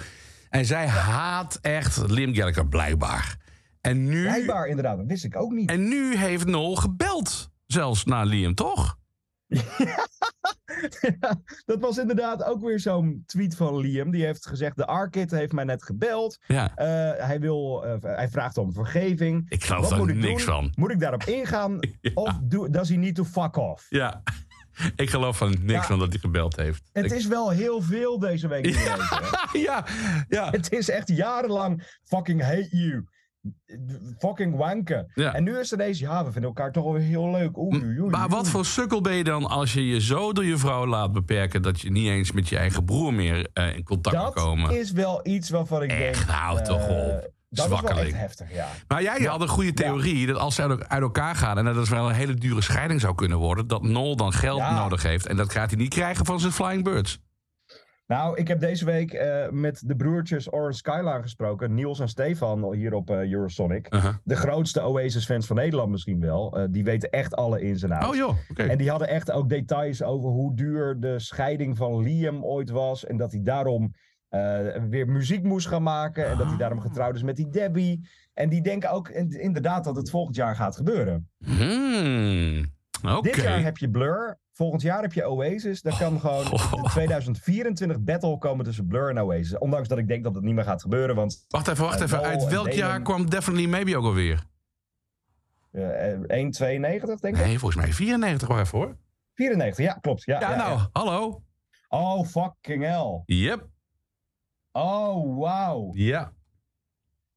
En 0.49 0.65
zij 0.65 0.87
haat 0.87 1.59
echt 1.61 2.09
Liam 2.11 2.33
Gallagher, 2.35 2.67
blijkbaar. 2.67 3.37
En 3.81 4.03
nu, 4.05 4.21
Blijkbaar 4.21 4.67
inderdaad, 4.67 4.97
dat 4.97 5.05
wist 5.07 5.23
ik 5.23 5.35
ook 5.35 5.51
niet. 5.51 5.69
en 5.69 5.87
nu 5.87 6.15
heeft 6.15 6.45
Noel 6.45 6.75
gebeld. 6.75 7.49
Zelfs 7.65 8.03
naar 8.05 8.25
Liam, 8.25 8.55
toch? 8.55 8.97
Ja, 9.47 10.07
dat 11.65 11.79
was 11.79 11.97
inderdaad 11.97 12.43
ook 12.43 12.61
weer 12.61 12.79
zo'n 12.79 13.23
tweet 13.25 13.55
van 13.55 13.77
Liam. 13.77 14.11
Die 14.11 14.25
heeft 14.25 14.47
gezegd, 14.47 14.75
de 14.75 14.85
Arkid 14.85 15.31
heeft 15.31 15.51
mij 15.51 15.63
net 15.63 15.83
gebeld. 15.83 16.37
Ja. 16.47 16.75
Eh, 16.75 17.25
hij, 17.25 17.39
wil, 17.39 17.85
eh, 17.85 17.95
hij 18.01 18.29
vraagt 18.29 18.57
om 18.57 18.73
vergeving. 18.73 19.45
Ik 19.49 19.63
geloof 19.63 19.87
daar 19.89 20.05
niks 20.15 20.45
doen? 20.45 20.53
van. 20.53 20.71
Moet 20.75 20.91
ik 20.91 20.99
daarop 20.99 21.23
ingaan? 21.23 21.79
Of 22.13 22.39
do, 22.43 22.69
does 22.69 22.89
he 22.89 22.95
need 22.95 23.15
to 23.15 23.23
fuck 23.23 23.55
off? 23.57 23.85
Ja. 23.89 24.21
Ik 24.95 25.09
geloof 25.09 25.37
van 25.37 25.49
niks 25.49 25.71
Ja. 25.71 25.83
van 25.83 25.99
dat 25.99 26.09
hij 26.09 26.19
gebeld 26.19 26.55
heeft. 26.55 26.89
Het 26.93 27.05
Ik- 27.05 27.11
is 27.11 27.27
wel 27.27 27.49
heel 27.49 27.81
veel 27.81 28.19
deze 28.19 28.47
week. 28.47 28.65
ja, 29.53 29.85
ja. 30.27 30.49
Het 30.49 30.71
is 30.71 30.89
echt 30.89 31.07
jarenlang 31.07 31.99
fucking 32.03 32.41
hate 32.41 32.67
you. 32.77 33.05
Fucking 34.17 34.55
wanken. 34.55 35.11
Ja. 35.15 35.33
En 35.33 35.43
nu 35.43 35.59
is 35.59 35.71
er 35.71 35.77
deze, 35.77 36.03
ja, 36.03 36.25
we 36.25 36.31
vinden 36.31 36.49
elkaar 36.49 36.71
toch 36.71 36.83
wel 36.83 36.93
heel 36.93 37.31
leuk. 37.31 37.57
Oei, 37.57 37.83
oei, 37.83 37.99
oei, 37.99 38.09
Maar 38.09 38.29
wat 38.29 38.49
voor 38.49 38.65
sukkel 38.65 39.01
ben 39.01 39.13
je 39.13 39.23
dan 39.23 39.45
als 39.45 39.73
je 39.73 39.87
je 39.87 40.01
zo 40.01 40.33
door 40.33 40.45
je 40.45 40.57
vrouw 40.57 40.85
laat 40.85 41.11
beperken... 41.11 41.61
dat 41.61 41.81
je 41.81 41.91
niet 41.91 42.07
eens 42.07 42.31
met 42.31 42.49
je 42.49 42.57
eigen 42.57 42.85
broer 42.85 43.13
meer 43.13 43.49
eh, 43.53 43.75
in 43.75 43.83
contact 43.83 44.15
kan 44.15 44.25
Dat 44.25 44.33
komen? 44.33 44.79
is 44.79 44.91
wel 44.91 45.19
iets 45.23 45.49
waarvan 45.49 45.83
ik 45.83 45.91
Echt, 45.91 46.27
denk... 46.27 46.29
hou 46.29 46.59
eh, 46.59 46.65
toch 46.65 46.89
op. 46.89 47.31
Dat 47.49 47.71
is 47.71 47.81
wel 47.81 47.89
echt 47.99 48.13
heftig, 48.15 48.53
ja. 48.53 48.67
Maar 48.87 49.01
jij 49.01 49.23
had 49.23 49.41
een 49.41 49.47
goede 49.47 49.73
theorie 49.73 50.27
dat 50.27 50.37
als 50.37 50.55
ze 50.55 50.61
uit 50.61 50.87
uit 50.87 51.01
elkaar 51.01 51.35
gaan... 51.35 51.57
en 51.57 51.65
dat 51.65 51.75
het 51.75 51.89
wel 51.89 52.09
een 52.09 52.15
hele 52.15 52.33
dure 52.33 52.61
scheiding 52.61 53.01
zou 53.01 53.15
kunnen 53.15 53.37
worden... 53.37 53.67
dat 53.67 53.83
Nol 53.83 54.15
dan 54.15 54.33
geld 54.33 54.59
nodig 54.59 55.03
heeft. 55.03 55.25
En 55.25 55.37
dat 55.37 55.51
gaat 55.51 55.69
hij 55.69 55.79
niet 55.79 55.89
krijgen 55.93 56.25
van 56.25 56.39
zijn 56.39 56.51
Flying 56.51 56.83
Birds. 56.83 57.19
Nou, 58.09 58.37
ik 58.37 58.47
heb 58.47 58.59
deze 58.59 58.85
week 58.85 59.13
eh, 59.13 59.49
met 59.49 59.81
de 59.85 59.95
broertjes 59.95 60.53
Orange 60.53 60.77
Skyline 60.77 61.21
gesproken. 61.21 61.73
Niels 61.73 61.99
en 61.99 62.07
Stefan 62.09 62.73
hier 62.73 62.93
op 62.93 63.09
eh, 63.09 63.31
Eurosonic. 63.31 63.93
Uh-huh. 63.93 64.13
De 64.23 64.35
grootste 64.35 64.81
Oasis-fans 64.81 65.45
van 65.47 65.55
Nederland 65.55 65.91
misschien 65.91 66.19
wel. 66.19 66.57
Eh, 66.57 66.63
die 66.69 66.83
weten 66.83 67.09
echt 67.09 67.35
alle 67.35 67.61
ins 67.61 67.83
en 67.83 67.91
outs. 67.91 68.07
Oh 68.07 68.15
joh, 68.15 68.35
oké. 68.49 68.63
En 68.63 68.77
die 68.77 68.89
hadden 68.89 69.07
echt 69.07 69.31
ook 69.31 69.49
details 69.49 70.03
over 70.03 70.29
hoe 70.29 70.55
duur 70.55 70.99
de 70.99 71.19
scheiding 71.19 71.77
van 71.77 72.01
Liam 72.03 72.43
ooit 72.43 72.69
was. 72.69 73.05
En 73.05 73.17
dat 73.17 73.31
hij 73.31 73.41
daarom 73.43 73.93
weer 74.89 75.07
muziek 75.07 75.43
moest 75.43 75.67
gaan 75.67 75.83
maken. 75.83 76.27
En 76.29 76.37
dat 76.37 76.47
hij 76.47 76.57
daarom 76.57 76.79
getrouwd 76.81 77.15
is 77.15 77.23
met 77.23 77.35
die 77.35 77.49
Debbie. 77.49 78.07
En 78.33 78.49
die 78.49 78.61
denken 78.61 78.91
ook 78.91 79.09
in- 79.09 79.39
inderdaad 79.41 79.83
dat 79.83 79.95
het 79.95 80.09
volgend 80.09 80.35
jaar 80.35 80.55
gaat 80.55 80.75
gebeuren. 80.75 81.29
Hmm. 81.45 82.65
Dit 83.21 83.35
jaar 83.35 83.63
heb 83.63 83.77
je 83.77 83.89
Blur. 83.89 84.39
Volgend 84.59 84.81
jaar 84.81 85.01
heb 85.01 85.13
je 85.13 85.29
Oasis. 85.29 85.81
Dan 85.81 85.97
kan 85.97 86.19
gewoon 86.19 86.43
de 86.83 86.89
2024 86.89 87.99
battle 87.99 88.37
komen 88.37 88.65
tussen 88.65 88.87
Blur 88.87 89.09
en 89.09 89.19
Oasis. 89.21 89.57
Ondanks 89.57 89.87
dat 89.87 89.97
ik 89.97 90.07
denk 90.07 90.23
dat 90.23 90.35
het 90.35 90.43
niet 90.43 90.53
meer 90.55 90.63
gaat 90.63 90.81
gebeuren. 90.81 91.15
Want 91.15 91.45
Wacht 91.47 91.67
even, 91.67 91.83
wacht 91.83 91.97
Eh, 91.97 92.03
even. 92.05 92.21
Uit 92.21 92.43
welk 92.43 92.51
Damon- 92.65 92.77
jaar 92.79 93.01
kwam 93.01 93.29
Definitely 93.29 93.69
Maybe 93.69 93.97
ook 93.97 94.03
alweer? 94.05 94.43
eh, 95.71 95.81
1,92 96.27 97.19
denk 97.19 97.37
ik. 97.37 97.45
Nee, 97.45 97.59
volgens 97.59 97.81
mij 97.83 97.93
94 97.93 98.47
wel 98.47 98.59
even 98.59 98.77
hoor. 98.77 98.97
94, 99.33 99.85
ja, 99.85 99.93
klopt. 99.93 100.23
Ja, 100.23 100.39
Ja, 100.39 100.49
ja, 100.49 100.55
nou, 100.57 100.77
ja. 100.77 100.89
hallo. 100.91 101.43
Oh, 101.87 102.25
fucking 102.25 102.83
hell. 102.83 103.21
Yep, 103.25 103.67
Oh, 104.71 105.37
wauw. 105.39 105.89
ja. 105.93 106.31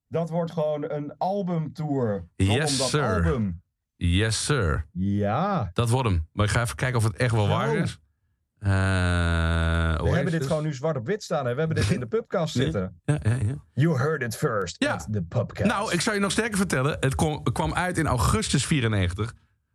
Dat 0.09 0.31
wordt 0.31 0.51
gewoon 0.53 0.91
een 0.91 1.15
albumtour. 1.19 2.29
Yes, 2.37 2.79
dat 2.79 2.89
sir. 2.89 3.03
album. 3.15 3.62
Yes, 4.05 4.45
sir. 4.45 4.87
Ja. 4.93 5.71
Dat 5.73 5.91
wordt 5.91 6.09
hem. 6.09 6.27
Maar 6.33 6.45
ik 6.47 6.51
ga 6.53 6.61
even 6.63 6.77
kijken 6.77 6.99
of 6.99 7.05
het 7.05 7.17
echt 7.17 7.33
wel 7.33 7.49
waar 7.49 7.69
Oh. 7.71 7.75
is. 7.77 8.01
Eh, 8.59 8.69
We 10.03 10.11
hebben 10.11 10.33
dit 10.33 10.47
gewoon 10.47 10.63
nu 10.63 10.75
zwart 10.75 10.97
op 10.97 11.07
wit 11.07 11.23
staan. 11.23 11.47
Hè? 11.47 11.53
We 11.53 11.59
hebben 11.59 11.77
dit 11.77 11.91
in 11.91 12.01
de 12.01 12.07
pubcast 12.07 12.55
Ja. 12.55 12.63
zitten. 12.63 13.01
Ja, 13.05 13.19
ja, 13.23 13.31
ja. 13.35 13.55
You 13.75 13.97
heard 13.99 14.23
it 14.23 14.37
first 14.37 14.77
Ja. 14.79 14.93
at 14.93 15.09
the 15.13 15.23
pubcast. 15.23 15.71
Nou, 15.71 15.93
ik 15.93 16.01
zou 16.01 16.17
je 16.17 16.23
nog 16.23 16.31
sterker 16.33 16.57
vertellen. 16.57 16.97
Het 17.01 17.15
kwam, 17.15 17.41
het 17.45 17.53
kwam 17.53 17.75
uit 17.75 17.99
in 17.99 18.07
augustus 18.07 18.67
94. 18.67 19.33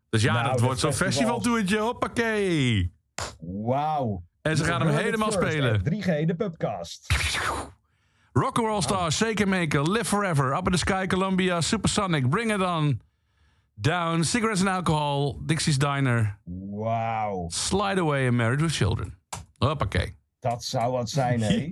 Dus 0.09 0.21
ja, 0.21 0.33
Nou, 0.33 0.45
dat 0.47 0.57
de 0.57 0.63
wordt 0.63 0.79
zo'n 0.79 0.93
festivals. 0.93 1.15
festivaltoertje. 1.15 1.77
Hoppakee. 1.79 2.93
Wauw. 3.39 4.23
En 4.41 4.57
ze 4.57 4.63
You 4.63 4.73
gaan 4.77 4.87
hem 4.87 4.95
helemaal 4.97 5.31
first 5.31 5.47
spelen. 5.51 5.73
at 5.73 5.83
3G, 5.85 6.25
de 6.25 6.35
pubcast. 6.37 7.13
Rock'n'Roll 8.33 8.81
Star, 8.81 9.11
Shake 9.11 9.43
and 9.43 9.51
Maker, 9.51 9.91
Live 9.91 10.05
Forever, 10.05 10.55
Up 10.55 10.65
in 10.65 10.71
the 10.71 10.77
Sky, 10.77 11.05
Columbia, 11.07 11.61
Supersonic, 11.61 12.29
Bring 12.29 12.53
It 12.53 12.61
On, 12.61 13.01
Down, 13.79 14.23
Cigarettes 14.23 14.59
and 14.65 14.69
Alcohol, 14.69 15.39
Dixie's 15.45 15.77
Diner, 15.77 16.39
Wauw. 16.45 17.45
Slide 17.49 17.99
Away 17.99 18.27
and 18.27 18.35
Married 18.35 18.61
with 18.61 18.71
Children. 18.71 19.17
Hoppakee. 19.57 20.15
Dat 20.39 20.63
zou 20.63 20.91
wat 20.91 21.09
zijn, 21.09 21.41
hè? 21.41 21.53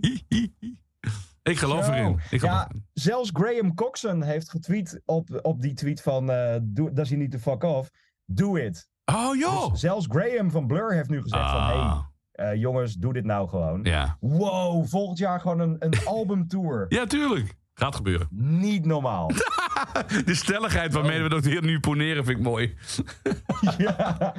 Ik 1.44 1.58
geloof 1.58 1.86
Zo. 1.86 1.92
erin. 1.92 2.20
Ik 2.30 2.40
geloof 2.40 2.56
Ja, 2.56 2.68
erin. 2.70 2.86
zelfs 2.94 3.30
Graham 3.34 3.74
Coxon 3.74 4.22
heeft 4.24 4.50
getweet 4.50 5.02
op, 5.06 5.40
op 5.42 5.62
die 5.62 5.74
tweet 5.74 6.02
van... 6.02 6.26
do, 6.64 6.94
does 6.94 7.10
he 7.10 7.16
need 7.16 7.32
to 7.32 7.38
fuck 7.38 7.64
off? 7.64 7.90
Do 8.26 8.56
it. 8.56 8.90
Oh 9.06 9.36
joh. 9.36 9.70
Dus 9.72 9.80
zelfs 9.80 10.06
Graham 10.10 10.52
van 10.52 10.68
Blur 10.68 10.94
heeft 10.94 11.10
nu 11.10 11.22
gezegd 11.22 11.44
van... 11.50 11.60
Ah, 11.60 12.00
Hey, 12.32 12.52
eh, 12.52 12.60
jongens, 12.60 12.94
doe 12.94 13.14
dit 13.14 13.26
nou 13.26 13.50
gewoon. 13.50 13.84
ja. 13.84 14.18
Wow, 14.20 14.88
volgend 14.88 15.18
jaar 15.18 15.40
gewoon 15.40 15.60
een, 15.60 15.76
een 15.80 16.06
albumtour. 16.16 16.86
ja, 16.90 17.06
tuurlijk. 17.06 17.56
Gaat 17.78 17.96
gebeuren. 17.96 18.28
Niet 18.32 18.86
normaal. 18.86 19.32
De 20.26 20.36
stelligheid 20.36 20.94
waarmee 20.94 21.22
we 21.22 21.30
dat 21.30 21.46
hier 21.46 21.62
nu 21.64 21.80
poneren 21.80 22.26
vind 22.26 22.38
ik 22.38 22.44
mooi. 22.44 22.76
ja. 23.78 23.96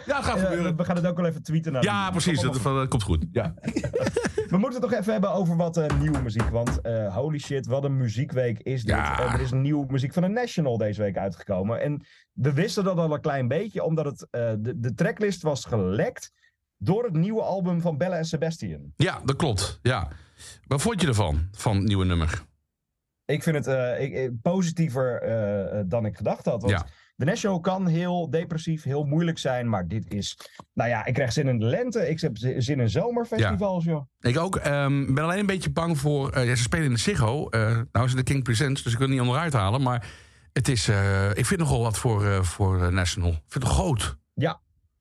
Ja, 0.07 0.14
het 0.14 0.25
gaat 0.25 0.40
gebeuren. 0.40 0.77
we 0.77 0.85
gaan 0.85 0.96
het 0.96 1.07
ook 1.07 1.16
wel 1.16 1.27
even 1.27 1.42
tweeten 1.42 1.72
naar 1.72 1.83
Ja, 1.83 2.11
precies. 2.11 2.40
Dat, 2.40 2.62
dat 2.62 2.88
komt 2.88 3.03
goed. 3.03 3.27
Ja. 3.33 3.55
We 4.51 4.59
moeten 4.59 4.81
het 4.81 4.90
toch 4.90 5.01
even 5.01 5.12
hebben 5.12 5.33
over 5.33 5.57
wat 5.57 5.77
eh, 5.77 5.99
nieuwe 5.99 6.22
muziek. 6.22 6.49
Want 6.49 6.81
eh, 6.81 7.14
holy 7.14 7.38
shit, 7.38 7.66
wat 7.66 7.85
een 7.85 7.96
muziekweek 7.96 8.59
is 8.59 8.85
dit. 8.85 8.94
Ja. 8.94 9.20
Eh, 9.20 9.35
er 9.35 9.40
is 9.40 9.53
nieuwe 9.53 9.87
muziek 9.88 10.12
van 10.12 10.22
de 10.22 10.29
National 10.29 10.79
deze 10.79 11.03
week 11.03 11.16
uitgekomen. 11.16 11.81
En 11.81 12.05
we 12.33 12.53
wisten 12.53 12.85
dat 12.85 12.99
al 12.99 13.14
een 13.14 13.20
klein 13.20 13.49
beetje, 13.49 13.83
omdat 13.83 14.05
het, 14.05 14.27
de, 14.31 14.72
de 14.77 14.94
tracklist 14.94 15.42
was 15.42 15.64
gelekt 15.64 16.33
door 16.77 17.05
het 17.05 17.12
nieuwe 17.12 17.42
album 17.42 17.81
van 17.81 17.96
Bella 17.96 18.16
en 18.16 18.25
Sebastian. 18.25 18.92
ja, 18.96 19.20
dat 19.25 19.37
klopt. 19.37 19.79
Ja. 19.83 20.09
Wat 20.66 20.83
vond 20.83 21.01
je 21.01 21.07
ervan, 21.07 21.49
van 21.53 21.77
het 21.77 21.87
nieuwe 21.87 22.05
nummer? 22.05 22.44
Ik 23.27 23.43
vind 23.43 23.57
het 23.57 23.67
eh, 23.67 24.03
ik, 24.03 24.15
eh, 24.15 24.29
positiever 24.43 25.23
eh, 25.23 25.83
dan 25.87 26.07
ik 26.07 26.17
gedacht 26.17 26.45
had. 26.45 26.62
Want 26.62 26.73
Ja. 26.73 26.87
de 27.17 27.25
National 27.25 27.61
kan 27.61 27.87
heel 27.87 28.31
depressief, 28.31 28.83
heel 28.83 29.05
moeilijk 29.05 29.39
zijn. 29.39 29.69
Maar 29.69 29.89
dit 29.89 30.12
is, 30.12 30.39
nou 30.73 30.91
ja, 30.91 31.05
ik 31.05 31.15
krijg 31.15 31.33
zin 31.33 31.49
in 31.49 31.59
de 31.59 31.65
lente. 31.65 32.09
Ik 32.09 32.21
heb 32.21 32.37
zin 32.37 32.81
in 32.81 32.91
zomerfestivals, 32.91 33.85
joh. 33.85 34.07
Ik 34.21 34.39
ook. 34.39 34.57
ehm 34.57 35.15
ben 35.15 35.25
alleen 35.25 35.39
een 35.39 35.47
beetje 35.47 35.71
bang 35.71 35.99
voor... 35.99 36.39
ja, 36.45 36.55
ze 36.55 36.62
spelen 36.62 36.87
in 36.87 36.93
de 36.93 36.99
Ziggo. 36.99 37.49
nou 37.51 37.87
is 37.93 38.12
het 38.12 38.17
de 38.17 38.23
King 38.23 38.43
Presents, 38.43 38.83
dus 38.83 38.93
ik 38.93 38.99
wil 38.99 39.07
het 39.07 39.17
niet 39.17 39.27
onderuit 39.27 39.53
halen. 39.53 39.83
Maar 39.83 40.07
het 40.53 40.69
is... 40.69 40.89
ik 41.35 41.47
vind 41.47 41.61
nogal 41.61 41.83
wat 41.83 41.99
voor, 41.99 42.45
voor 42.45 42.93
National. 42.93 43.31
Ik 43.31 43.43
vind 43.47 43.65
het 43.65 43.73
groot. 43.73 44.17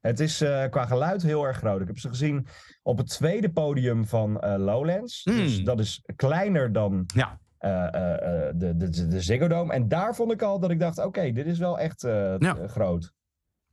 Het 0.01 0.19
is 0.19 0.37
qua 0.69 0.85
geluid 0.85 1.21
heel 1.21 1.43
erg 1.43 1.57
groot. 1.57 1.81
Ik 1.81 1.87
heb 1.87 1.99
ze 1.99 2.09
gezien 2.09 2.47
op 2.83 2.97
het 2.97 3.09
tweede 3.09 3.51
podium 3.51 4.07
van 4.07 4.31
Lowlands. 4.57 5.21
Hmm. 5.23 5.37
Dus 5.37 5.63
dat 5.63 5.79
is 5.79 6.01
kleiner 6.15 6.71
dan 6.71 7.03
Ja. 7.15 7.39
Eh, 7.65 7.93
eh, 7.93 8.47
eh, 8.47 8.53
de, 8.55 8.77
de, 8.77 9.07
de 9.07 9.21
Ziggo 9.21 9.47
Dome. 9.47 9.73
En 9.73 9.87
daar 9.87 10.15
vond 10.15 10.31
ik 10.31 10.41
al 10.41 10.59
dat 10.59 10.69
ik 10.71 10.79
dacht, 10.79 11.05
oké, 11.05 11.31
dit 11.31 11.45
is 11.45 11.57
wel 11.57 11.79
echt 11.79 12.01
Ja. 12.39 12.57
groot. 12.67 13.13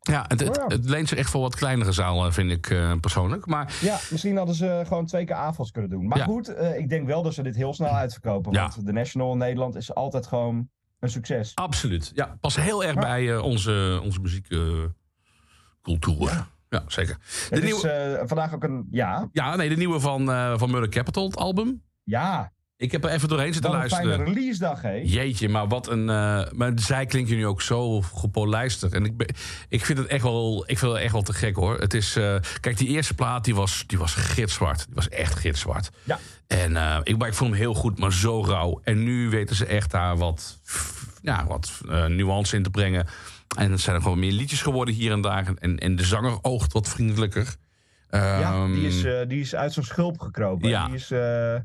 Ja, 0.00 0.24
het, 0.28 0.40
het, 0.40 0.60
het 0.66 0.84
leent 0.88 1.08
zich 1.08 1.18
echt 1.18 1.30
voor 1.30 1.40
wat 1.40 1.54
kleinere 1.56 1.92
zalen, 1.92 2.32
vind 2.32 2.50
ik 2.50 2.76
persoonlijk. 3.00 3.46
Maar 3.46 3.78
Ja, 3.80 3.98
misschien 4.10 4.36
hadden 4.36 4.54
ze 4.54 4.82
gewoon 4.86 5.06
twee 5.06 5.24
keer 5.24 5.36
AFAS 5.36 5.70
kunnen 5.70 5.90
doen. 5.90 6.06
Maar 6.08 6.18
Ja. 6.18 6.24
goed, 6.24 6.48
ik 6.76 6.88
denk 6.88 7.06
wel 7.06 7.22
dat 7.22 7.34
ze 7.34 7.42
dit 7.42 7.56
heel 7.56 7.74
snel 7.74 7.88
uitverkopen. 7.96 8.52
Ja. 8.52 8.60
Want 8.60 8.86
de 8.86 8.92
National 8.92 9.32
in 9.32 9.38
Nederland 9.38 9.74
is 9.74 9.94
altijd 9.94 10.26
gewoon 10.26 10.68
een 11.00 11.08
succes. 11.10 11.52
absoluut. 11.54 12.10
Ja, 12.14 12.36
pas 12.40 12.56
heel 12.56 12.84
erg 12.84 12.94
Ja. 12.94 13.00
bij 13.00 13.32
eh, 13.34 13.42
onze, 13.42 14.00
onze 14.02 14.20
muziekcultuur. 14.20 14.94
ja. 16.68 16.82
zeker. 16.86 17.16
De 17.48 17.54
Het 17.54 17.64
nieuwe, 17.64 18.18
is 18.22 18.28
vandaag 18.28 18.54
ook 18.54 18.62
een... 18.64 18.86
Ja, 18.90 19.28
ja, 19.32 19.56
nee, 19.56 19.68
de 19.68 19.76
nieuwe 19.76 20.00
van, 20.00 20.26
van 20.58 20.70
Murder 20.70 20.88
Capital, 20.88 21.24
het 21.26 21.36
album. 21.36 21.82
ja. 22.04 22.52
Ik 22.76 22.92
heb 22.92 23.04
er 23.04 23.10
even 23.10 23.28
doorheen 23.28 23.52
zitten 23.52 23.70
Wat 23.72 23.82
een 23.82 23.88
fijne 23.88 24.06
luisteren. 24.06 24.34
release 24.34 24.58
dag, 24.58 24.82
hè? 24.82 25.00
Jeetje, 25.04 25.48
maar 25.48 25.68
wat 25.68 25.88
een. 25.88 26.08
eh, 26.08 26.42
maar 26.52 26.72
zij 26.74 27.06
klinken 27.06 27.36
nu 27.36 27.46
ook 27.46 27.62
zo 27.62 28.00
gepolijsterd. 28.00 28.92
En 28.92 29.04
ik, 29.04 29.16
ben, 29.16 29.26
ik 29.68 29.84
vind 29.84 29.98
het 29.98 30.06
echt 30.06 30.22
wel, 30.22 30.64
ik 30.66 30.78
vind 30.78 30.92
het 30.92 31.00
echt 31.00 31.12
wel 31.12 31.22
te 31.22 31.32
gek 31.32 31.56
hoor. 31.56 31.78
Het 31.78 31.94
is. 31.94 32.16
eh, 32.16 32.36
kijk, 32.60 32.76
die 32.78 32.88
eerste 32.88 33.14
plaat 33.14 33.44
die 33.44 33.54
was, 33.54 33.84
die 33.86 33.98
was 33.98 34.14
gitzwart. 34.14 34.84
Die 34.86 34.94
was 34.94 35.08
echt 35.08 35.34
gitzwart. 35.38 35.90
Ja. 36.04 36.18
En 36.46 36.76
eh, 36.76 36.98
ik, 37.02 37.18
maar 37.18 37.28
ik 37.28 37.34
vond 37.34 37.50
hem 37.50 37.58
heel 37.60 37.74
goed, 37.74 37.98
maar 37.98 38.12
zo 38.12 38.44
rauw. 38.44 38.80
En 38.84 39.02
nu 39.02 39.28
weten 39.30 39.56
ze 39.56 39.66
echt 39.66 39.90
daar 39.90 40.16
wat, 40.16 40.60
ja, 41.22 41.46
wat 41.46 41.80
nuance 42.08 42.56
in 42.56 42.62
te 42.62 42.70
brengen. 42.70 43.06
En 43.56 43.70
het 43.70 43.80
zijn 43.80 43.96
er 43.96 44.02
gewoon 44.02 44.18
meer 44.18 44.32
liedjes 44.32 44.62
geworden 44.62 44.94
hier 44.94 45.12
en 45.12 45.20
daar. 45.20 45.52
En, 45.58 45.78
en 45.78 45.96
de 45.96 46.04
zanger 46.04 46.38
oogt 46.42 46.72
wat 46.72 46.88
vriendelijker. 46.88 47.54
Ja, 48.18 48.66
die 48.66 48.74
Ehm, 48.76 48.84
is, 48.84 49.04
eh, 49.04 49.20
die 49.28 49.40
is 49.40 49.54
uit 49.54 49.72
zijn 49.72 49.84
schulp 49.86 50.20
gekropen. 50.20 50.68
Ja. 50.68 50.86
Die 50.86 50.94
is, 50.94 51.10
eh, 51.10 51.18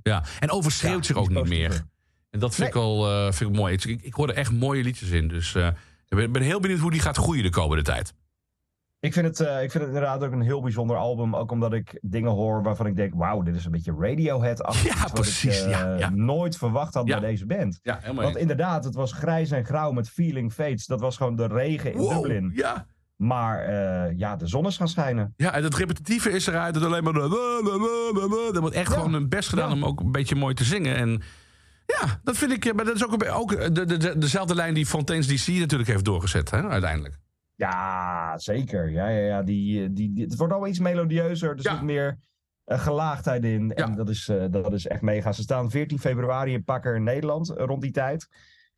ja. 0.03 0.23
En 0.39 0.51
overschreeuwt 0.51 1.05
zich 1.05 1.15
ook 1.15 1.29
niet 1.29 1.47
meer. 1.47 1.81
En 2.29 2.39
dat 2.39 2.55
vind 2.55 2.67
ik 2.67 2.73
wel 2.73 3.07
eh, 3.09 3.31
vind 3.31 3.49
ik 3.49 3.55
mooi. 3.55 3.73
Ik, 3.73 3.85
ik 3.85 4.13
hoor 4.13 4.29
er 4.29 4.35
echt 4.35 4.51
mooie 4.51 4.83
liedjes 4.83 5.09
in. 5.09 5.27
Dus 5.27 5.55
ik 5.55 6.17
ben, 6.17 6.31
ben 6.31 6.41
heel 6.41 6.59
benieuwd 6.59 6.79
hoe 6.79 6.91
die 6.91 6.99
gaat 6.99 7.17
groeien 7.17 7.43
de 7.43 7.49
komende 7.49 7.83
tijd. 7.83 8.13
ik, 8.99 9.13
vind 9.13 9.25
het, 9.37 9.39
ik 9.39 9.71
vind 9.71 9.73
het 9.73 9.87
inderdaad 9.87 10.23
ook 10.23 10.31
een 10.31 10.41
heel 10.41 10.61
bijzonder 10.61 10.97
album. 10.97 11.35
Ook 11.35 11.51
omdat 11.51 11.73
ik 11.73 11.97
dingen 12.01 12.31
hoor 12.31 12.63
waarvan 12.63 12.85
ik 12.85 12.95
denk... 12.95 13.13
Wauw, 13.15 13.41
dit 13.41 13.55
is 13.55 13.65
een 13.65 13.71
beetje 13.71 13.95
radiohead 13.99 14.57
Ja, 14.83 15.07
precies, 15.13 15.63
ik 15.63 15.69
ja, 15.69 15.95
ja. 15.97 16.09
nooit 16.09 16.57
verwacht 16.57 16.93
had 16.93 17.07
Ja. 17.07 17.19
bij 17.19 17.29
deze 17.29 17.45
band. 17.45 17.79
Ja, 17.83 17.97
helemaal 18.01 18.23
Want 18.23 18.37
inderdaad, 18.37 18.83
het 18.83 18.95
was 18.95 19.11
grijs 19.11 19.51
en 19.51 19.65
grauw 19.65 19.91
met 19.91 20.09
Feeling 20.09 20.53
Fates. 20.53 20.85
Dat 20.85 20.99
was 21.01 21.17
gewoon 21.17 21.35
de 21.35 21.47
regen 21.47 21.93
in 21.93 22.09
Dublin. 22.09 22.51
Ja. 22.55 22.85
Maar 23.17 23.59
eh, 23.65 24.17
ja, 24.17 24.35
de 24.35 24.47
zon 24.47 24.65
is 24.65 24.77
gaan 24.77 24.87
schijnen. 24.87 25.33
ja, 25.37 25.53
en 25.53 25.63
het 25.63 25.75
repetitieve 25.75 26.29
is 26.31 26.47
eruit. 26.47 26.75
Het 26.75 26.83
alleen 26.83 27.03
maar... 27.03 27.15
Er 27.15 28.59
wordt 28.61 28.75
echt 28.75 28.89
Ja. 28.89 28.93
gewoon 28.95 29.13
hun 29.13 29.29
best 29.29 29.49
gedaan 29.49 29.69
Ja. 29.69 29.75
om 29.75 29.85
ook 29.85 29.99
een 29.99 30.11
beetje 30.11 30.35
mooi 30.35 30.53
te 30.53 30.63
zingen. 30.63 30.95
En 30.95 31.21
ja, 31.85 32.19
dat 32.23 32.37
vind 32.37 32.51
ik... 32.51 32.65
eh, 32.65 32.73
Maar 32.73 32.85
dat 32.85 32.95
is 32.95 33.05
ook, 33.05 33.13
een 33.23 33.29
ook 33.29 33.49
de, 33.75 33.85
de, 33.85 33.97
de- 33.97 34.17
dezelfde 34.17 34.55
lijn 34.55 34.73
die 34.73 34.85
Fontaine's 34.85 35.27
DC 35.27 35.47
natuurlijk 35.47 35.89
heeft 35.89 36.05
doorgezet, 36.05 36.51
hè, 36.51 36.67
uiteindelijk. 36.67 37.17
Ja, 37.55 38.37
zeker. 38.37 38.89
Ja, 38.91 39.07
ja, 39.09 39.25
ja. 39.25 39.43
Die, 39.43 39.83
eh, 39.83 39.89
die, 39.91 40.13
die- 40.13 40.23
het 40.23 40.35
wordt 40.35 40.51
allemaal 40.53 40.71
iets 40.71 40.79
melodieuzer. 40.79 41.49
Er 41.49 41.59
Ja. 41.61 41.71
zit 41.73 41.81
meer 41.81 42.19
eh, 42.63 42.79
gelaagdheid 42.79 43.43
in. 43.43 43.73
En 43.73 43.95
dat 43.95 44.09
is, 44.09 44.27
eh, 44.29 44.43
dat 44.49 44.73
is 44.73 44.87
echt 44.87 45.01
mega. 45.01 45.31
Ze 45.31 45.41
staan 45.41 45.71
14 45.71 45.99
februari 45.99 46.53
in 46.53 46.63
Pakker 46.63 46.95
in 46.95 47.03
Nederland 47.03 47.49
eh, 47.49 47.65
rond 47.65 47.81
die 47.81 47.91
tijd. 47.91 48.27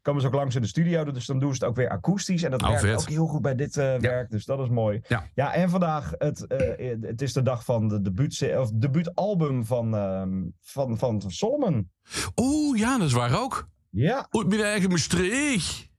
Komen 0.02 0.22
ze 0.22 0.28
ook 0.28 0.34
langs 0.34 0.56
in 0.56 0.62
de 0.62 0.68
studio. 0.68 1.04
Dus 1.12 1.26
dan 1.26 1.40
doen 1.40 1.50
ze 1.56 1.60
het 1.60 1.70
ook 1.70 1.76
weer 1.76 1.90
akoestisch. 1.90 2.44
En 2.44 2.52
dat 2.52 2.62
Oh, 2.62 2.68
werkt 2.68 2.82
vet. 2.84 3.00
ook 3.00 3.08
heel 3.10 3.28
goed 3.28 3.42
bij 3.42 3.56
dit 3.56 3.78
eh, 3.78 3.96
werk. 3.98 4.30
Dus 4.30 4.46
dat 4.46 4.60
is 4.60 4.70
mooi. 4.70 5.02
Ja. 5.36 5.54
en 5.54 5.70
vandaag, 5.70 6.12
het, 6.18 6.48
eh, 6.48 6.96
het 7.02 7.22
is 7.22 7.34
de 7.34 7.42
dag 7.42 7.64
van 7.66 7.88
de 7.88 8.02
debuut, 8.02 8.56
of 8.58 8.72
debuutalbum 8.72 9.66
van, 9.66 9.96
ehm 9.96 10.44
van, 10.62 10.98
van 10.98 11.22
Solomon. 11.28 11.92
Oeh, 12.36 12.80
ja, 12.80 12.98
dat 12.98 13.08
is 13.08 13.14
waar 13.14 13.40
ook. 13.42 13.70
Ja, 13.90 14.28
ik 14.32 14.48
ben 14.50 14.64
eigen 14.64 14.90
Maastricht. 14.90 15.90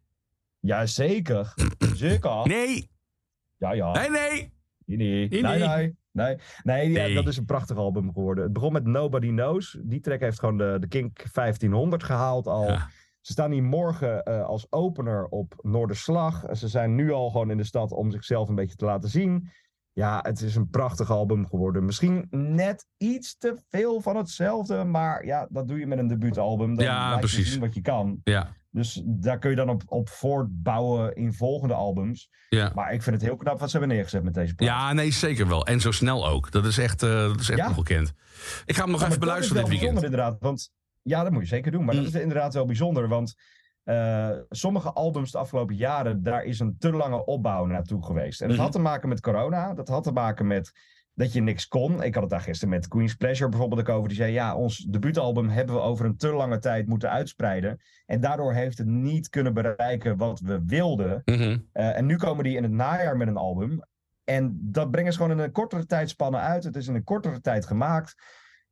ja 0.60 0.86
zeker. 0.86 1.54
zeker. 1.94 2.46
Nee, 2.48 2.90
Ja, 3.56 3.72
ja. 3.72 3.92
nee, 3.92 4.10
nee. 4.10 4.52
Nee, 4.86 4.96
nee. 4.96 5.28
Nee, 5.28 5.42
Nee, 5.42 5.58
nee. 5.58 5.68
nee. 5.68 5.94
Nee, 6.12 6.36
nee, 6.62 6.90
ja, 6.90 7.02
Nee. 7.02 7.14
dat 7.14 7.26
is 7.26 7.36
een 7.36 7.44
prachtig 7.44 7.76
album 7.76 8.12
geworden. 8.12 8.44
Het 8.44 8.52
begon 8.52 8.72
met 8.72 8.84
Nobody 8.86 9.28
Knows. 9.28 9.76
Die 9.82 10.00
track 10.00 10.20
heeft 10.20 10.38
gewoon 10.38 10.56
de, 10.56 10.76
de 10.80 10.86
Kink 10.88 11.32
1500 11.32 12.02
gehaald 12.04 12.46
al. 12.46 12.66
Ja. 12.66 12.88
Ze 13.20 13.32
staan 13.32 13.50
hier 13.50 13.62
morgen 13.62 14.22
eh, 14.22 14.44
als 14.44 14.66
opener 14.70 15.24
op 15.26 15.54
Noorderslag. 15.62 16.44
Ze 16.52 16.68
zijn 16.68 16.94
nu 16.94 17.12
al 17.12 17.30
gewoon 17.30 17.50
in 17.50 17.56
de 17.56 17.64
stad 17.64 17.92
om 17.92 18.10
zichzelf 18.10 18.48
een 18.48 18.54
beetje 18.54 18.76
te 18.76 18.84
laten 18.84 19.08
zien. 19.08 19.48
Ja, 19.92 20.18
het 20.22 20.40
is 20.40 20.56
een 20.56 20.68
prachtig 20.70 21.10
album 21.10 21.46
geworden. 21.46 21.84
Misschien 21.84 22.26
net 22.30 22.86
iets 22.96 23.36
te 23.38 23.56
veel 23.68 24.00
van 24.00 24.16
hetzelfde. 24.16 24.84
Maar 24.84 25.24
ja, 25.26 25.46
dat 25.50 25.68
doe 25.68 25.78
je 25.78 25.86
met 25.86 25.98
een 25.98 26.06
debuutalbum. 26.08 26.74
Dan 26.76 26.84
Ja, 26.84 26.98
laat 27.00 27.12
je 27.14 27.18
precies. 27.18 27.50
zien 27.52 27.60
wat 27.60 27.74
je 27.74 27.80
kan. 27.80 28.20
Ja, 28.24 28.48
Dus 28.70 29.02
daar 29.04 29.38
kun 29.38 29.50
je 29.50 29.56
dan 29.56 29.68
op, 29.68 29.82
op 29.86 30.08
voortbouwen 30.08 31.14
in 31.14 31.32
volgende 31.32 31.74
albums. 31.74 32.28
ja. 32.48 32.72
Maar 32.74 32.92
ik 32.92 33.02
vind 33.02 33.16
het 33.16 33.24
heel 33.24 33.36
knap 33.36 33.60
wat 33.60 33.70
ze 33.70 33.78
hebben 33.78 33.96
neergezet 33.96 34.22
met 34.22 34.34
deze 34.34 34.54
plaat. 34.54 34.68
Ja, 34.68 34.92
nee, 34.92 35.10
zeker 35.10 35.48
wel. 35.48 35.66
En 35.66 35.80
zo 35.80 35.90
snel 35.90 36.26
ook. 36.28 36.50
Dat 36.50 36.64
is 36.64 36.78
echt, 36.78 37.02
eh 37.02 37.10
dat 37.10 37.40
is 37.40 37.48
echt 37.50 37.58
Ja. 37.58 37.68
ongekend. 37.68 38.12
Ik 38.64 38.74
ga 38.76 38.82
hem 38.82 38.90
nog 38.90 39.00
Ja, 39.00 39.06
even 39.06 39.20
beluisteren 39.20 39.62
dit 39.64 39.70
weekend. 39.78 40.02
inderdaad. 40.02 40.36
Want, 40.40 40.70
ja, 41.02 41.22
dat 41.22 41.32
moet 41.32 41.42
je 41.42 41.48
zeker 41.48 41.72
doen. 41.72 41.84
Maar 41.84 41.94
Mm. 41.94 42.02
dat 42.04 42.14
is 42.14 42.20
inderdaad 42.20 42.54
wel 42.54 42.66
bijzonder. 42.66 43.08
Want 43.08 43.34
eh, 43.84 44.30
sommige 44.48 44.92
albums 44.92 45.30
de 45.30 45.38
afgelopen 45.38 45.76
jaren, 45.76 46.22
daar 46.22 46.44
is 46.44 46.60
een 46.60 46.76
te 46.78 46.92
lange 46.92 47.24
opbouw 47.24 47.66
naartoe 47.66 48.04
geweest. 48.04 48.40
En 48.40 48.48
dat 48.48 48.56
had 48.56 48.72
te 48.72 48.78
maken 48.78 49.08
met 49.08 49.20
corona. 49.20 49.74
Dat 49.74 49.88
had 49.88 50.02
te 50.02 50.12
maken 50.12 50.46
met 50.46 50.72
dat 51.14 51.32
je 51.32 51.40
niks 51.40 51.68
kon. 51.68 52.02
Ik 52.02 52.14
had 52.14 52.22
het 52.22 52.32
daar 52.32 52.40
gisteren 52.40 52.74
met 52.74 52.88
Queen's 52.88 53.14
Pleasure 53.14 53.48
bijvoorbeeld 53.50 53.80
ook 53.80 53.88
over. 53.88 54.08
Die 54.08 54.16
zei, 54.16 54.32
ja, 54.32 54.56
ons 54.56 54.78
debuutalbum 54.78 55.48
hebben 55.48 55.74
we 55.74 55.80
over 55.80 56.04
een 56.06 56.16
te 56.16 56.32
lange 56.32 56.58
tijd 56.58 56.86
moeten 56.86 57.10
uitspreiden. 57.10 57.80
En 58.06 58.20
daardoor 58.20 58.52
heeft 58.52 58.78
het 58.78 58.86
niet 58.86 59.28
kunnen 59.28 59.54
bereiken 59.54 60.16
wat 60.16 60.40
we 60.40 60.62
wilden. 60.66 61.22
Mhm. 61.24 61.58
Eh, 61.72 61.96
en 61.96 62.06
nu 62.06 62.16
komen 62.16 62.44
die 62.44 62.56
in 62.56 62.62
het 62.62 62.72
najaar 62.72 63.16
met 63.16 63.28
een 63.28 63.36
album. 63.36 63.80
En 64.24 64.58
dat 64.62 64.90
brengen 64.90 65.12
ze 65.12 65.18
gewoon 65.18 65.38
in 65.38 65.44
een 65.44 65.52
kortere 65.52 65.86
tijdspanne 65.86 66.38
uit. 66.38 66.64
Het 66.64 66.76
is 66.76 66.88
in 66.88 66.94
een 66.94 67.04
kortere 67.04 67.40
tijd 67.40 67.66
gemaakt. 67.66 68.14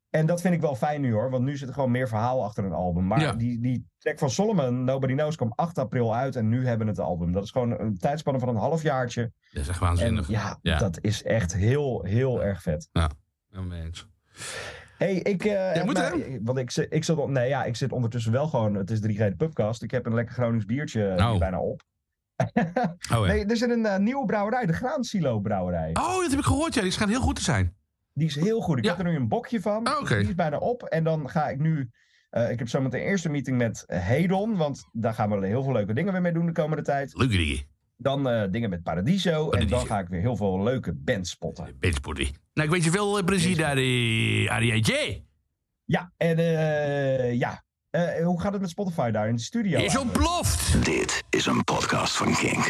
En 0.09 0.25
dat 0.25 0.41
vind 0.41 0.53
ik 0.53 0.61
wel 0.61 0.75
fijn 0.75 1.01
nu 1.01 1.13
hoor. 1.13 1.29
Want 1.29 1.43
nu 1.43 1.57
zit 1.57 1.67
er 1.67 1.73
gewoon 1.73 1.91
meer 1.91 2.07
verhaal 2.07 2.43
achter 2.43 2.63
een 2.65 2.73
album. 2.73 3.07
Maar 3.07 3.21
Ja. 3.21 3.33
die, 3.33 3.59
die 3.61 3.87
track 3.97 4.19
van 4.19 4.29
Solomon, 4.29 4.83
Nobody 4.83 5.13
Knows, 5.13 5.35
kwam 5.35 5.51
8 5.55 5.77
april 5.77 6.15
uit. 6.15 6.35
En 6.35 6.49
nu 6.49 6.67
hebben 6.67 6.85
we 6.87 6.91
het 6.91 7.01
album. 7.01 7.31
Dat 7.31 7.43
is 7.43 7.51
gewoon 7.51 7.79
een 7.79 7.97
tijdspanne 7.97 8.39
van 8.39 8.49
een 8.49 8.55
halfjaartje. 8.55 9.31
Dat 9.51 9.61
is 9.61 9.67
echt 9.69 9.79
En 9.79 9.85
waanzinnig. 9.85 10.27
ja, 10.27 10.57
Ja. 10.61 10.77
dat 10.77 10.97
is 11.01 11.23
echt 11.23 11.53
heel, 11.55 12.03
heel 12.03 12.43
erg 12.43 12.61
vet. 12.61 12.89
Ja, 12.91 13.09
mee 13.61 13.81
eens. 13.81 14.07
hey, 14.97 15.13
ik... 15.13 15.45
eh, 15.45 15.83
moet 15.83 15.93
mij- 15.93 16.39
want 16.43 16.57
ik, 16.57 16.71
zit- 16.71 16.93
ik, 16.93 17.03
zit, 17.03 17.27
nee, 17.27 17.49
ja, 17.49 17.63
ik 17.63 17.75
zit 17.75 17.91
ondertussen 17.91 18.31
wel 18.31 18.47
gewoon... 18.47 18.73
Het 18.75 18.91
is 18.91 18.99
3 19.01 19.17
G 19.17 19.35
Pubcast. 19.37 19.83
Ik 19.83 19.91
heb 19.91 20.05
een 20.05 20.13
lekker 20.13 20.33
Gronings 20.35 20.65
biertje 20.65 21.15
Oh. 21.17 21.29
hier 21.29 21.39
bijna 21.39 21.59
op. 21.59 21.81
Oh, 22.37 22.45
ja. 23.09 23.19
Nee, 23.33 23.45
er 23.45 23.57
zit 23.57 23.69
een 23.69 23.85
eh, 23.85 23.97
nieuwe 23.97 24.25
brouwerij. 24.25 24.65
De 24.65 24.73
Graansilo 24.73 25.39
brouwerij. 25.39 25.89
oh, 25.93 26.21
dat 26.21 26.29
heb 26.29 26.39
ik 26.39 26.45
gehoord. 26.45 26.73
Ja, 26.73 26.81
die 26.81 26.91
schijnt 26.91 27.11
heel 27.11 27.21
goed 27.21 27.35
te 27.35 27.41
zijn. 27.43 27.75
Die 28.13 28.27
is 28.27 28.35
heel 28.35 28.59
goed. 28.61 28.77
Ik 28.77 28.83
Ja. 28.83 28.95
heb 28.95 29.05
er 29.05 29.11
nu 29.11 29.17
een 29.17 29.27
bokje 29.27 29.61
van. 29.61 29.83
Ah. 29.83 30.07
Die 30.07 30.17
is 30.17 30.35
bijna 30.35 30.57
op. 30.57 30.83
En 30.83 31.03
dan 31.03 31.29
ga 31.29 31.49
ik 31.49 31.59
nu... 31.59 31.89
eh, 32.29 32.51
ik 32.51 32.59
heb 32.59 32.67
zometeen 32.67 33.01
eerst 33.01 33.25
een 33.25 33.31
meeting 33.31 33.57
met 33.57 33.83
Hedon. 33.87 34.57
Want 34.57 34.83
daar 34.91 35.13
gaan 35.13 35.39
we 35.39 35.47
heel 35.47 35.63
veel 35.63 35.73
leuke 35.73 35.93
dingen 35.93 36.11
weer 36.13 36.21
mee 36.21 36.33
doen 36.33 36.45
de 36.45 36.51
komende 36.51 36.83
tijd. 36.83 37.13
Leuke 37.17 37.37
dingen. 37.37 37.61
Dan 37.97 38.29
eh, 38.29 38.43
dingen 38.51 38.69
met 38.69 38.83
Paradiso. 38.83 39.49
En 39.49 39.67
dan 39.67 39.85
ga 39.85 39.99
ik 39.99 40.07
weer 40.07 40.21
heel 40.21 40.35
veel 40.35 40.63
leuke 40.63 40.93
bands 40.93 41.29
spotten. 41.29 41.75
Benchbody. 41.79 42.31
Nou, 42.53 42.67
ik 42.67 42.73
weet 42.73 42.83
je 42.83 42.91
veel 42.91 43.23
plezier 43.23 43.57
daar, 43.57 43.77
eh. 43.77 44.43
Ja, 45.85 46.11
en 46.17 46.37
eh, 46.37 47.33
ja. 47.33 47.63
Eh, 47.89 48.25
hoe 48.25 48.41
gaat 48.41 48.51
het 48.51 48.61
met 48.61 48.69
Spotify 48.69 49.11
daar 49.11 49.27
in 49.27 49.35
de 49.35 49.41
studio? 49.41 49.79
Is 49.79 49.97
ontploft. 49.97 50.85
Dit 50.85 51.23
is 51.29 51.45
een 51.45 51.63
podcast 51.63 52.17
van 52.17 52.35
Kink. 52.35 52.65